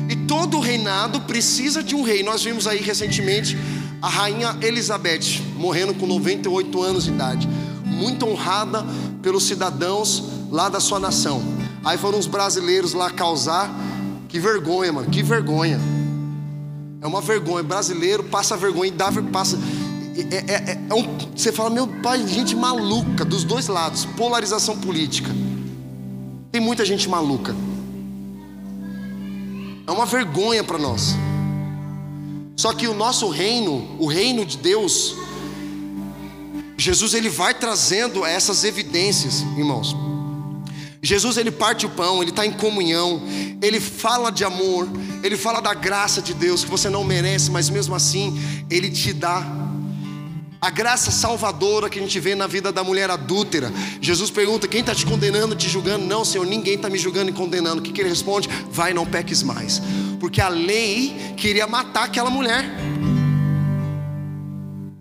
E 0.10 0.16
todo 0.16 0.60
reinado 0.60 1.22
precisa 1.22 1.82
de 1.82 1.96
um 1.96 2.02
rei. 2.02 2.22
Nós 2.22 2.44
vimos 2.44 2.68
aí 2.68 2.82
recentemente 2.82 3.58
a 4.02 4.10
rainha 4.10 4.58
Elizabeth 4.62 5.42
morrendo 5.56 5.94
com 5.94 6.06
98 6.06 6.82
anos 6.82 7.06
de 7.06 7.12
idade 7.12 7.48
muito 8.02 8.26
honrada 8.26 8.84
pelos 9.22 9.44
cidadãos 9.44 10.24
lá 10.50 10.68
da 10.68 10.80
sua 10.80 11.00
nação. 11.00 11.42
Aí 11.84 11.98
foram 11.98 12.18
os 12.18 12.26
brasileiros 12.26 12.94
lá 12.94 13.12
causar. 13.12 13.70
Que 14.28 14.40
vergonha, 14.40 14.92
mano, 14.92 15.10
que 15.10 15.22
vergonha. 15.22 15.80
É 17.00 17.06
uma 17.06 17.22
vergonha. 17.22 17.64
Brasileiro 17.64 18.24
passa 18.24 18.58
vergonha 18.58 18.88
e 18.88 18.92
dá 18.92 19.12
passa. 19.32 19.58
É, 20.16 20.36
é, 20.36 20.54
é, 20.54 20.82
é 20.90 20.94
um, 20.94 21.06
você 21.36 21.52
fala, 21.52 21.70
meu 21.70 21.88
pai, 21.88 22.28
gente 22.28 22.56
maluca 22.56 23.24
dos 23.24 23.44
dois 23.44 23.68
lados, 23.68 24.06
polarização 24.06 24.78
política. 24.78 25.30
Tem 26.52 26.60
muita 26.60 26.84
gente 26.84 27.08
maluca. 27.08 27.56
É 29.88 29.92
uma 29.92 30.06
vergonha 30.06 30.64
para 30.64 30.78
nós. 30.78 31.16
Só 32.56 32.74
que 32.74 32.88
o 32.88 32.94
nosso 32.94 33.30
reino, 33.30 33.96
o 34.00 34.06
reino 34.06 34.46
de 34.46 34.58
Deus, 34.58 35.16
Jesus 36.82 37.14
ele 37.14 37.30
vai 37.30 37.54
trazendo 37.54 38.26
essas 38.26 38.64
evidências, 38.64 39.42
irmãos. 39.56 39.96
Jesus 41.00 41.38
ele 41.38 41.52
parte 41.52 41.86
o 41.86 41.90
pão, 41.90 42.24
ele 42.24 42.32
está 42.32 42.44
em 42.44 42.52
comunhão, 42.52 43.22
ele 43.62 43.80
fala 43.80 44.32
de 44.32 44.44
amor, 44.44 44.90
ele 45.22 45.38
fala 45.38 45.62
da 45.62 45.76
graça 45.76 46.24
de 46.24 46.34
Deus 46.34 46.64
que 46.64 46.72
você 46.72 46.90
não 46.90 47.04
merece, 47.04 47.52
mas 47.52 47.70
mesmo 47.70 47.94
assim 47.94 48.66
ele 48.68 48.90
te 48.90 49.14
dá. 49.14 49.46
A 50.60 50.72
graça 50.72 51.12
salvadora 51.12 51.88
que 51.88 52.00
a 52.00 52.02
gente 52.02 52.20
vê 52.20 52.34
na 52.34 52.48
vida 52.48 52.72
da 52.72 52.84
mulher 52.84 53.12
adúltera. 53.12 53.72
Jesus 54.02 54.32
pergunta: 54.32 54.68
quem 54.68 54.80
está 54.80 54.96
te 54.96 55.06
condenando, 55.06 55.56
te 55.56 55.70
julgando? 55.70 56.06
Não, 56.06 56.26
Senhor, 56.26 56.48
ninguém 56.48 56.76
está 56.76 56.90
me 56.90 56.98
julgando 56.98 57.30
e 57.30 57.34
condenando. 57.34 57.80
O 57.80 57.84
que, 57.84 57.92
que 57.92 58.02
ele 58.02 58.10
responde? 58.10 58.50
Vai, 58.72 58.92
não 58.92 59.06
peques 59.06 59.44
mais. 59.44 59.82
Porque 60.20 60.42
a 60.42 60.50
lei 60.50 61.34
queria 61.38 61.68
matar 61.68 62.06
aquela 62.06 62.30
mulher. 62.32 62.66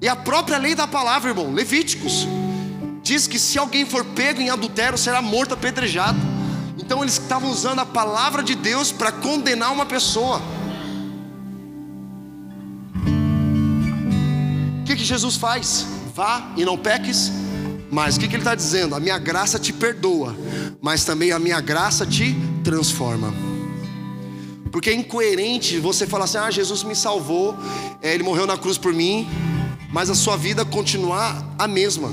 E 0.01 0.09
a 0.09 0.17
própria 0.17 0.59
lei 0.59 0.75
da 0.75 0.87
palavra, 0.87 1.31
irmão, 1.31 1.53
Levíticos, 1.53 2.27
diz 3.03 3.27
que 3.27 3.39
se 3.39 3.59
alguém 3.59 3.85
for 3.85 4.05
pego 4.05 4.41
em 4.41 4.51
adultério, 4.51 4.97
será 4.97 5.21
morto 5.21 5.55
apedrejado. 5.55 6.19
Então 6.79 7.03
eles 7.03 7.15
estavam 7.15 7.51
usando 7.51 7.81
a 7.81 7.87
palavra 7.87 8.43
de 8.43 8.55
Deus 8.55 8.91
para 8.91 9.13
condenar 9.13 9.73
uma 9.73 9.85
pessoa. 9.85 10.41
que, 14.91 14.97
que 14.97 15.05
Jesus 15.05 15.37
faz? 15.37 15.87
Vá 16.15 16.53
e 16.57 16.65
não 16.65 16.77
peques 16.77 17.31
mais. 17.91 18.17
O 18.17 18.21
que, 18.21 18.27
que 18.27 18.35
ele 18.35 18.41
está 18.41 18.57
dizendo? 18.57 18.97
A 18.97 19.01
minha 19.01 19.19
graça 19.19 19.59
te 19.59 19.73
perdoa, 19.73 20.37
mas 20.81 21.05
também 21.05 21.31
a 21.31 21.39
minha 21.39 21.61
graça 21.61 22.05
te 22.05 22.35
transforma. 22.65 23.33
Porque 24.73 24.91
é 24.91 24.95
incoerente 24.95 25.79
você 25.79 26.07
falar 26.09 26.25
assim: 26.25 26.39
ah, 26.39 26.51
Jesus 26.51 26.83
me 26.83 26.97
salvou, 26.97 27.57
é, 28.03 28.13
ele 28.13 28.25
morreu 28.25 28.47
na 28.49 28.57
cruz 28.57 28.79
por 28.79 28.93
mim, 28.93 29.29
mas 29.93 30.09
a 30.09 30.15
sua 30.15 30.37
vida 30.37 30.65
continuar 30.65 31.55
a 31.59 31.67
mesma. 31.67 32.11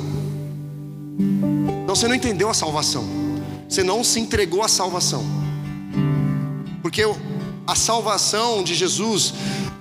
Então 1.84 1.96
você 1.96 2.08
não 2.08 2.16
entendeu 2.16 2.50
a 2.50 2.54
salvação, 2.54 3.06
você 3.68 3.84
não 3.84 4.04
se 4.04 4.20
entregou 4.20 4.64
à 4.64 4.68
salvação. 4.68 5.24
Porque 6.82 7.04
a 7.66 7.76
salvação 7.76 8.64
de 8.64 8.74
Jesus, 8.74 9.34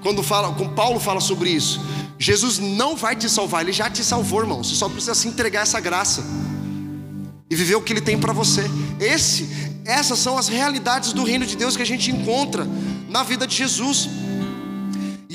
quando 0.02 0.22
fala, 0.22 0.52
quando 0.52 0.74
Paulo 0.74 0.98
fala 0.98 1.20
sobre 1.20 1.50
isso, 1.50 1.80
Jesus 2.18 2.58
não 2.58 2.96
vai 2.96 3.14
te 3.14 3.28
salvar, 3.28 3.62
Ele 3.62 3.72
já 3.72 3.90
te 3.90 4.02
salvou, 4.02 4.40
irmão. 4.40 4.62
Você 4.62 4.74
só 4.74 4.88
precisa 4.88 5.14
se 5.14 5.28
entregar 5.28 5.62
essa 5.62 5.78
graça 5.80 6.24
e 7.48 7.54
viver 7.54 7.76
o 7.76 7.82
que 7.82 7.92
Ele 7.92 8.00
tem 8.00 8.18
para 8.18 8.32
você. 8.32 8.64
Esse, 8.98 9.48
essas 9.84 10.18
são 10.18 10.36
as 10.36 10.48
realidades 10.48 11.12
do 11.12 11.22
reino 11.24 11.46
de 11.46 11.56
Deus 11.56 11.76
que 11.76 11.82
a 11.82 11.86
gente 11.86 12.10
encontra 12.10 12.66
na 13.08 13.22
vida 13.22 13.46
de 13.46 13.54
Jesus. 13.54 14.08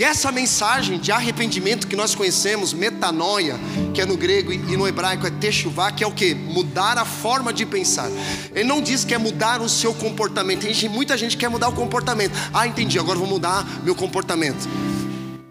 E 0.02 0.04
essa 0.04 0.32
mensagem 0.32 0.98
de 0.98 1.12
arrependimento 1.12 1.86
que 1.86 1.96
nós 1.96 2.16
conhecemos, 2.16 2.74
metanoia, 2.74 3.60
que 3.94 4.02
é 4.02 4.06
no 4.08 4.18
grego 4.18 4.52
e 4.52 4.58
no 4.76 4.88
hebraico 4.88 5.28
é 5.28 5.30
techuvá, 5.30 5.92
que 5.92 6.04
é 6.04 6.08
o 6.08 6.12
que? 6.12 6.34
Mudar 6.34 6.98
a 6.98 7.06
forma 7.06 7.54
de 7.54 7.68
pensar. 7.68 8.10
Ele 8.56 8.68
não 8.68 8.82
diz 8.82 9.06
que 9.06 9.14
é 9.14 9.20
mudar 9.20 9.62
o 9.62 9.70
seu 9.70 9.94
comportamento. 9.94 10.62
Tem 10.62 10.90
muita 10.90 11.16
gente 11.16 11.38
que 11.38 11.42
quer 11.42 11.50
mudar 11.50 11.70
o 11.70 11.74
comportamento. 11.74 12.32
Ah, 12.52 12.66
entendi, 12.66 12.98
agora 12.98 13.20
vou 13.20 13.28
mudar 13.28 13.64
meu 13.84 13.94
comportamento. 13.94 14.68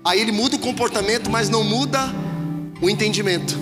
Aí 0.04 0.20
ele 0.20 0.32
muda 0.32 0.56
o 0.56 0.58
comportamento, 0.58 1.30
mas 1.30 1.48
não 1.48 1.62
muda 1.62 2.12
o 2.82 2.90
entendimento. 2.90 3.56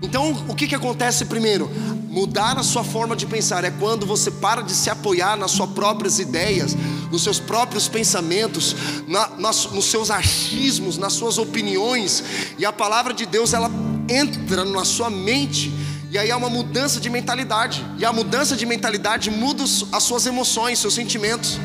Então, 0.00 0.46
o 0.48 0.54
que, 0.54 0.66
que 0.66 0.74
acontece 0.74 1.26
primeiro? 1.26 1.70
Mudar 2.16 2.56
a 2.56 2.62
sua 2.62 2.82
forma 2.82 3.14
de 3.14 3.26
pensar 3.26 3.62
é 3.62 3.70
quando 3.70 4.06
você 4.06 4.30
para 4.30 4.62
de 4.62 4.72
se 4.72 4.88
apoiar 4.88 5.36
nas 5.36 5.50
suas 5.50 5.68
próprias 5.68 6.18
ideias, 6.18 6.74
nos 7.12 7.22
seus 7.22 7.38
próprios 7.38 7.88
pensamentos, 7.88 8.74
na, 9.06 9.28
nas, 9.36 9.66
nos 9.66 9.84
seus 9.84 10.10
achismos, 10.10 10.96
nas 10.96 11.12
suas 11.12 11.36
opiniões, 11.36 12.24
e 12.56 12.64
a 12.64 12.72
palavra 12.72 13.12
de 13.12 13.26
Deus 13.26 13.52
ela 13.52 13.70
entra 14.08 14.64
na 14.64 14.82
sua 14.82 15.10
mente, 15.10 15.70
e 16.10 16.16
aí 16.16 16.30
há 16.30 16.38
uma 16.38 16.48
mudança 16.48 16.98
de 16.98 17.10
mentalidade, 17.10 17.84
e 17.98 18.04
a 18.06 18.10
mudança 18.14 18.56
de 18.56 18.64
mentalidade 18.64 19.30
muda 19.30 19.64
as 19.92 20.02
suas 20.02 20.24
emoções, 20.24 20.78
seus 20.78 20.94
sentimentos 20.94 21.58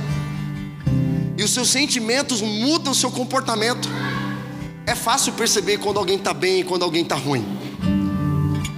e 1.38 1.44
os 1.46 1.52
seus 1.52 1.70
sentimentos 1.70 2.42
mudam 2.42 2.92
o 2.92 2.96
seu 2.96 3.10
comportamento. 3.10 3.88
É 4.86 4.96
fácil 4.96 5.32
perceber 5.32 5.78
quando 5.78 5.98
alguém 5.98 6.18
está 6.18 6.34
bem 6.34 6.60
e 6.60 6.64
quando 6.66 6.84
alguém 6.84 7.04
está 7.04 7.16
ruim. 7.16 7.61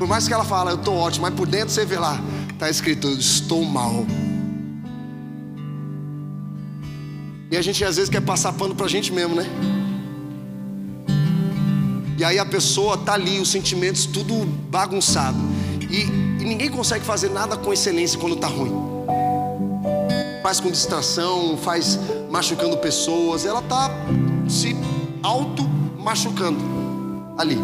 Por 0.04 0.10
mais 0.10 0.28
que 0.28 0.34
ela 0.34 0.44
fale, 0.44 0.70
eu 0.70 0.76
estou 0.76 0.98
ótimo, 0.98 1.22
mas 1.22 1.34
por 1.34 1.48
dentro 1.48 1.70
você 1.70 1.86
vê 1.86 1.98
lá, 1.98 2.20
está 2.52 2.70
escrito, 2.70 3.08
eu 3.08 3.18
estou 3.18 3.64
mal. 3.64 4.06
E 7.50 7.56
a 7.56 7.62
gente 7.62 7.86
às 7.86 7.96
vezes 7.96 8.10
quer 8.10 8.20
passar 8.20 8.52
pano 8.52 8.76
para 8.76 8.86
a 8.86 8.90
gente 8.90 9.14
mesmo, 9.14 9.34
né? 9.34 9.46
E 12.18 12.24
aí 12.26 12.38
a 12.38 12.46
pessoa 12.46 12.98
tá 12.98 13.14
ali, 13.14 13.40
os 13.40 13.50
sentimentos 13.50 14.06
tudo 14.06 14.46
bagunçado. 14.70 15.38
E, 15.90 16.02
e 16.02 16.46
ninguém 16.46 16.70
consegue 16.70 17.06
fazer 17.06 17.30
nada 17.30 17.56
com 17.56 17.72
excelência 17.72 18.20
quando 18.20 18.36
está 18.36 18.48
ruim 18.48 18.74
faz 20.44 20.60
com 20.60 20.70
distração, 20.70 21.56
faz 21.56 21.98
machucando 22.30 22.76
pessoas, 22.78 23.46
ela 23.46 23.60
está 23.60 23.90
se 24.50 24.76
auto 25.24 25.64
machucando 25.98 26.60
ali. 27.38 27.58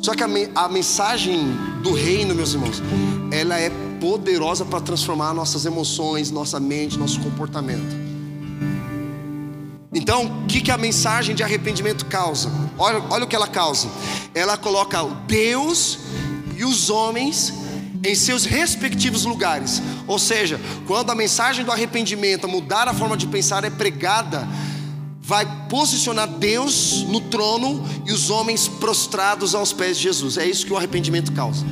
Só 0.00 0.14
que 0.14 0.22
a, 0.22 0.28
me, 0.28 0.48
a 0.54 0.68
mensagem 0.68 1.56
do 1.82 1.92
reino, 1.92 2.34
meus 2.34 2.52
irmãos, 2.52 2.82
ela 3.30 3.58
é 3.58 3.70
poderosa 4.00 4.64
para 4.64 4.80
transformar 4.80 5.34
nossas 5.34 5.64
emoções, 5.64 6.30
nossa 6.30 6.60
mente, 6.60 6.98
nosso 6.98 7.20
comportamento. 7.20 8.06
Então, 9.92 10.42
o 10.42 10.46
que, 10.46 10.60
que 10.60 10.70
a 10.70 10.76
mensagem 10.76 11.34
de 11.34 11.42
arrependimento 11.42 12.04
causa? 12.04 12.50
Olha, 12.76 13.02
olha 13.10 13.24
o 13.24 13.26
que 13.26 13.34
ela 13.34 13.48
causa. 13.48 13.88
Ela 14.34 14.56
coloca 14.56 15.02
Deus 15.26 15.98
e 16.56 16.64
os 16.64 16.90
homens 16.90 17.52
em 18.04 18.14
seus 18.14 18.44
respectivos 18.44 19.24
lugares. 19.24 19.82
Ou 20.06 20.18
seja, 20.18 20.60
quando 20.86 21.10
a 21.10 21.14
mensagem 21.14 21.64
do 21.64 21.72
arrependimento, 21.72 22.46
mudar 22.46 22.88
a 22.88 22.94
forma 22.94 23.16
de 23.16 23.26
pensar, 23.26 23.64
é 23.64 23.70
pregada, 23.70 24.46
vai 25.26 25.44
posicionar 25.68 26.28
Deus 26.28 27.02
no 27.08 27.20
trono 27.20 27.84
e 28.06 28.12
os 28.12 28.30
homens 28.30 28.68
prostrados 28.68 29.56
aos 29.56 29.72
pés 29.72 29.96
de 29.96 30.04
Jesus. 30.04 30.38
É 30.38 30.46
isso 30.46 30.64
que 30.64 30.72
o 30.72 30.76
arrependimento 30.76 31.32
causa. 31.32 31.66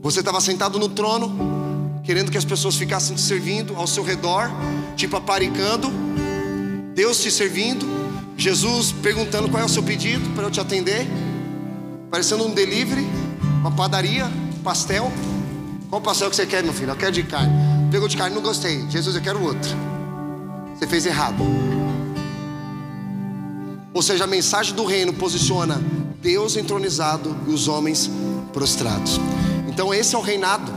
Você 0.00 0.20
estava 0.20 0.40
sentado 0.40 0.78
no 0.78 0.88
trono, 0.88 2.00
querendo 2.04 2.30
que 2.30 2.38
as 2.38 2.44
pessoas 2.44 2.76
ficassem 2.76 3.16
te 3.16 3.22
servindo 3.22 3.74
ao 3.74 3.88
seu 3.88 4.04
redor, 4.04 4.48
tipo 4.94 5.16
aparicando, 5.16 5.90
Deus 6.94 7.20
te 7.20 7.28
servindo, 7.28 7.84
Jesus 8.36 8.92
perguntando 8.92 9.48
qual 9.48 9.60
é 9.60 9.66
o 9.66 9.68
seu 9.68 9.82
pedido 9.82 10.30
para 10.30 10.44
eu 10.44 10.52
te 10.52 10.60
atender, 10.60 11.08
parecendo 12.08 12.46
um 12.46 12.54
delivery, 12.54 13.04
uma 13.58 13.72
padaria, 13.72 14.30
pastel. 14.62 15.12
Qual 15.90 16.00
pastel 16.00 16.30
que 16.30 16.36
você 16.36 16.46
quer, 16.46 16.62
meu 16.62 16.72
filho? 16.72 16.90
Eu 16.90 16.96
quero 16.96 17.10
de 17.10 17.24
carne. 17.24 17.52
Pegou 17.90 18.06
de 18.06 18.16
carne, 18.16 18.32
não 18.32 18.42
gostei. 18.42 18.88
Jesus, 18.88 19.16
eu 19.16 19.22
quero 19.22 19.42
outro. 19.42 19.93
Você 20.84 20.88
fez 20.90 21.06
errado. 21.06 21.42
Ou 23.94 24.02
seja, 24.02 24.24
a 24.24 24.26
mensagem 24.26 24.74
do 24.74 24.84
reino 24.84 25.14
posiciona 25.14 25.80
Deus 26.20 26.58
entronizado 26.58 27.34
e 27.48 27.52
os 27.52 27.68
homens 27.68 28.10
prostrados. 28.52 29.18
Então, 29.66 29.94
esse 29.94 30.14
é 30.14 30.18
o 30.18 30.20
reinado. 30.20 30.70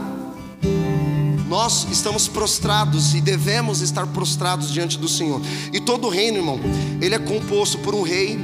Nós 1.46 1.86
estamos 1.90 2.26
prostrados 2.26 3.14
e 3.14 3.20
devemos 3.20 3.82
estar 3.82 4.06
prostrados 4.06 4.72
diante 4.72 4.96
do 4.96 5.08
Senhor. 5.08 5.42
E 5.74 5.78
todo 5.78 6.08
reino, 6.08 6.38
irmão, 6.38 6.58
ele 7.02 7.14
é 7.14 7.18
composto 7.18 7.76
por 7.76 7.94
um 7.94 8.00
rei 8.00 8.38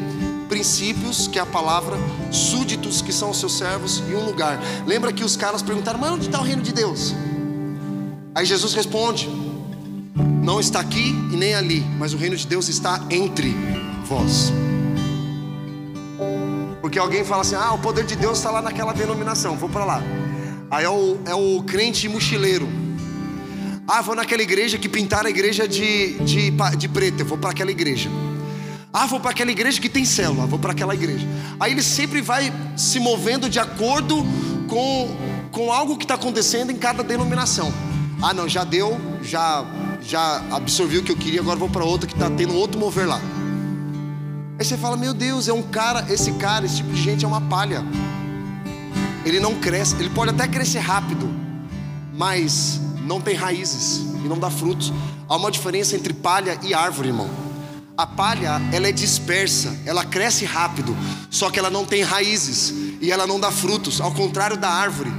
princípios, 0.50 1.26
que 1.28 1.38
é 1.38 1.42
a 1.42 1.46
palavra, 1.46 1.96
súditos, 2.30 3.00
que 3.00 3.10
são 3.10 3.30
os 3.30 3.38
seus 3.38 3.56
servos, 3.56 4.02
e 4.10 4.14
um 4.14 4.22
lugar. 4.26 4.60
Lembra 4.86 5.14
que 5.14 5.24
os 5.24 5.34
caras 5.34 5.62
perguntaram, 5.62 5.98
mas 5.98 6.10
onde 6.10 6.26
está 6.26 6.38
o 6.38 6.44
reino 6.44 6.60
de 6.60 6.74
Deus? 6.74 7.14
Aí 8.34 8.44
Jesus 8.44 8.74
responde: 8.74 9.53
Não 10.14 10.60
está 10.60 10.80
aqui 10.80 11.08
e 11.32 11.36
nem 11.36 11.54
ali, 11.54 11.80
mas 11.98 12.14
o 12.14 12.16
reino 12.16 12.36
de 12.36 12.46
Deus 12.46 12.68
está 12.68 13.04
entre 13.10 13.54
vós. 14.06 14.52
Porque 16.80 16.98
alguém 16.98 17.24
fala 17.24 17.42
assim: 17.42 17.56
Ah, 17.56 17.72
o 17.72 17.78
poder 17.78 18.04
de 18.04 18.14
Deus 18.14 18.38
está 18.38 18.50
lá 18.50 18.62
naquela 18.62 18.92
denominação, 18.92 19.56
vou 19.56 19.68
para 19.68 19.84
lá. 19.84 20.02
Aí 20.70 20.84
é 20.84 20.88
o, 20.88 21.18
é 21.26 21.34
o 21.34 21.62
crente 21.62 22.08
mochileiro. 22.08 22.68
Ah, 23.86 24.00
vou 24.00 24.14
naquela 24.14 24.42
igreja 24.42 24.78
que 24.78 24.88
pintaram 24.88 25.26
a 25.26 25.30
igreja 25.30 25.68
de, 25.68 26.14
de, 26.20 26.52
de 26.78 26.88
preto, 26.88 27.20
eu 27.20 27.26
vou 27.26 27.36
para 27.36 27.50
aquela 27.50 27.70
igreja. 27.70 28.08
Ah, 28.92 29.06
vou 29.06 29.18
para 29.18 29.32
aquela 29.32 29.50
igreja 29.50 29.80
que 29.80 29.88
tem 29.88 30.04
célula, 30.04 30.46
vou 30.46 30.58
para 30.58 30.72
aquela 30.72 30.94
igreja. 30.94 31.26
Aí 31.58 31.72
ele 31.72 31.82
sempre 31.82 32.20
vai 32.20 32.52
se 32.76 33.00
movendo 33.00 33.48
de 33.50 33.58
acordo 33.58 34.24
com, 34.68 35.16
com 35.50 35.72
algo 35.72 35.96
que 35.96 36.04
está 36.04 36.14
acontecendo 36.14 36.70
em 36.70 36.76
cada 36.76 37.02
denominação. 37.02 37.72
Ah, 38.22 38.32
não, 38.32 38.48
já 38.48 38.62
deu, 38.62 38.98
já, 39.20 39.64
já 40.06 40.42
absorvi 40.50 40.98
o 40.98 41.02
que 41.02 41.12
eu 41.12 41.16
queria, 41.16 41.40
agora 41.40 41.58
vou 41.58 41.68
para 41.68 41.84
outra 41.84 42.06
que 42.06 42.14
está 42.14 42.30
tendo 42.30 42.54
outro 42.54 42.78
mover 42.78 43.06
lá. 43.06 43.20
Aí 44.58 44.64
você 44.64 44.76
fala, 44.76 44.96
meu 44.96 45.12
Deus, 45.12 45.48
é 45.48 45.52
um 45.52 45.62
cara, 45.62 46.04
esse 46.12 46.32
cara, 46.32 46.64
esse 46.64 46.76
tipo 46.76 46.90
de 46.92 47.02
gente 47.02 47.24
é 47.24 47.28
uma 47.28 47.40
palha. 47.40 47.84
Ele 49.24 49.40
não 49.40 49.54
cresce, 49.54 49.96
ele 49.98 50.10
pode 50.10 50.30
até 50.30 50.46
crescer 50.46 50.80
rápido, 50.80 51.28
mas 52.12 52.80
não 53.04 53.20
tem 53.20 53.34
raízes 53.34 53.98
e 54.24 54.28
não 54.28 54.38
dá 54.38 54.50
frutos. 54.50 54.92
Há 55.28 55.36
uma 55.36 55.50
diferença 55.50 55.96
entre 55.96 56.12
palha 56.12 56.58
e 56.62 56.74
árvore, 56.74 57.08
irmão. 57.08 57.28
A 57.96 58.06
palha, 58.06 58.60
ela 58.72 58.88
é 58.88 58.92
dispersa, 58.92 59.74
ela 59.86 60.04
cresce 60.04 60.44
rápido, 60.44 60.96
só 61.30 61.48
que 61.50 61.58
ela 61.58 61.70
não 61.70 61.84
tem 61.84 62.02
raízes 62.02 62.74
e 63.00 63.10
ela 63.10 63.26
não 63.26 63.40
dá 63.40 63.50
frutos, 63.50 64.00
ao 64.00 64.12
contrário 64.12 64.56
da 64.56 64.68
árvore. 64.68 65.12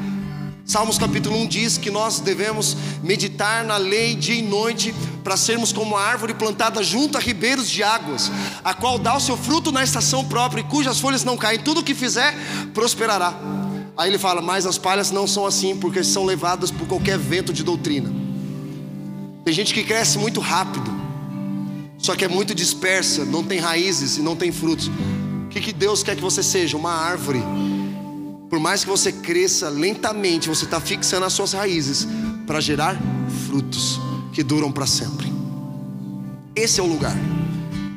Salmos 0.66 0.98
capítulo 0.98 1.38
1 1.42 1.48
diz 1.48 1.78
que 1.78 1.92
nós 1.92 2.20
devemos 2.20 2.76
meditar 3.04 3.64
na 3.64 3.78
lei 3.78 4.16
dia 4.16 4.34
e 4.34 4.42
noite 4.42 4.96
para 5.24 5.38
sermos 5.38 5.72
como 5.72 5.96
a 5.96 6.02
árvore 6.02 6.34
plantada 6.34 6.82
junto 6.82 7.20
a 7.20 7.22
ribeiros 7.22 7.70
de 7.70 7.84
águas, 7.84 8.32
a 8.64 8.74
qual 8.74 8.98
dá 8.98 9.16
o 9.16 9.20
seu 9.20 9.38
fruto 9.38 9.72
na 9.72 9.84
estação 9.84 10.26
própria 10.26 10.62
e 10.62 10.64
cujas 10.64 11.00
folhas 11.00 11.24
não 11.24 11.38
caem, 11.38 11.60
tudo 11.60 11.82
o 11.82 11.84
que 11.84 11.94
fizer 11.94 12.36
prosperará. 12.74 13.32
Aí 13.96 14.10
ele 14.10 14.18
fala: 14.18 14.42
Mas 14.42 14.66
as 14.66 14.76
palhas 14.76 15.12
não 15.12 15.28
são 15.28 15.46
assim, 15.46 15.78
porque 15.78 16.04
são 16.04 16.26
levadas 16.26 16.72
por 16.72 16.88
qualquer 16.88 17.20
vento 17.20 17.54
de 17.54 17.64
doutrina. 17.64 18.12
Tem 19.46 19.54
gente 19.54 19.72
que 19.72 19.84
cresce 19.84 20.18
muito 20.18 20.40
rápido, 20.40 20.92
só 22.00 22.16
que 22.16 22.26
é 22.26 22.28
muito 22.28 22.56
dispersa, 22.56 23.24
não 23.24 23.44
tem 23.44 23.60
raízes 23.60 24.18
e 24.18 24.22
não 24.24 24.36
tem 24.36 24.52
frutos. 24.52 24.88
O 25.46 25.50
que, 25.50 25.62
que 25.62 25.72
Deus 25.72 26.02
quer 26.02 26.16
que 26.16 26.24
você 26.24 26.42
seja? 26.42 26.76
Uma 26.76 26.92
árvore 26.92 27.44
por 28.56 28.62
mais 28.62 28.86
que 28.86 28.90
você 28.90 29.12
cresça 29.12 29.68
lentamente, 29.68 30.48
você 30.48 30.64
está 30.64 30.80
fixando 30.80 31.26
as 31.26 31.34
suas 31.34 31.52
raízes 31.52 32.08
para 32.48 32.62
gerar 32.62 32.98
frutos 33.50 34.00
que 34.32 34.42
duram 34.42 34.72
para 34.72 34.88
sempre. 34.88 35.30
Esse 36.56 36.80
é 36.80 36.84
o 36.84 36.86
lugar 36.86 37.18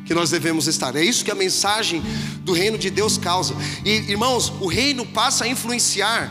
que 0.05 0.13
nós 0.13 0.31
devemos 0.31 0.67
estar. 0.67 0.97
É 0.97 1.05
isso 1.05 1.25
que 1.25 1.31
a 1.31 1.35
mensagem 1.37 2.03
do 2.41 2.53
reino 2.53 2.77
de 2.77 2.91
Deus 2.91 3.17
causa. 3.17 3.55
E 3.85 4.11
irmãos, 4.11 4.53
o 4.61 4.67
reino 4.67 5.07
passa 5.07 5.45
a 5.45 5.49
influenciar 5.49 6.29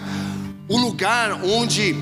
o 0.67 0.77
lugar 0.77 1.41
onde 1.45 1.95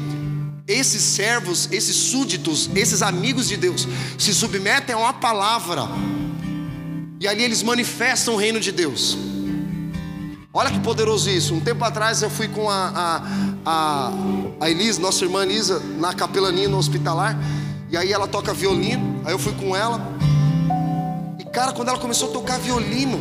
esses 0.67 1.03
servos, 1.03 1.69
esses 1.71 1.95
súditos, 1.95 2.71
esses 2.73 3.03
amigos 3.03 3.47
de 3.47 3.55
Deus 3.55 3.88
se 4.17 4.34
submetem 4.34 4.95
a 4.95 4.97
uma 4.97 5.13
palavra. 5.13 5.84
E 7.19 7.28
ali 7.28 7.43
eles 7.43 7.61
manifestam 7.61 8.34
o 8.34 8.38
reino 8.38 8.59
de 8.59 8.71
Deus. 8.71 9.15
Olha 10.58 10.72
que 10.72 10.80
poderoso 10.80 11.30
isso. 11.30 11.53
Um 11.53 11.60
tempo 11.60 11.84
atrás 11.84 12.22
eu 12.22 12.30
fui 12.30 12.47
com 12.47 12.70
a, 12.70 12.88
a, 12.95 13.22
a, 13.66 14.12
a 14.62 14.70
Elisa, 14.70 15.01
nossa 15.01 15.26
irmã 15.26 15.43
Elisa, 15.43 15.82
na 15.99 16.14
capelania 16.14 16.70
no 16.70 16.78
hospitalar. 16.78 17.38
E 17.91 17.97
aí 17.97 18.14
ela 18.14 18.26
toca 18.26 18.53
violino. 18.53 19.22
Aí 19.26 19.34
eu 19.34 19.38
fui 19.38 19.51
com 19.51 19.76
ela. 19.76 19.99
E 21.38 21.43
cara, 21.43 21.74
quando 21.74 21.89
ela 21.89 21.97
começou 21.97 22.30
a 22.30 22.32
tocar 22.32 22.58
violino, 22.58 23.20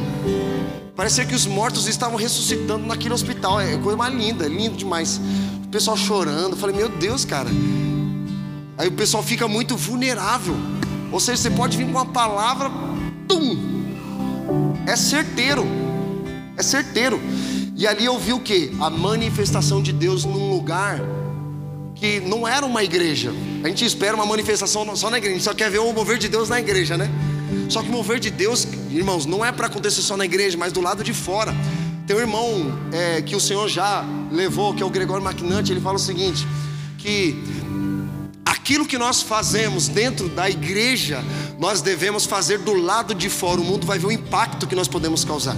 parecia 0.94 1.24
que 1.24 1.34
os 1.34 1.44
mortos 1.44 1.88
estavam 1.88 2.16
ressuscitando 2.16 2.86
naquele 2.86 3.12
hospital. 3.12 3.60
É 3.60 3.76
coisa 3.78 3.96
mais 3.96 4.14
linda, 4.14 4.46
é 4.46 4.48
lindo 4.48 4.76
demais. 4.76 5.20
O 5.64 5.68
pessoal 5.70 5.96
chorando. 5.96 6.52
Eu 6.52 6.56
falei, 6.56 6.76
meu 6.76 6.88
Deus, 6.88 7.24
cara. 7.24 7.50
Aí 8.78 8.86
o 8.86 8.92
pessoal 8.92 9.24
fica 9.24 9.48
muito 9.48 9.76
vulnerável. 9.76 10.54
Ou 11.10 11.18
seja, 11.18 11.42
você 11.42 11.50
pode 11.50 11.76
vir 11.76 11.86
com 11.86 11.90
uma 11.98 12.06
palavra, 12.06 12.70
tum, 13.26 13.58
é 14.86 14.94
certeiro. 14.94 15.83
É 16.56 16.62
certeiro. 16.62 17.20
E 17.76 17.86
ali 17.86 18.04
eu 18.04 18.18
vi 18.18 18.32
o 18.32 18.40
que? 18.40 18.72
A 18.80 18.88
manifestação 18.88 19.82
de 19.82 19.92
Deus 19.92 20.24
num 20.24 20.50
lugar 20.50 21.00
que 21.94 22.20
não 22.20 22.46
era 22.46 22.64
uma 22.64 22.82
igreja. 22.84 23.32
A 23.62 23.68
gente 23.68 23.84
espera 23.84 24.14
uma 24.14 24.26
manifestação 24.26 24.94
só 24.96 25.10
na 25.10 25.18
igreja, 25.18 25.34
a 25.34 25.38
gente 25.38 25.44
só 25.44 25.54
quer 25.54 25.70
ver 25.70 25.78
o 25.78 25.92
mover 25.92 26.18
de 26.18 26.28
Deus 26.28 26.48
na 26.48 26.60
igreja, 26.60 26.96
né? 26.96 27.10
Só 27.68 27.82
que 27.82 27.88
o 27.88 27.92
mover 27.92 28.20
de 28.20 28.30
Deus, 28.30 28.66
irmãos, 28.90 29.26
não 29.26 29.44
é 29.44 29.50
para 29.50 29.66
acontecer 29.66 30.02
só 30.02 30.16
na 30.16 30.24
igreja, 30.24 30.56
mas 30.58 30.72
do 30.72 30.80
lado 30.80 31.02
de 31.02 31.14
fora. 31.14 31.54
Tem 32.06 32.14
um 32.14 32.20
irmão 32.20 32.78
é, 32.92 33.22
que 33.22 33.34
o 33.34 33.40
Senhor 33.40 33.68
já 33.68 34.04
levou, 34.30 34.74
que 34.74 34.82
é 34.82 34.86
o 34.86 34.90
Gregório 34.90 35.24
Maquinante, 35.24 35.72
ele 35.72 35.80
fala 35.80 35.96
o 35.96 36.00
seguinte: 36.00 36.46
que 36.98 37.42
aquilo 38.44 38.86
que 38.86 38.98
nós 38.98 39.22
fazemos 39.22 39.88
dentro 39.88 40.28
da 40.28 40.48
igreja, 40.48 41.24
nós 41.58 41.80
devemos 41.80 42.26
fazer 42.26 42.58
do 42.58 42.74
lado 42.74 43.14
de 43.14 43.30
fora. 43.30 43.60
O 43.60 43.64
mundo 43.64 43.86
vai 43.86 43.98
ver 43.98 44.06
o 44.06 44.12
impacto 44.12 44.66
que 44.66 44.74
nós 44.74 44.88
podemos 44.88 45.24
causar. 45.24 45.56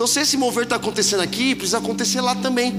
Então, 0.00 0.08
se 0.08 0.18
esse 0.18 0.34
mover 0.38 0.64
está 0.64 0.76
acontecendo 0.76 1.20
aqui, 1.20 1.54
precisa 1.54 1.76
acontecer 1.76 2.22
lá 2.22 2.34
também. 2.34 2.72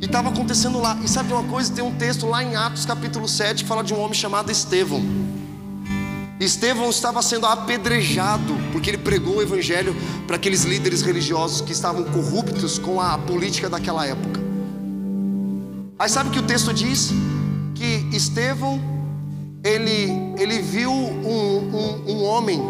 E 0.00 0.04
estava 0.04 0.28
acontecendo 0.28 0.78
lá. 0.80 0.96
E 1.02 1.08
sabe 1.08 1.32
uma 1.32 1.42
coisa? 1.42 1.72
Tem 1.72 1.82
um 1.82 1.90
texto 1.96 2.28
lá 2.28 2.44
em 2.44 2.54
Atos 2.54 2.86
capítulo 2.86 3.26
7 3.26 3.64
que 3.64 3.68
fala 3.68 3.82
de 3.82 3.92
um 3.92 3.98
homem 3.98 4.14
chamado 4.14 4.52
Estevão. 4.52 5.02
Estevão 6.38 6.88
estava 6.90 7.20
sendo 7.22 7.44
apedrejado 7.46 8.54
porque 8.70 8.88
ele 8.88 8.98
pregou 8.98 9.38
o 9.38 9.42
evangelho 9.42 9.96
para 10.28 10.36
aqueles 10.36 10.62
líderes 10.62 11.02
religiosos 11.02 11.60
que 11.60 11.72
estavam 11.72 12.04
corruptos 12.04 12.78
com 12.78 13.00
a 13.00 13.18
política 13.18 13.68
daquela 13.68 14.06
época. 14.06 14.40
Aí 15.98 16.08
sabe 16.08 16.28
o 16.28 16.32
que 16.32 16.38
o 16.38 16.44
texto 16.44 16.72
diz? 16.72 17.10
Que 17.74 18.08
Estevão 18.12 18.80
ele, 19.64 20.08
ele 20.38 20.62
viu 20.62 20.92
um, 20.92 22.04
um, 22.06 22.12
um 22.12 22.22
homem 22.22 22.62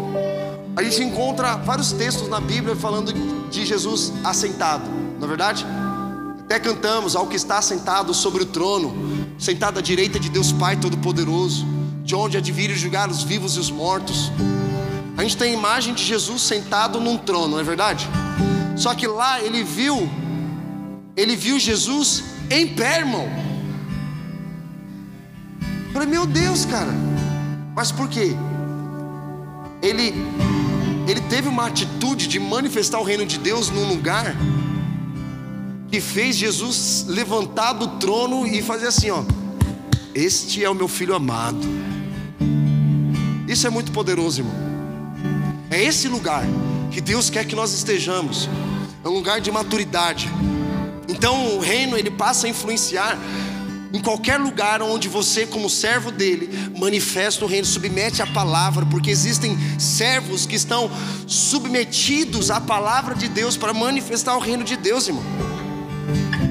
a 0.75 0.83
gente 0.83 1.03
encontra 1.03 1.55
vários 1.55 1.93
textos 1.93 2.27
na 2.27 2.39
Bíblia 2.39 2.75
falando 2.75 3.13
de 3.49 3.65
Jesus 3.65 4.11
assentado, 4.23 4.89
não 5.17 5.25
é 5.25 5.27
verdade? 5.27 5.65
Até 6.41 6.59
cantamos 6.59 7.15
ao 7.15 7.27
que 7.27 7.35
está 7.35 7.61
sentado 7.61 8.13
sobre 8.13 8.43
o 8.43 8.45
trono, 8.45 8.93
sentado 9.39 9.79
à 9.79 9.81
direita 9.81 10.19
de 10.19 10.29
Deus 10.29 10.51
Pai 10.51 10.75
Todo-Poderoso, 10.75 11.65
de 12.03 12.13
onde 12.13 12.37
há 12.37 12.41
de 12.41 12.51
vir 12.51 12.69
julgar 12.75 13.09
os 13.09 13.23
vivos 13.23 13.55
e 13.55 13.59
os 13.59 13.71
mortos. 13.71 14.31
A 15.17 15.23
gente 15.23 15.37
tem 15.37 15.51
a 15.51 15.53
imagem 15.53 15.93
de 15.93 16.03
Jesus 16.03 16.41
sentado 16.41 16.99
num 16.99 17.17
trono, 17.17 17.47
não 17.49 17.59
é 17.59 17.63
verdade? 17.63 18.07
Só 18.75 18.93
que 18.93 19.07
lá 19.07 19.41
ele 19.41 19.63
viu, 19.63 20.09
ele 21.15 21.35
viu 21.37 21.57
Jesus 21.57 22.23
em 22.51 22.67
pé, 22.67 22.99
irmão. 22.99 23.27
Eu 25.87 25.93
falei, 25.93 26.07
meu 26.07 26.25
Deus, 26.25 26.65
cara, 26.65 26.93
mas 27.73 27.91
por 27.91 28.09
quê? 28.09 28.35
Ele 29.81 30.13
ele 31.07 31.21
teve 31.21 31.47
uma 31.47 31.67
atitude 31.67 32.27
de 32.27 32.39
manifestar 32.39 32.99
o 32.99 33.03
reino 33.03 33.25
de 33.25 33.37
Deus 33.37 33.69
num 33.69 33.87
lugar 33.87 34.35
que 35.91 36.01
fez 36.01 36.35
Jesus 36.35 37.05
levantar 37.07 37.73
do 37.73 37.87
trono 37.99 38.45
e 38.45 38.61
fazer 38.61 38.87
assim, 38.87 39.11
ó: 39.11 39.23
Este 40.13 40.63
é 40.63 40.69
o 40.69 40.73
meu 40.73 40.87
filho 40.87 41.15
amado. 41.15 41.65
Isso 43.47 43.67
é 43.67 43.69
muito 43.69 43.91
poderoso, 43.91 44.41
irmão. 44.41 44.55
É 45.69 45.83
esse 45.83 46.07
lugar 46.07 46.43
que 46.91 46.99
Deus 46.99 47.29
quer 47.29 47.45
que 47.45 47.55
nós 47.55 47.73
estejamos. 47.73 48.49
É 49.03 49.07
um 49.07 49.13
lugar 49.13 49.39
de 49.39 49.51
maturidade. 49.51 50.29
Então 51.07 51.55
o 51.55 51.59
reino 51.59 51.97
ele 51.97 52.09
passa 52.09 52.47
a 52.47 52.49
influenciar 52.49 53.17
em 53.95 54.01
qualquer 54.01 54.37
lugar 54.37 54.81
onde 54.81 55.07
você, 55.07 55.47
como 55.47 55.69
servo 55.69 56.11
dele, 56.11 56.49
manifesta 56.77 57.45
o 57.45 57.47
reino, 57.47 57.65
submete 57.65 58.21
a 58.21 58.27
palavra, 58.27 58.85
porque 58.85 59.09
existem 59.09 59.57
servos 59.79 60.45
que 60.45 60.57
estão 60.57 60.91
submetidos 61.25 62.51
à 62.51 62.59
palavra 62.59 63.15
de 63.15 63.29
Deus 63.29 63.55
para 63.55 63.73
manifestar 63.73 64.35
o 64.35 64.39
reino 64.41 64.65
de 64.65 64.75
Deus, 64.75 65.07
irmão. 65.07 65.23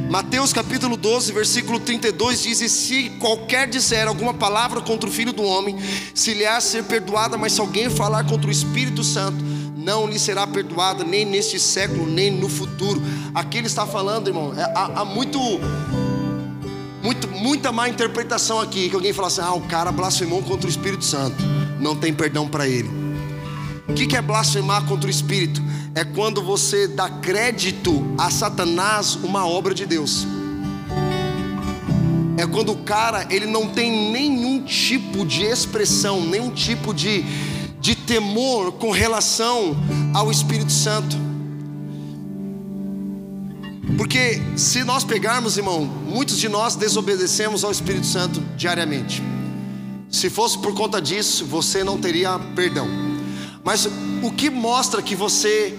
Mateus 0.09 0.55
capítulo 0.55 0.97
12, 0.97 1.33
versículo 1.33 1.79
32 1.79 2.45
diz: 2.45 2.63
E 2.63 2.69
se 2.71 3.11
qualquer 3.21 3.69
disser 3.69 4.09
alguma 4.09 4.33
palavra 4.33 4.81
contra 4.81 5.07
o 5.07 5.13
filho 5.13 5.35
do 5.35 5.43
homem, 5.43 5.77
se 6.15 6.33
lhe 6.33 6.47
há 6.47 6.59
ser 6.63 6.85
perdoada, 6.85 7.37
mas 7.37 7.53
se 7.53 7.61
alguém 7.61 7.91
falar 7.91 8.25
contra 8.25 8.49
o 8.49 8.51
Espírito 8.53 9.05
Santo, 9.05 9.45
não 9.77 10.07
lhe 10.07 10.19
será 10.19 10.47
perdoada, 10.47 11.05
nem 11.05 11.27
neste 11.27 11.61
século, 11.61 12.07
nem 12.07 12.31
no 12.31 12.49
futuro. 12.49 13.03
Aqui 13.35 13.59
ele 13.59 13.67
está 13.67 13.87
falando, 13.87 14.29
irmão, 14.29 14.55
é, 14.57 14.63
há, 14.63 15.01
há 15.01 15.05
muito 15.05 15.39
muito, 17.05 17.29
muita 17.29 17.71
má 17.71 17.87
interpretação 17.87 18.59
aqui, 18.59 18.89
que 18.89 18.95
alguém 18.97 19.13
fala 19.13 19.29
assim: 19.29 19.43
ah, 19.43 19.53
o 19.53 19.61
cara 19.61 19.93
blasfemou 19.93 20.43
contra 20.43 20.67
o 20.67 20.71
Espírito 20.71 21.05
Santo, 21.05 21.37
não 21.79 21.95
tem 21.95 22.15
perdão 22.15 22.49
para 22.49 22.67
ele. 22.67 22.89
O 23.87 23.93
que 23.93 24.17
é 24.17 24.23
blasfemar 24.23 24.87
contra 24.87 25.07
o 25.07 25.11
Espírito? 25.11 25.63
É 25.95 26.03
quando 26.03 26.43
você 26.43 26.89
dá 26.89 27.11
crédito 27.11 28.03
a 28.17 28.31
Satanás 28.31 29.17
uma 29.17 29.47
obra 29.47 29.75
de 29.75 29.85
Deus. 29.85 30.27
É 32.39 32.47
quando 32.47 32.73
o 32.73 32.79
cara 32.79 33.27
ele 33.29 33.47
não 33.47 33.69
tem 33.69 34.11
nenhum 34.11 34.63
tipo 34.63 35.27
de 35.27 35.43
expressão, 35.43 36.23
nenhum 36.23 36.51
tipo 36.51 36.95
de, 36.95 37.23
de 37.79 37.95
temor 37.95 38.73
com 38.73 38.91
relação 38.91 39.77
ao 40.15 40.31
Espírito 40.31 40.73
Santo. 40.73 41.34
Porque 43.97 44.43
se 44.57 44.83
nós 44.83 45.05
pegarmos, 45.05 45.57
irmão, 45.57 45.85
muitos 45.85 46.39
de 46.39 46.49
nós 46.49 46.75
desobedecemos 46.75 47.65
ao 47.65 47.71
Espírito 47.71 48.07
Santo 48.07 48.41
diariamente. 48.57 49.23
Se 50.11 50.29
fosse 50.29 50.59
por 50.59 50.75
conta 50.75 51.01
disso, 51.01 51.45
você 51.45 51.85
não 51.85 51.99
teria 51.99 52.39
perdão. 52.55 52.89
Mas 53.63 53.89
o 54.23 54.31
que 54.31 54.51
mostra 54.51 55.03
que 55.03 55.15
você 55.15 55.77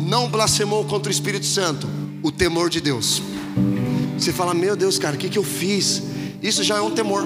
não 0.00 0.28
blasfemou 0.28 0.84
contra 0.84 1.08
o 1.08 1.12
Espírito 1.12 1.46
Santo? 1.46 1.88
O 2.22 2.30
temor 2.30 2.68
de 2.68 2.80
Deus. 2.80 3.22
Você 4.18 4.32
fala, 4.32 4.54
meu 4.54 4.76
Deus, 4.76 4.98
cara, 4.98 5.16
o 5.16 5.18
que, 5.18 5.28
que 5.28 5.38
eu 5.38 5.42
fiz? 5.42 6.02
Isso 6.42 6.62
já 6.62 6.76
é 6.76 6.80
um 6.80 6.90
temor. 6.90 7.24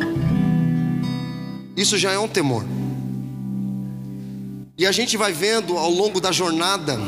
Isso 1.76 1.98
já 1.98 2.12
é 2.12 2.18
um 2.18 2.28
temor. 2.28 2.64
E 4.78 4.86
a 4.86 4.92
gente 4.92 5.16
vai 5.16 5.32
vendo 5.32 5.76
ao 5.76 5.90
longo 5.90 6.20
da 6.20 6.30
jornada 6.30 6.98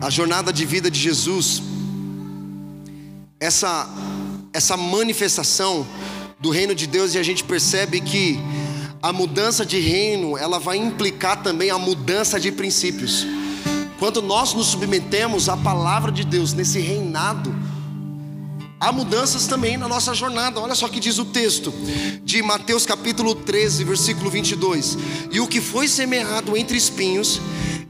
a 0.00 0.10
jornada 0.10 0.52
de 0.52 0.64
vida 0.64 0.90
de 0.90 0.98
Jesus, 0.98 1.62
essa, 3.40 3.88
essa 4.52 4.76
manifestação 4.76 5.86
do 6.38 6.50
reino 6.50 6.74
de 6.74 6.86
Deus, 6.86 7.14
e 7.14 7.18
a 7.18 7.22
gente 7.22 7.42
percebe 7.42 8.00
que 8.00 8.38
a 9.02 9.12
mudança 9.12 9.64
de 9.66 9.78
reino, 9.80 10.36
ela 10.36 10.58
vai 10.58 10.76
implicar 10.76 11.42
também 11.42 11.70
a 11.70 11.78
mudança 11.78 12.38
de 12.38 12.52
princípios. 12.52 13.26
Quando 13.98 14.22
nós 14.22 14.54
nos 14.54 14.68
submetemos 14.68 15.48
à 15.48 15.56
palavra 15.56 16.12
de 16.12 16.24
Deus 16.24 16.52
nesse 16.52 16.78
reinado, 16.78 17.54
há 18.80 18.92
mudanças 18.92 19.46
também 19.46 19.76
na 19.76 19.88
nossa 19.88 20.14
jornada. 20.14 20.60
Olha 20.60 20.74
só 20.74 20.88
que 20.88 21.00
diz 21.00 21.18
o 21.18 21.24
texto 21.24 21.72
de 22.22 22.42
Mateus 22.42 22.86
capítulo 22.86 23.34
13, 23.34 23.84
versículo 23.84 24.30
22. 24.30 24.98
E 25.30 25.40
o 25.40 25.46
que 25.46 25.60
foi 25.60 25.88
semeado 25.88 26.56
entre 26.56 26.76
espinhos 26.76 27.40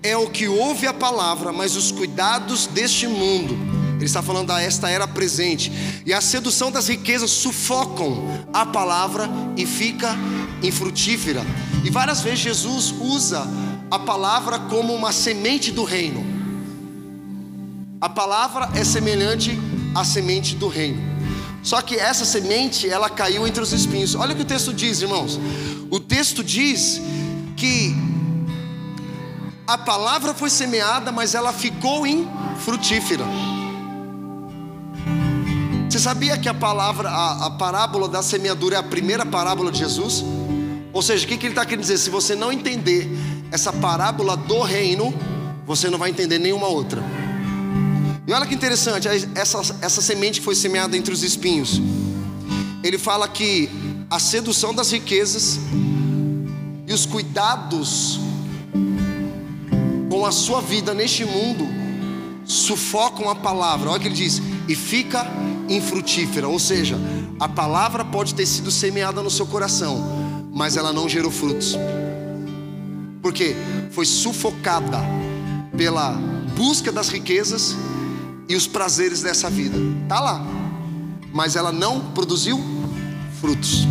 é 0.03 0.17
o 0.17 0.29
que 0.31 0.49
ouve 0.49 0.87
a 0.87 0.95
palavra, 0.95 1.53
mas 1.53 1.77
os 1.77 1.91
cuidados 1.91 2.67
deste 2.67 3.07
mundo. 3.07 3.57
Ele 3.97 4.05
está 4.05 4.23
falando 4.23 4.49
da 4.49 4.63
esta 4.63 4.89
era 4.89 5.09
presente. 5.09 5.73
E 6.07 6.13
a 6.13 6.21
sedução 6.21 6.71
das 6.71 6.89
riquezas 6.89 7.31
sufocam 7.31 8.47
a 8.53 8.65
palavra 8.65 9.29
e 9.57 9.67
fica 9.67 10.17
infrutífera. 10.63 11.45
E 11.85 11.91
várias 11.91 12.21
vezes 12.21 12.39
Jesus 12.41 12.95
usa 13.01 13.47
a 13.91 13.99
palavra 13.99 14.59
como 14.61 14.95
uma 14.95 15.11
semente 15.11 15.73
do 15.73 15.83
reino. 15.83 16.25
A 18.01 18.09
palavra 18.09 18.71
é 18.77 18.85
semelhante 18.85 19.59
à 19.99 20.05
semente 20.05 20.55
do 20.55 20.69
reino. 20.69 21.01
Só 21.63 21.83
que 21.83 21.97
essa 21.97 22.25
semente, 22.25 22.89
ela 22.89 23.11
caiu 23.11 23.47
entre 23.47 23.63
os 23.63 23.73
espinhos. 23.73 24.15
Olha 24.15 24.33
o 24.33 24.37
que 24.37 24.43
o 24.43 24.45
texto 24.45 24.73
diz, 24.73 25.03
irmãos. 25.03 25.39
O 25.91 25.99
texto 25.99 26.43
diz 26.45 27.01
que 27.57 27.95
a 29.67 29.77
palavra 29.77 30.33
foi 30.33 30.49
semeada, 30.49 31.13
mas 31.13 31.35
ela 31.35 31.53
ficou 31.53 32.07
infrutífera. 32.07 33.25
Você 35.91 35.99
sabia 35.99 36.39
que 36.39 36.49
a 36.49 36.55
palavra, 36.55 37.11
a, 37.11 37.47
a, 37.47 37.51
parábola 37.51 38.09
da 38.09 38.23
semeadura 38.23 38.77
é 38.77 38.79
a 38.79 38.83
primeira 38.83 39.27
parábola 39.27 39.73
de 39.73 39.79
Jesus? 39.79 40.25
Ou 40.93 41.03
seja, 41.03 41.25
o 41.25 41.29
que, 41.29 41.37
que 41.37 41.47
ele 41.47 41.53
está 41.53 41.65
querendo 41.65 41.81
dizer? 41.81 41.99
Se 41.99 42.09
você 42.09 42.35
não 42.35 42.53
entender 42.53 43.11
essa 43.51 43.73
parábola 43.73 44.37
do 44.37 44.63
reino, 44.63 45.13
você 45.67 45.91
não 45.91 45.99
vai 45.99 46.11
entender 46.11 46.39
nenhuma 46.39 46.67
outra. 46.67 47.03
E 48.29 48.33
olha 48.35 48.45
que 48.45 48.55
interessante, 48.55 49.09
essa, 49.35 49.59
essa 49.81 50.03
semente 50.03 50.43
foi 50.43 50.55
semeada 50.55 50.95
entre 50.95 51.15
os 51.15 51.23
espinhos. 51.23 51.81
Ele 52.85 52.99
fala 52.99 53.27
que 53.27 53.71
a 54.11 54.19
sedução 54.19 54.75
das 54.75 54.93
riquezas 54.93 55.59
e 56.87 56.93
os 56.93 57.07
cuidados 57.07 58.21
com 60.11 60.27
a 60.27 60.31
sua 60.31 60.61
vida 60.61 60.93
neste 60.93 61.25
mundo 61.25 61.67
sufocam 62.45 63.31
a 63.31 63.35
palavra. 63.35 63.89
Olha 63.89 63.97
o 63.97 64.01
que 64.03 64.09
ele 64.09 64.15
diz: 64.15 64.43
e 64.69 64.75
fica 64.75 65.27
infrutífera. 65.67 66.47
Ou 66.47 66.59
seja, 66.59 66.99
a 67.41 67.49
palavra 67.49 68.05
pode 68.05 68.35
ter 68.35 68.45
sido 68.45 68.71
semeada 68.71 69.23
no 69.23 69.31
seu 69.31 69.47
coração, 69.47 70.05
mas 70.53 70.77
ela 70.77 70.93
não 70.93 71.09
gerou 71.09 71.31
frutos. 71.31 71.79
Porque 73.23 73.57
foi 73.91 74.05
sufocada 74.05 74.99
pela 75.75 76.13
busca 76.55 76.93
das 76.93 77.09
riquezas 77.09 77.75
e 78.49 78.57
os 78.57 78.67
prazeres 78.67 79.23
dessa 79.23 79.51
vida. 79.51 79.77
Tá 80.09 80.19
lá. 80.21 80.43
Mas 81.33 81.55
ela 81.55 81.71
não 81.71 82.13
produziu 82.13 82.59
frutos. 83.41 83.87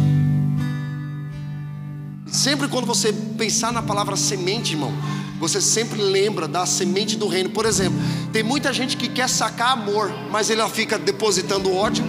Sempre 2.26 2.68
quando 2.68 2.86
você 2.86 3.14
pensar 3.14 3.72
na 3.72 3.82
palavra 3.82 4.16
semente, 4.16 4.74
irmão, 4.74 4.92
você 5.40 5.62
sempre 5.62 6.02
lembra 6.02 6.48
da 6.48 6.66
semente 6.66 7.16
do 7.16 7.28
reino. 7.28 7.50
Por 7.52 7.66
exemplo, 7.66 7.98
tem 8.34 8.44
muita 8.44 8.74
gente 8.74 8.98
que 8.98 9.08
quer 9.08 9.30
sacar 9.30 9.72
amor, 9.72 10.12
mas 10.32 10.50
ela 10.50 10.68
fica 10.70 10.98
depositando 10.98 11.74
ódio. 11.74 12.04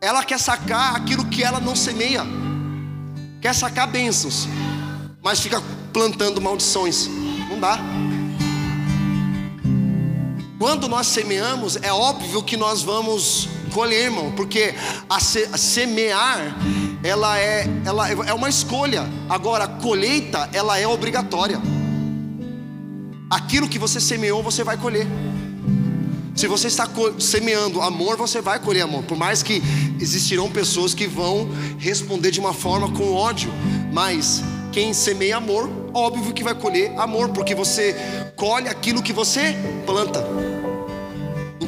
Ela 0.00 0.24
quer 0.24 0.40
sacar 0.40 0.96
aquilo 0.96 1.26
que 1.26 1.42
ela 1.42 1.60
não 1.60 1.76
semeia. 1.76 2.24
Quer 3.40 3.54
sacar 3.54 3.86
bênçãos, 3.86 4.48
mas 5.22 5.40
fica 5.40 5.62
plantando 5.92 6.40
maldições. 6.40 7.08
Não 7.48 7.60
dá. 7.60 7.78
Quando 10.60 10.88
nós 10.88 11.06
semeamos, 11.06 11.78
é 11.80 11.90
óbvio 11.90 12.42
que 12.42 12.54
nós 12.54 12.82
vamos 12.82 13.48
colher, 13.72 14.04
irmão, 14.04 14.30
porque 14.32 14.74
a, 15.08 15.18
se, 15.18 15.48
a 15.50 15.56
semear, 15.56 16.54
ela 17.02 17.38
é, 17.38 17.66
ela 17.82 18.06
é 18.10 18.34
uma 18.34 18.46
escolha. 18.46 19.08
Agora, 19.26 19.64
a 19.64 19.68
colheita, 19.68 20.50
ela 20.52 20.78
é 20.78 20.86
obrigatória. 20.86 21.58
Aquilo 23.30 23.70
que 23.70 23.78
você 23.78 23.98
semeou, 23.98 24.42
você 24.42 24.62
vai 24.62 24.76
colher. 24.76 25.06
Se 26.36 26.46
você 26.46 26.66
está 26.66 26.86
semeando 27.18 27.80
amor, 27.80 28.18
você 28.18 28.42
vai 28.42 28.58
colher 28.60 28.82
amor. 28.82 29.02
Por 29.04 29.16
mais 29.16 29.42
que 29.42 29.62
existirão 29.98 30.50
pessoas 30.50 30.92
que 30.92 31.06
vão 31.06 31.48
responder 31.78 32.30
de 32.30 32.38
uma 32.38 32.52
forma 32.52 32.92
com 32.92 33.14
ódio, 33.14 33.50
mas 33.94 34.42
quem 34.72 34.92
semeia 34.92 35.38
amor, 35.38 35.70
óbvio 35.94 36.34
que 36.34 36.44
vai 36.44 36.54
colher 36.54 36.92
amor, 36.98 37.30
porque 37.30 37.54
você 37.54 37.96
colhe 38.36 38.68
aquilo 38.68 39.02
que 39.02 39.12
você 39.14 39.56
planta. 39.86 40.49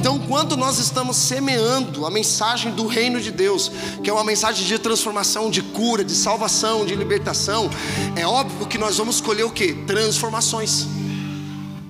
Então, 0.03 0.19
quando 0.19 0.57
nós 0.57 0.79
estamos 0.79 1.15
semeando 1.15 2.05
a 2.05 2.11
mensagem 2.11 2.73
do 2.73 2.87
reino 2.87 3.21
de 3.21 3.31
Deus, 3.31 3.71
que 4.03 4.09
é 4.09 4.13
uma 4.13 4.25
mensagem 4.25 4.67
de 4.67 4.77
transformação, 4.77 5.49
de 5.49 5.61
cura, 5.61 6.03
de 6.03 6.13
salvação, 6.13 6.85
de 6.85 6.93
libertação, 6.93 7.69
é 8.13 8.27
óbvio 8.27 8.67
que 8.67 8.77
nós 8.77 8.97
vamos 8.97 9.21
colher 9.21 9.45
o 9.45 9.49
que? 9.49 9.71
Transformações 9.87 10.85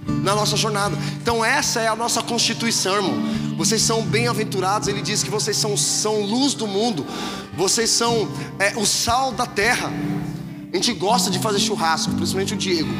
na 0.05 0.35
nossa 0.35 0.55
jornada. 0.55 0.95
Então, 1.19 1.43
essa 1.43 1.81
é 1.81 1.87
a 1.87 1.95
nossa 1.95 2.21
constituição, 2.21 2.97
irmão. 2.97 3.15
Vocês 3.57 3.81
são 3.81 4.03
bem-aventurados. 4.03 4.87
Ele 4.87 5.01
diz 5.01 5.23
que 5.23 5.31
vocês 5.31 5.57
são, 5.57 5.75
são 5.75 6.21
luz 6.21 6.53
do 6.53 6.67
mundo, 6.67 7.03
vocês 7.57 7.89
são 7.89 8.27
é, 8.59 8.77
o 8.77 8.85
sal 8.85 9.31
da 9.31 9.47
terra. 9.47 9.91
A 10.71 10.75
gente 10.75 10.93
gosta 10.93 11.31
de 11.31 11.39
fazer 11.39 11.57
churrasco, 11.57 12.13
principalmente 12.13 12.53
o 12.53 12.57
Diego. 12.57 12.93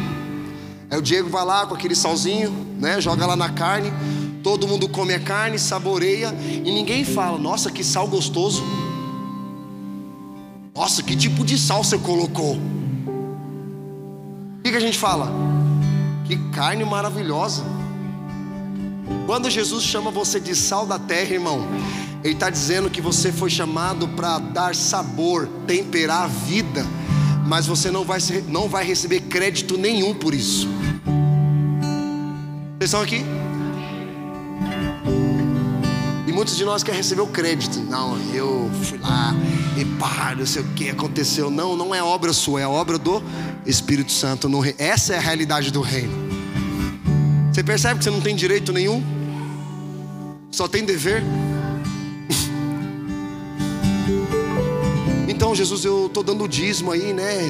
Aí 0.90 0.98
o 0.98 1.04
Diego 1.04 1.30
vai 1.30 1.46
lá 1.46 1.68
com 1.68 1.76
aquele 1.76 1.94
salzinho, 1.94 2.52
né? 2.80 3.00
Joga 3.00 3.28
lá 3.28 3.36
na 3.36 3.50
carne. 3.50 3.94
Todo 4.44 4.68
mundo 4.68 4.90
come 4.90 5.14
a 5.14 5.20
carne, 5.20 5.58
saboreia 5.58 6.36
e 6.44 6.72
ninguém 6.72 7.06
fala: 7.06 7.40
"Nossa, 7.40 7.72
que 7.72 7.84
sal 7.84 8.08
gostoso". 8.08 8.62
Nossa, 10.76 11.02
que 11.04 11.16
tipo 11.16 11.46
de 11.46 11.58
sal 11.58 11.84
você 11.84 11.98
colocou? 11.98 12.58
O 14.58 14.62
que, 14.64 14.76
a 14.76 14.80
gente 14.80 14.98
fala? 14.98 15.32
Que 16.26 16.36
carne 16.52 16.84
maravilhosa. 16.84 17.64
Quando 19.28 19.50
Jesus 19.50 19.84
chama 19.84 20.10
você 20.10 20.40
de 20.40 20.56
sal 20.56 20.88
da 20.88 20.98
terra, 20.98 21.34
irmão, 21.34 21.68
Ele 22.24 22.34
está 22.34 22.50
dizendo 22.50 22.90
que 22.90 23.02
você 23.02 23.32
foi 23.32 23.52
chamado 23.52 24.08
para 24.10 24.40
dar 24.40 24.74
sabor, 24.74 25.48
temperar 25.68 26.24
a 26.24 26.28
vida, 26.28 26.84
mas 27.46 27.68
você 27.68 27.92
não 27.92 28.04
vai, 28.04 28.20
não 28.48 28.68
vai 28.68 28.84
receber 28.84 29.22
crédito 29.22 29.78
nenhum 29.78 30.16
por 30.16 30.34
isso. 30.34 30.68
Vocês 32.80 32.90
estão 32.90 33.02
aqui? 33.02 33.24
Muitos 36.44 36.58
de 36.58 36.66
nós 36.66 36.84
querem 36.84 37.00
receber 37.00 37.22
o 37.22 37.28
crédito. 37.28 37.80
Não, 37.80 38.18
eu 38.34 38.70
fui 38.84 38.98
lá 38.98 39.34
e 39.78 39.86
pá, 39.98 40.36
não 40.38 40.46
sei 40.46 40.62
o 40.62 40.66
que 40.74 40.90
aconteceu. 40.90 41.50
Não, 41.50 41.74
não 41.78 41.96
é 41.96 42.04
obra 42.04 42.34
sua, 42.34 42.60
é 42.60 42.68
obra 42.68 42.98
do 42.98 43.24
Espírito 43.66 44.12
Santo. 44.12 44.50
No. 44.50 44.62
Essa 44.78 45.14
é 45.14 45.18
a 45.18 45.22
realidade 45.22 45.72
do 45.72 45.80
reino. 45.80 46.12
Você 47.50 47.64
percebe 47.64 48.00
que 48.00 48.04
você 48.04 48.12
não 48.12 48.20
tem 48.20 48.36
direito 48.36 48.74
nenhum? 48.74 49.02
Só 50.52 50.68
tem 50.68 50.84
dever? 50.84 51.24
Então, 55.26 55.56
Jesus, 55.56 55.84
eu 55.84 56.08
estou 56.08 56.24
dando 56.24 56.48
dízimo 56.48 56.92
aí, 56.92 57.12
né? 57.12 57.50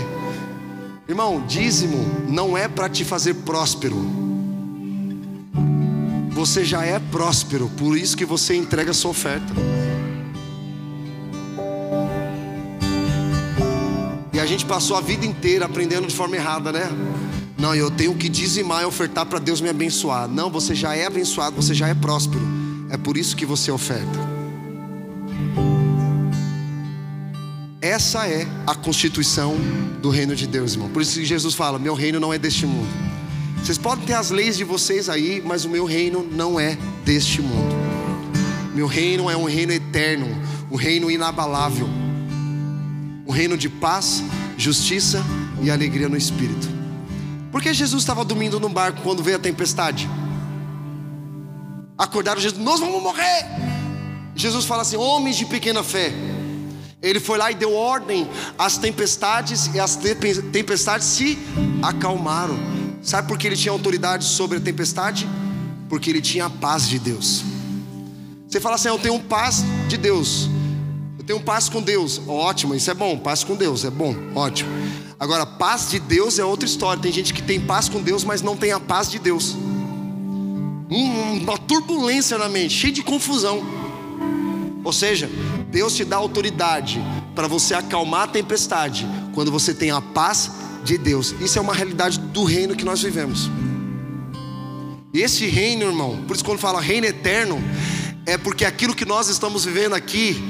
Irmão, 1.07 1.43
dízimo 1.45 2.05
não 2.29 2.57
é 2.57 2.67
para 2.67 2.87
te 2.87 3.03
fazer 3.03 3.33
próspero 3.33 4.22
você 6.45 6.65
já 6.65 6.83
é 6.83 6.99
próspero, 6.99 7.69
por 7.77 7.97
isso 7.97 8.17
que 8.17 8.25
você 8.25 8.53
entrega 8.53 8.91
a 8.91 8.93
sua 8.93 9.11
oferta. 9.11 9.53
E 14.33 14.37
a 14.37 14.45
gente 14.45 14.65
passou 14.65 14.97
a 14.97 15.01
vida 15.01 15.25
inteira 15.25 15.63
aprendendo 15.63 16.05
de 16.05 16.13
forma 16.13 16.35
errada, 16.35 16.69
né? 16.73 16.89
Não, 17.57 17.73
eu 17.73 17.89
tenho 17.89 18.13
que 18.15 18.27
dizimar 18.27 18.81
e 18.81 18.85
ofertar 18.85 19.25
para 19.25 19.39
Deus 19.39 19.61
me 19.61 19.69
abençoar. 19.69 20.27
Não, 20.27 20.49
você 20.49 20.75
já 20.75 20.93
é 20.93 21.05
abençoado, 21.05 21.55
você 21.55 21.73
já 21.73 21.87
é 21.87 21.93
próspero. 21.93 22.45
É 22.89 22.97
por 22.97 23.15
isso 23.15 23.37
que 23.37 23.45
você 23.45 23.71
oferta. 23.71 24.19
Essa 27.81 28.27
é 28.27 28.45
a 28.67 28.75
constituição 28.75 29.55
do 30.01 30.09
reino 30.09 30.35
de 30.35 30.45
Deus, 30.45 30.73
irmão. 30.73 30.89
Por 30.89 31.01
isso 31.01 31.17
que 31.17 31.25
Jesus 31.25 31.55
fala: 31.55 31.79
Meu 31.79 31.93
reino 31.93 32.19
não 32.19 32.33
é 32.33 32.37
deste 32.37 32.65
mundo. 32.65 33.12
Vocês 33.63 33.77
podem 33.77 34.05
ter 34.05 34.13
as 34.13 34.29
leis 34.29 34.57
de 34.57 34.65
vocês 34.65 35.07
aí, 35.07 35.41
mas 35.43 35.63
o 35.63 35.69
meu 35.69 35.85
reino 35.85 36.21
não 36.29 36.59
é 36.59 36.77
deste 37.05 37.41
mundo. 37.41 37.73
Meu 38.75 38.87
reino 38.87 39.29
é 39.29 39.37
um 39.37 39.45
reino 39.45 39.71
eterno, 39.71 40.27
um 40.69 40.75
reino 40.75 41.09
inabalável. 41.09 41.87
Um 43.25 43.31
reino 43.31 43.57
de 43.57 43.69
paz, 43.69 44.21
justiça 44.57 45.23
e 45.61 45.71
alegria 45.71 46.09
no 46.09 46.17
espírito. 46.17 46.67
Por 47.53 47.61
que 47.61 47.73
Jesus 47.73 48.03
estava 48.03 48.25
dormindo 48.25 48.59
no 48.59 48.67
barco 48.67 49.01
quando 49.01 49.23
veio 49.23 49.37
a 49.37 49.39
tempestade? 49.39 50.09
Acordaram 51.97 52.41
Jesus, 52.41 52.61
nós 52.61 52.81
vamos 52.81 53.01
morrer. 53.01 53.45
Jesus 54.35 54.65
fala 54.65 54.81
assim: 54.81 54.97
homens 54.97 55.37
de 55.37 55.45
pequena 55.45 55.81
fé. 55.81 56.11
Ele 57.01 57.19
foi 57.21 57.37
lá 57.37 57.49
e 57.49 57.55
deu 57.55 57.73
ordem 57.73 58.27
às 58.57 58.77
tempestades, 58.77 59.69
e 59.73 59.79
as 59.79 59.97
tempestades 60.51 61.07
se 61.07 61.39
acalmaram. 61.81 62.72
Sabe 63.03 63.27
por 63.27 63.37
que 63.37 63.45
ele 63.45 63.57
tinha 63.57 63.71
autoridade 63.71 64.23
sobre 64.23 64.57
a 64.57 64.61
tempestade? 64.61 65.27
Porque 65.89 66.09
ele 66.09 66.21
tinha 66.21 66.45
a 66.45 66.49
paz 66.49 66.87
de 66.87 66.97
Deus. 66.97 67.43
Você 68.47 68.61
fala 68.61 68.75
assim: 68.75 68.87
ah, 68.87 68.91
Eu 68.91 68.99
tenho 68.99 69.19
paz 69.19 69.63
de 69.89 69.97
Deus. 69.97 70.49
Eu 71.19 71.25
tenho 71.25 71.39
paz 71.41 71.67
com 71.67 71.81
Deus. 71.81 72.21
Ótimo, 72.25 72.73
isso 72.73 72.89
é 72.89 72.93
bom. 72.93 73.17
Paz 73.17 73.43
com 73.43 73.55
Deus 73.55 73.83
é 73.83 73.89
bom, 73.89 74.15
ótimo. 74.33 74.69
Agora, 75.19 75.45
paz 75.45 75.89
de 75.91 75.99
Deus 75.99 76.39
é 76.39 76.45
outra 76.45 76.65
história. 76.65 77.01
Tem 77.01 77.11
gente 77.11 77.33
que 77.33 77.41
tem 77.41 77.59
paz 77.59 77.89
com 77.89 78.01
Deus, 78.01 78.23
mas 78.23 78.41
não 78.41 78.55
tem 78.55 78.71
a 78.71 78.79
paz 78.79 79.11
de 79.11 79.19
Deus. 79.19 79.55
Uma 80.89 81.57
turbulência 81.57 82.37
na 82.37 82.47
mente, 82.47 82.73
cheio 82.73 82.93
de 82.93 83.03
confusão. 83.03 83.61
Ou 84.83 84.93
seja, 84.93 85.29
Deus 85.69 85.95
te 85.95 86.05
dá 86.05 86.17
autoridade 86.17 87.01
para 87.35 87.47
você 87.47 87.73
acalmar 87.73 88.23
a 88.23 88.27
tempestade 88.27 89.07
quando 89.33 89.51
você 89.51 89.73
tem 89.73 89.91
a 89.91 90.01
paz 90.01 90.51
de 90.83 90.97
Deus. 90.97 91.33
Isso 91.39 91.57
é 91.57 91.61
uma 91.61 91.73
realidade 91.73 92.19
do 92.19 92.43
reino 92.43 92.75
que 92.75 92.83
nós 92.83 93.01
vivemos. 93.01 93.49
E 95.13 95.21
esse 95.21 95.45
reino, 95.45 95.85
irmão, 95.85 96.23
por 96.27 96.35
isso 96.35 96.43
quando 96.43 96.59
fala 96.59 96.81
reino 96.81 97.05
eterno, 97.05 97.61
é 98.25 98.37
porque 98.37 98.65
aquilo 98.65 98.95
que 98.95 99.05
nós 99.05 99.27
estamos 99.29 99.65
vivendo 99.65 99.93
aqui, 99.93 100.41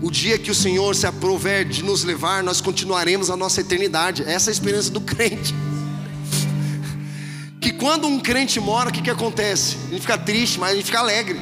o 0.00 0.10
dia 0.10 0.38
que 0.38 0.50
o 0.50 0.54
Senhor 0.54 0.94
se 0.94 1.06
aprover 1.06 1.64
de 1.64 1.82
nos 1.82 2.04
levar, 2.04 2.42
nós 2.42 2.60
continuaremos 2.60 3.30
a 3.30 3.36
nossa 3.36 3.60
eternidade. 3.60 4.22
Essa 4.22 4.48
é 4.48 4.50
a 4.50 4.52
experiência 4.52 4.90
do 4.90 5.00
crente. 5.02 5.54
Que 7.60 7.72
quando 7.72 8.06
um 8.06 8.20
crente 8.20 8.60
mora, 8.60 8.90
o 8.90 8.92
que, 8.92 9.02
que 9.02 9.10
acontece? 9.10 9.76
Gente 9.90 10.02
fica 10.02 10.16
triste, 10.16 10.58
mas 10.58 10.76
gente 10.76 10.86
fica 10.86 11.00
alegre. 11.00 11.38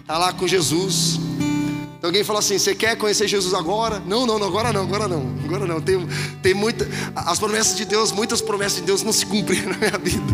Está 0.00 0.18
lá 0.18 0.32
com 0.32 0.46
Jesus. 0.46 1.29
Então 2.00 2.08
alguém 2.08 2.24
fala 2.24 2.38
assim: 2.38 2.58
você 2.58 2.74
quer 2.74 2.96
conhecer 2.96 3.28
Jesus 3.28 3.52
agora? 3.52 4.00
Não, 4.06 4.24
não, 4.24 4.38
não, 4.38 4.46
agora 4.46 4.72
não, 4.72 4.84
agora 4.84 5.06
não, 5.06 5.34
agora 5.44 5.66
não. 5.66 5.82
Tem, 5.82 6.08
tem 6.42 6.54
muita. 6.54 6.88
As 7.14 7.38
promessas 7.38 7.76
de 7.76 7.84
Deus, 7.84 8.10
muitas 8.10 8.40
promessas 8.40 8.76
de 8.76 8.86
Deus 8.86 9.02
não 9.02 9.12
se 9.12 9.26
cumpriram 9.26 9.68
na 9.72 9.76
minha 9.76 9.98
vida. 9.98 10.32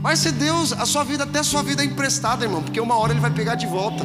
Mas 0.00 0.20
se 0.20 0.32
Deus, 0.32 0.72
a 0.72 0.86
sua 0.86 1.04
vida, 1.04 1.24
até 1.24 1.40
a 1.40 1.44
sua 1.44 1.62
vida 1.62 1.82
é 1.82 1.84
emprestada, 1.84 2.42
irmão, 2.42 2.62
porque 2.62 2.80
uma 2.80 2.96
hora 2.96 3.12
Ele 3.12 3.20
vai 3.20 3.30
pegar 3.30 3.54
de 3.54 3.66
volta. 3.66 4.02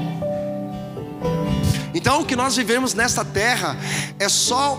Então 1.93 2.19
o 2.19 2.25
que 2.25 2.35
nós 2.35 2.53
vivemos 2.57 2.93
nesta 2.93 3.23
terra 3.23 3.77
é 4.19 4.27
só 4.27 4.77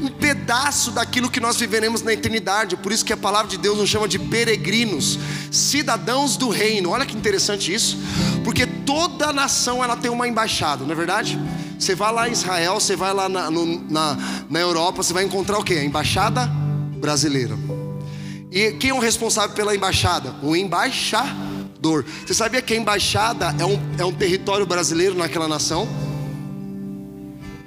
um 0.00 0.08
pedaço 0.08 0.90
daquilo 0.90 1.30
que 1.30 1.40
nós 1.40 1.56
viveremos 1.56 2.02
na 2.02 2.12
eternidade. 2.12 2.76
Por 2.76 2.92
isso 2.92 3.04
que 3.04 3.12
a 3.12 3.16
palavra 3.16 3.48
de 3.48 3.56
Deus 3.56 3.78
nos 3.78 3.88
chama 3.88 4.06
de 4.06 4.18
peregrinos, 4.18 5.18
cidadãos 5.50 6.36
do 6.36 6.48
reino. 6.48 6.90
Olha 6.90 7.06
que 7.06 7.16
interessante 7.16 7.72
isso, 7.72 7.98
porque 8.44 8.66
toda 8.66 9.32
nação 9.32 9.82
ela 9.82 9.96
tem 9.96 10.10
uma 10.10 10.28
embaixada, 10.28 10.84
não 10.84 10.92
é 10.92 10.94
verdade? 10.94 11.38
Você 11.78 11.94
vai 11.94 12.12
lá 12.12 12.28
em 12.28 12.32
Israel, 12.32 12.74
você 12.74 12.96
vai 12.96 13.12
lá 13.12 13.28
na, 13.28 13.50
no, 13.50 13.90
na, 13.90 14.16
na 14.48 14.60
Europa, 14.60 15.02
você 15.02 15.12
vai 15.12 15.24
encontrar 15.24 15.58
o 15.58 15.64
que? 15.64 15.74
A 15.74 15.84
embaixada 15.84 16.46
brasileira. 16.98 17.56
E 18.50 18.72
quem 18.72 18.90
é 18.90 18.94
o 18.94 18.98
responsável 18.98 19.54
pela 19.54 19.74
embaixada? 19.74 20.34
O 20.42 20.56
embaixador. 20.56 22.04
Você 22.26 22.32
sabia 22.32 22.62
que 22.62 22.72
a 22.72 22.76
embaixada 22.76 23.54
é 23.58 23.64
um, 23.64 23.78
é 23.98 24.04
um 24.04 24.12
território 24.12 24.64
brasileiro 24.64 25.14
naquela 25.14 25.46
nação? 25.46 25.86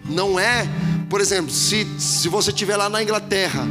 Não 0.05 0.39
é, 0.39 0.67
por 1.09 1.19
exemplo, 1.19 1.51
se, 1.51 1.87
se 1.97 2.29
você 2.29 2.51
estiver 2.51 2.77
lá 2.77 2.87
na 2.87 3.01
Inglaterra, 3.01 3.67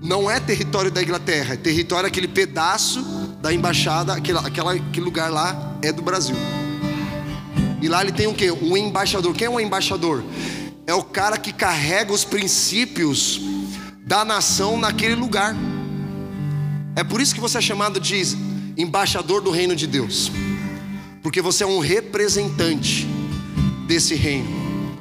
não 0.00 0.30
é 0.30 0.38
território 0.38 0.90
da 0.90 1.02
Inglaterra, 1.02 1.54
é 1.54 1.56
território 1.56 2.06
aquele 2.06 2.28
pedaço 2.28 3.02
da 3.42 3.52
embaixada, 3.52 4.14
aquele, 4.14 4.38
aquela, 4.38 4.74
aquele 4.74 5.04
lugar 5.04 5.30
lá 5.30 5.76
é 5.82 5.90
do 5.90 6.02
Brasil. 6.02 6.36
E 7.82 7.88
lá 7.88 8.00
ele 8.00 8.12
tem 8.12 8.26
o 8.26 8.34
que? 8.34 8.50
Um 8.50 8.76
embaixador. 8.76 9.34
Quem 9.34 9.46
é 9.46 9.50
um 9.50 9.60
embaixador? 9.60 10.24
É 10.86 10.94
o 10.94 11.02
cara 11.02 11.36
que 11.36 11.52
carrega 11.52 12.12
os 12.12 12.24
princípios 12.24 13.40
da 14.06 14.24
nação 14.24 14.78
naquele 14.78 15.14
lugar. 15.14 15.54
É 16.94 17.02
por 17.02 17.20
isso 17.20 17.34
que 17.34 17.40
você 17.40 17.58
é 17.58 17.60
chamado 17.60 17.98
de 17.98 18.22
embaixador 18.76 19.42
do 19.42 19.50
reino 19.50 19.74
de 19.74 19.86
Deus, 19.86 20.30
porque 21.22 21.42
você 21.42 21.64
é 21.64 21.66
um 21.66 21.78
representante 21.78 23.06
desse 23.86 24.14
reino 24.14 24.48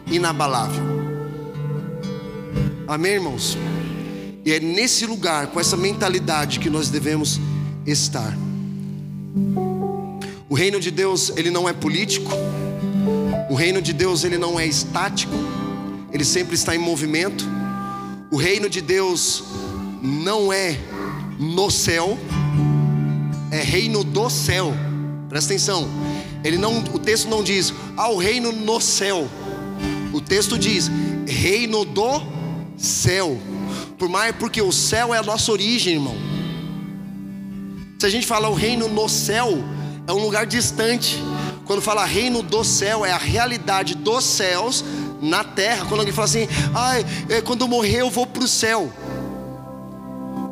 inabalável. 0.07 0.93
Amém, 2.88 3.14
irmãos? 3.14 3.58
E 4.45 4.51
é 4.51 4.60
nesse 4.60 5.06
lugar, 5.06 5.47
com 5.47 5.60
essa 5.60 5.78
mentalidade, 5.78 6.60
que 6.60 6.70
nós 6.70 6.89
devemos 6.89 7.39
estar. 7.86 8.38
O 10.49 10.54
reino 10.54 10.80
de 10.80 10.91
Deus, 10.91 11.32
ele 11.36 11.49
não 11.49 11.68
é 11.68 11.74
político. 11.74 12.32
O 13.49 13.56
reino 13.56 13.82
de 13.82 13.93
Deus, 13.93 14.24
ele 14.24 14.38
não 14.38 14.60
é 14.60 14.68
estático. 14.68 15.34
Ele 16.12 16.26
sempre 16.26 16.56
está 16.56 16.76
em 16.76 16.80
movimento. 16.80 17.45
O 18.30 18.36
reino 18.36 18.70
de 18.70 18.82
Deus 18.82 19.43
não 20.01 20.51
é 20.51 20.78
no 21.39 21.72
céu, 21.72 22.18
é 23.49 23.62
reino 23.62 24.04
do 24.04 24.30
céu. 24.30 24.74
Presta 25.30 25.54
atenção. 25.54 25.88
Ele 26.43 26.58
não, 26.58 26.80
o 26.80 26.99
texto 26.99 27.30
não 27.30 27.41
diz 27.41 27.74
ao 27.95 28.20
ah, 28.20 28.24
reino 28.24 28.51
no 28.51 28.82
céu. 28.82 29.28
O 30.12 30.20
texto 30.20 30.58
diz 30.58 30.91
reino 31.26 31.86
do 31.86 32.20
céu. 32.20 32.33
Por 33.98 34.10
mais 34.10 34.36
porque 34.36 34.62
o 34.62 34.72
céu 34.72 35.14
é 35.14 35.18
a 35.18 35.24
nossa 35.24 35.52
origem, 35.52 35.94
irmão. 35.94 36.16
Se 37.98 38.06
a 38.06 38.10
gente 38.10 38.28
fala 38.28 38.50
o 38.50 38.54
reino 38.54 38.90
no 38.90 39.08
céu, 39.08 39.64
é 40.06 40.12
um 40.12 40.20
lugar 40.20 40.46
distante. 40.46 41.24
Quando 41.64 41.82
fala 41.82 42.04
reino 42.04 42.44
do 42.44 42.64
céu, 42.66 43.06
é 43.06 43.12
a 43.14 43.18
realidade 43.18 43.96
dos 43.96 44.26
céus 44.26 44.84
na 45.22 45.44
terra. 45.44 45.86
Quando 45.86 46.02
alguém 46.02 46.14
fala 46.14 46.26
assim, 46.26 46.48
ai, 46.76 47.06
ah, 47.30 47.42
quando 47.44 47.62
eu 47.62 47.68
morrer 47.70 48.02
eu 48.02 48.10
vou 48.10 48.28
para 48.28 48.44
o 48.44 48.48
céu. 48.48 48.92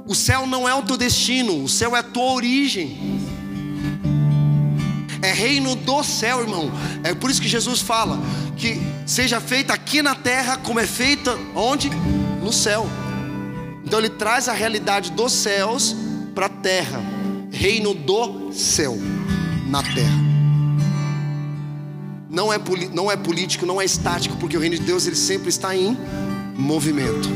O 0.08 0.16
céu 0.16 0.48
não 0.48 0.68
é 0.68 0.74
o 0.74 0.82
teu 0.82 0.96
destino, 0.96 1.64
o 1.64 1.68
céu 1.68 1.96
é 1.96 2.00
a 2.00 2.04
tua 2.04 2.32
origem. 2.32 3.20
É 5.22 5.32
reino 5.34 5.76
do 5.76 6.04
céu, 6.04 6.40
irmão. 6.40 6.72
É 7.04 7.14
por 7.14 7.30
isso 7.30 7.42
que 7.42 7.50
Jesus 7.50 7.82
fala 7.82 8.18
que 8.56 8.80
seja 9.06 9.42
feita 9.42 9.74
aqui 9.74 10.02
na 10.02 10.16
terra 10.16 10.58
como 10.58 10.80
é 10.80 10.88
feita 10.88 11.38
onde? 11.56 11.90
No 12.42 12.52
céu. 12.52 12.88
Então 13.86 14.00
ele 14.00 14.10
traz 14.10 14.48
a 14.48 14.54
realidade 14.54 15.12
dos 15.12 15.34
céus 15.34 15.96
para 16.34 16.46
a 16.46 16.50
terra. 16.50 17.02
Reino 17.52 17.94
do 17.94 18.52
céu 18.54 18.98
na 19.68 19.84
terra. 19.84 20.22
Não 22.30 22.52
é, 22.52 22.58
não 22.94 23.12
é 23.12 23.18
político, 23.18 23.66
não 23.66 23.82
é 23.82 23.86
estático, 23.86 24.38
porque 24.38 24.56
o 24.56 24.60
reino 24.60 24.78
de 24.78 24.84
Deus 24.84 25.06
ele 25.06 25.18
sempre 25.18 25.50
está 25.50 25.76
em 25.76 25.98
movimento. 26.56 27.30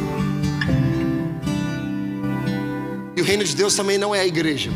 E 3.16 3.22
o 3.22 3.24
reino 3.24 3.44
de 3.44 3.56
Deus 3.56 3.76
também 3.76 3.98
não 3.98 4.16
é 4.16 4.22
a 4.22 4.26
igreja. 4.26 4.72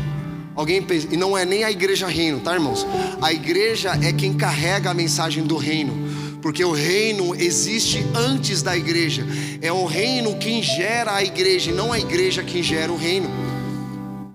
Alguém 0.54 0.82
pensa, 0.82 1.08
e 1.10 1.16
não 1.16 1.36
é 1.36 1.44
nem 1.44 1.64
a 1.64 1.70
igreja 1.70 2.06
reino, 2.06 2.40
tá, 2.40 2.52
irmãos? 2.52 2.86
A 3.22 3.32
igreja 3.32 3.98
é 4.02 4.12
quem 4.12 4.34
carrega 4.34 4.90
a 4.90 4.94
mensagem 4.94 5.44
do 5.44 5.56
reino, 5.56 5.94
porque 6.40 6.64
o 6.64 6.72
reino 6.72 7.34
existe 7.34 8.04
antes 8.14 8.62
da 8.62 8.76
igreja. 8.76 9.26
É 9.60 9.72
o 9.72 9.84
reino 9.84 10.36
quem 10.36 10.62
gera 10.62 11.14
a 11.14 11.24
igreja, 11.24 11.70
e 11.70 11.74
não 11.74 11.92
a 11.92 11.98
igreja 11.98 12.42
quem 12.42 12.62
gera 12.62 12.92
o 12.92 12.96
reino. 12.96 13.28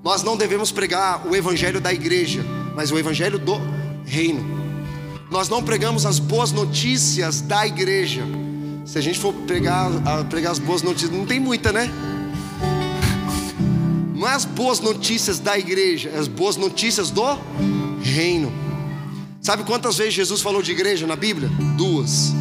Nós 0.04 0.24
não 0.24 0.38
devemos 0.38 0.72
pregar 0.72 1.28
o 1.28 1.36
evangelho 1.36 1.82
da 1.82 1.94
igreja, 1.94 2.46
mas 2.76 2.92
o 2.92 3.00
evangelho 3.00 3.40
do 3.40 3.60
reino. 4.06 4.44
Nós 5.32 5.50
não 5.50 5.64
pregamos 5.64 6.06
as 6.06 6.20
boas 6.20 6.52
notícias 6.52 7.42
da 7.42 7.66
igreja. 7.66 8.24
Se 8.86 9.00
a 9.00 9.02
gente 9.02 9.18
for 9.18 9.34
pregar, 9.34 9.90
pregar 10.30 10.52
as 10.52 10.60
boas 10.60 10.84
notícias, 10.84 11.12
não 11.12 11.26
tem 11.26 11.40
muita, 11.40 11.72
né? 11.72 11.92
não 14.26 14.32
é 14.32 14.34
as 14.34 14.44
boas 14.46 14.80
notícias 14.80 15.38
da 15.38 15.56
igreja, 15.56 16.10
é 16.10 16.18
as 16.18 16.28
boas 16.28 16.58
notícias 16.58 17.12
do 17.12 17.24
reino. 18.02 18.65
Sabe 19.46 19.64
quantas 19.64 19.96
vezes 19.96 20.16
Jesus 20.16 20.42
falou 20.42 20.60
de 20.60 20.72
igreja 20.72 21.06
na 21.06 21.16
Bíblia? 21.16 21.48
Duas. 21.78 22.34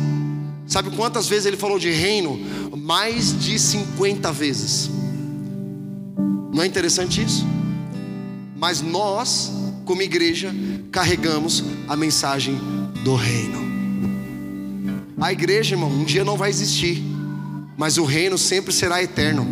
Sabe 0.67 0.91
quantas 0.97 1.29
vezes 1.29 1.45
ele 1.45 1.59
falou 1.59 1.79
de 1.79 1.91
reino? 1.91 2.41
Mais 2.75 3.39
de 3.39 3.59
50 3.59 4.33
vezes. 4.33 4.89
Não 6.51 6.63
é 6.63 6.67
interessante 6.67 7.23
isso? 7.23 7.47
Mas 8.57 8.81
nós, 8.81 9.53
como 9.85 10.01
igreja, 10.01 10.51
carregamos 10.91 11.63
a 11.87 11.95
mensagem 11.95 12.59
do 13.05 13.15
reino. 13.15 13.59
A 15.21 15.31
igreja, 15.31 15.75
irmão, 15.75 15.91
um 15.91 16.05
dia 16.05 16.25
não 16.25 16.39
vai 16.39 16.49
existir, 16.49 17.03
mas 17.77 17.99
o 17.99 18.05
reino 18.05 18.39
sempre 18.39 18.73
será 18.73 19.03
eterno. 19.03 19.47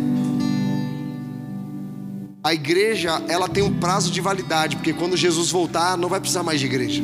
A 2.43 2.51
igreja, 2.51 3.21
ela 3.27 3.47
tem 3.47 3.61
um 3.61 3.75
prazo 3.79 4.09
de 4.09 4.19
validade, 4.21 4.75
porque 4.75 4.91
quando 4.91 5.15
Jesus 5.15 5.51
voltar, 5.51 5.95
não 5.95 6.09
vai 6.09 6.19
precisar 6.19 6.41
mais 6.41 6.59
de 6.59 6.65
igreja. 6.65 7.03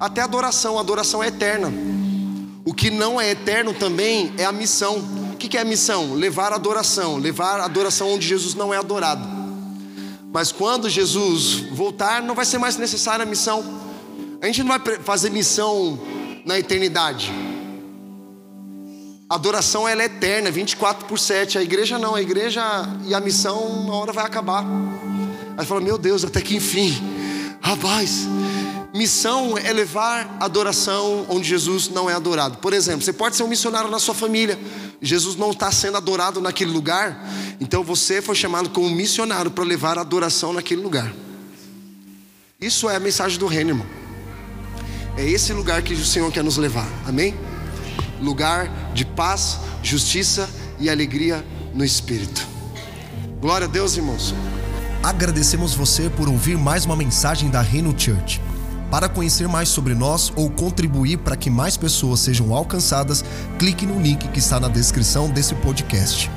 Até 0.00 0.22
a 0.22 0.24
adoração, 0.24 0.78
a 0.78 0.80
adoração 0.80 1.22
é 1.22 1.26
eterna. 1.26 1.70
O 2.64 2.72
que 2.72 2.90
não 2.90 3.20
é 3.20 3.30
eterno 3.30 3.74
também 3.74 4.32
é 4.38 4.46
a 4.46 4.52
missão. 4.52 4.96
O 5.34 5.36
que 5.36 5.58
é 5.58 5.60
a 5.60 5.64
missão? 5.64 6.14
Levar 6.14 6.52
a 6.52 6.56
adoração, 6.56 7.18
levar 7.18 7.60
a 7.60 7.66
adoração 7.66 8.10
onde 8.10 8.26
Jesus 8.26 8.54
não 8.54 8.72
é 8.72 8.78
adorado. 8.78 9.28
Mas 10.32 10.50
quando 10.52 10.88
Jesus 10.88 11.64
voltar, 11.72 12.22
não 12.22 12.34
vai 12.34 12.46
ser 12.46 12.56
mais 12.56 12.78
necessária 12.78 13.24
a 13.24 13.26
missão. 13.26 13.62
A 14.40 14.46
gente 14.46 14.62
não 14.62 14.78
vai 14.78 14.80
fazer 15.02 15.28
missão 15.28 16.00
na 16.46 16.58
eternidade. 16.58 17.30
A 19.28 19.34
adoração 19.34 19.86
ela 19.86 20.02
é 20.02 20.06
eterna, 20.06 20.50
24 20.50 21.06
por 21.06 21.18
7. 21.18 21.58
A 21.58 21.62
igreja 21.62 21.98
não, 21.98 22.14
a 22.14 22.22
igreja 22.22 22.62
e 23.06 23.14
a 23.14 23.20
missão 23.20 23.58
uma 23.58 23.96
hora 23.96 24.12
vai 24.12 24.24
acabar. 24.24 24.64
Aí 25.58 25.66
fala, 25.66 25.80
meu 25.82 25.98
Deus, 25.98 26.24
até 26.24 26.40
que 26.40 26.56
enfim, 26.56 26.96
rapaz, 27.60 28.26
Missão 28.92 29.56
é 29.56 29.72
levar 29.72 30.36
adoração 30.40 31.24
onde 31.28 31.48
Jesus 31.48 31.88
não 31.88 32.10
é 32.10 32.14
adorado. 32.14 32.58
Por 32.58 32.72
exemplo, 32.72 33.02
você 33.02 33.12
pode 33.12 33.36
ser 33.36 33.44
um 33.44 33.48
missionário 33.48 33.88
na 33.88 34.00
sua 34.00 34.14
família, 34.14 34.58
Jesus 35.00 35.36
não 35.36 35.52
está 35.52 35.70
sendo 35.70 35.96
adorado 35.96 36.40
naquele 36.40 36.72
lugar, 36.72 37.24
então 37.60 37.84
você 37.84 38.20
foi 38.20 38.34
chamado 38.34 38.70
como 38.70 38.90
missionário 38.90 39.50
para 39.50 39.62
levar 39.62 39.96
adoração 39.96 40.52
naquele 40.52 40.82
lugar. 40.82 41.12
Isso 42.60 42.90
é 42.90 42.96
a 42.96 43.00
mensagem 43.00 43.38
do 43.38 43.46
reino, 43.46 43.70
irmão. 43.70 43.86
É 45.16 45.24
esse 45.24 45.52
lugar 45.52 45.82
que 45.82 45.94
o 45.94 46.04
Senhor 46.04 46.30
quer 46.32 46.42
nos 46.42 46.56
levar, 46.56 46.88
amém? 47.06 47.34
Lugar 48.20 48.92
de 48.92 49.04
paz, 49.04 49.58
justiça 49.82 50.50
e 50.80 50.90
alegria 50.90 51.44
no 51.72 51.84
Espírito. 51.84 52.46
Glória 53.40 53.66
a 53.66 53.70
Deus, 53.70 53.96
irmãos. 53.96 54.34
Agradecemos 55.02 55.74
você 55.74 56.10
por 56.10 56.28
ouvir 56.28 56.58
mais 56.58 56.84
uma 56.84 56.96
mensagem 56.96 57.48
da 57.48 57.62
Reino 57.62 57.94
Church. 57.98 58.40
Para 58.90 59.08
conhecer 59.08 59.46
mais 59.46 59.68
sobre 59.68 59.94
nós 59.94 60.32
ou 60.34 60.50
contribuir 60.50 61.18
para 61.18 61.36
que 61.36 61.48
mais 61.48 61.76
pessoas 61.76 62.20
sejam 62.20 62.54
alcançadas, 62.54 63.24
clique 63.58 63.86
no 63.86 64.00
link 64.00 64.26
que 64.28 64.38
está 64.38 64.58
na 64.58 64.68
descrição 64.68 65.30
desse 65.30 65.54
podcast. 65.54 66.28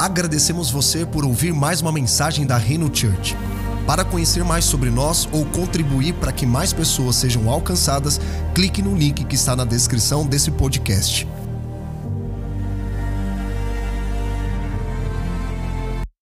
Agradecemos 0.00 0.70
você 0.70 1.04
por 1.04 1.26
ouvir 1.26 1.52
mais 1.52 1.82
uma 1.82 1.92
mensagem 1.92 2.46
da 2.46 2.56
Reino 2.56 2.90
Church. 2.90 3.36
Para 3.86 4.02
conhecer 4.02 4.42
mais 4.42 4.64
sobre 4.64 4.88
nós 4.88 5.28
ou 5.30 5.44
contribuir 5.44 6.14
para 6.14 6.32
que 6.32 6.46
mais 6.46 6.72
pessoas 6.72 7.16
sejam 7.16 7.50
alcançadas, 7.50 8.18
clique 8.54 8.80
no 8.80 8.96
link 8.96 9.26
que 9.26 9.34
está 9.34 9.54
na 9.54 9.66
descrição 9.66 10.26
desse 10.26 10.50
podcast. 10.52 11.28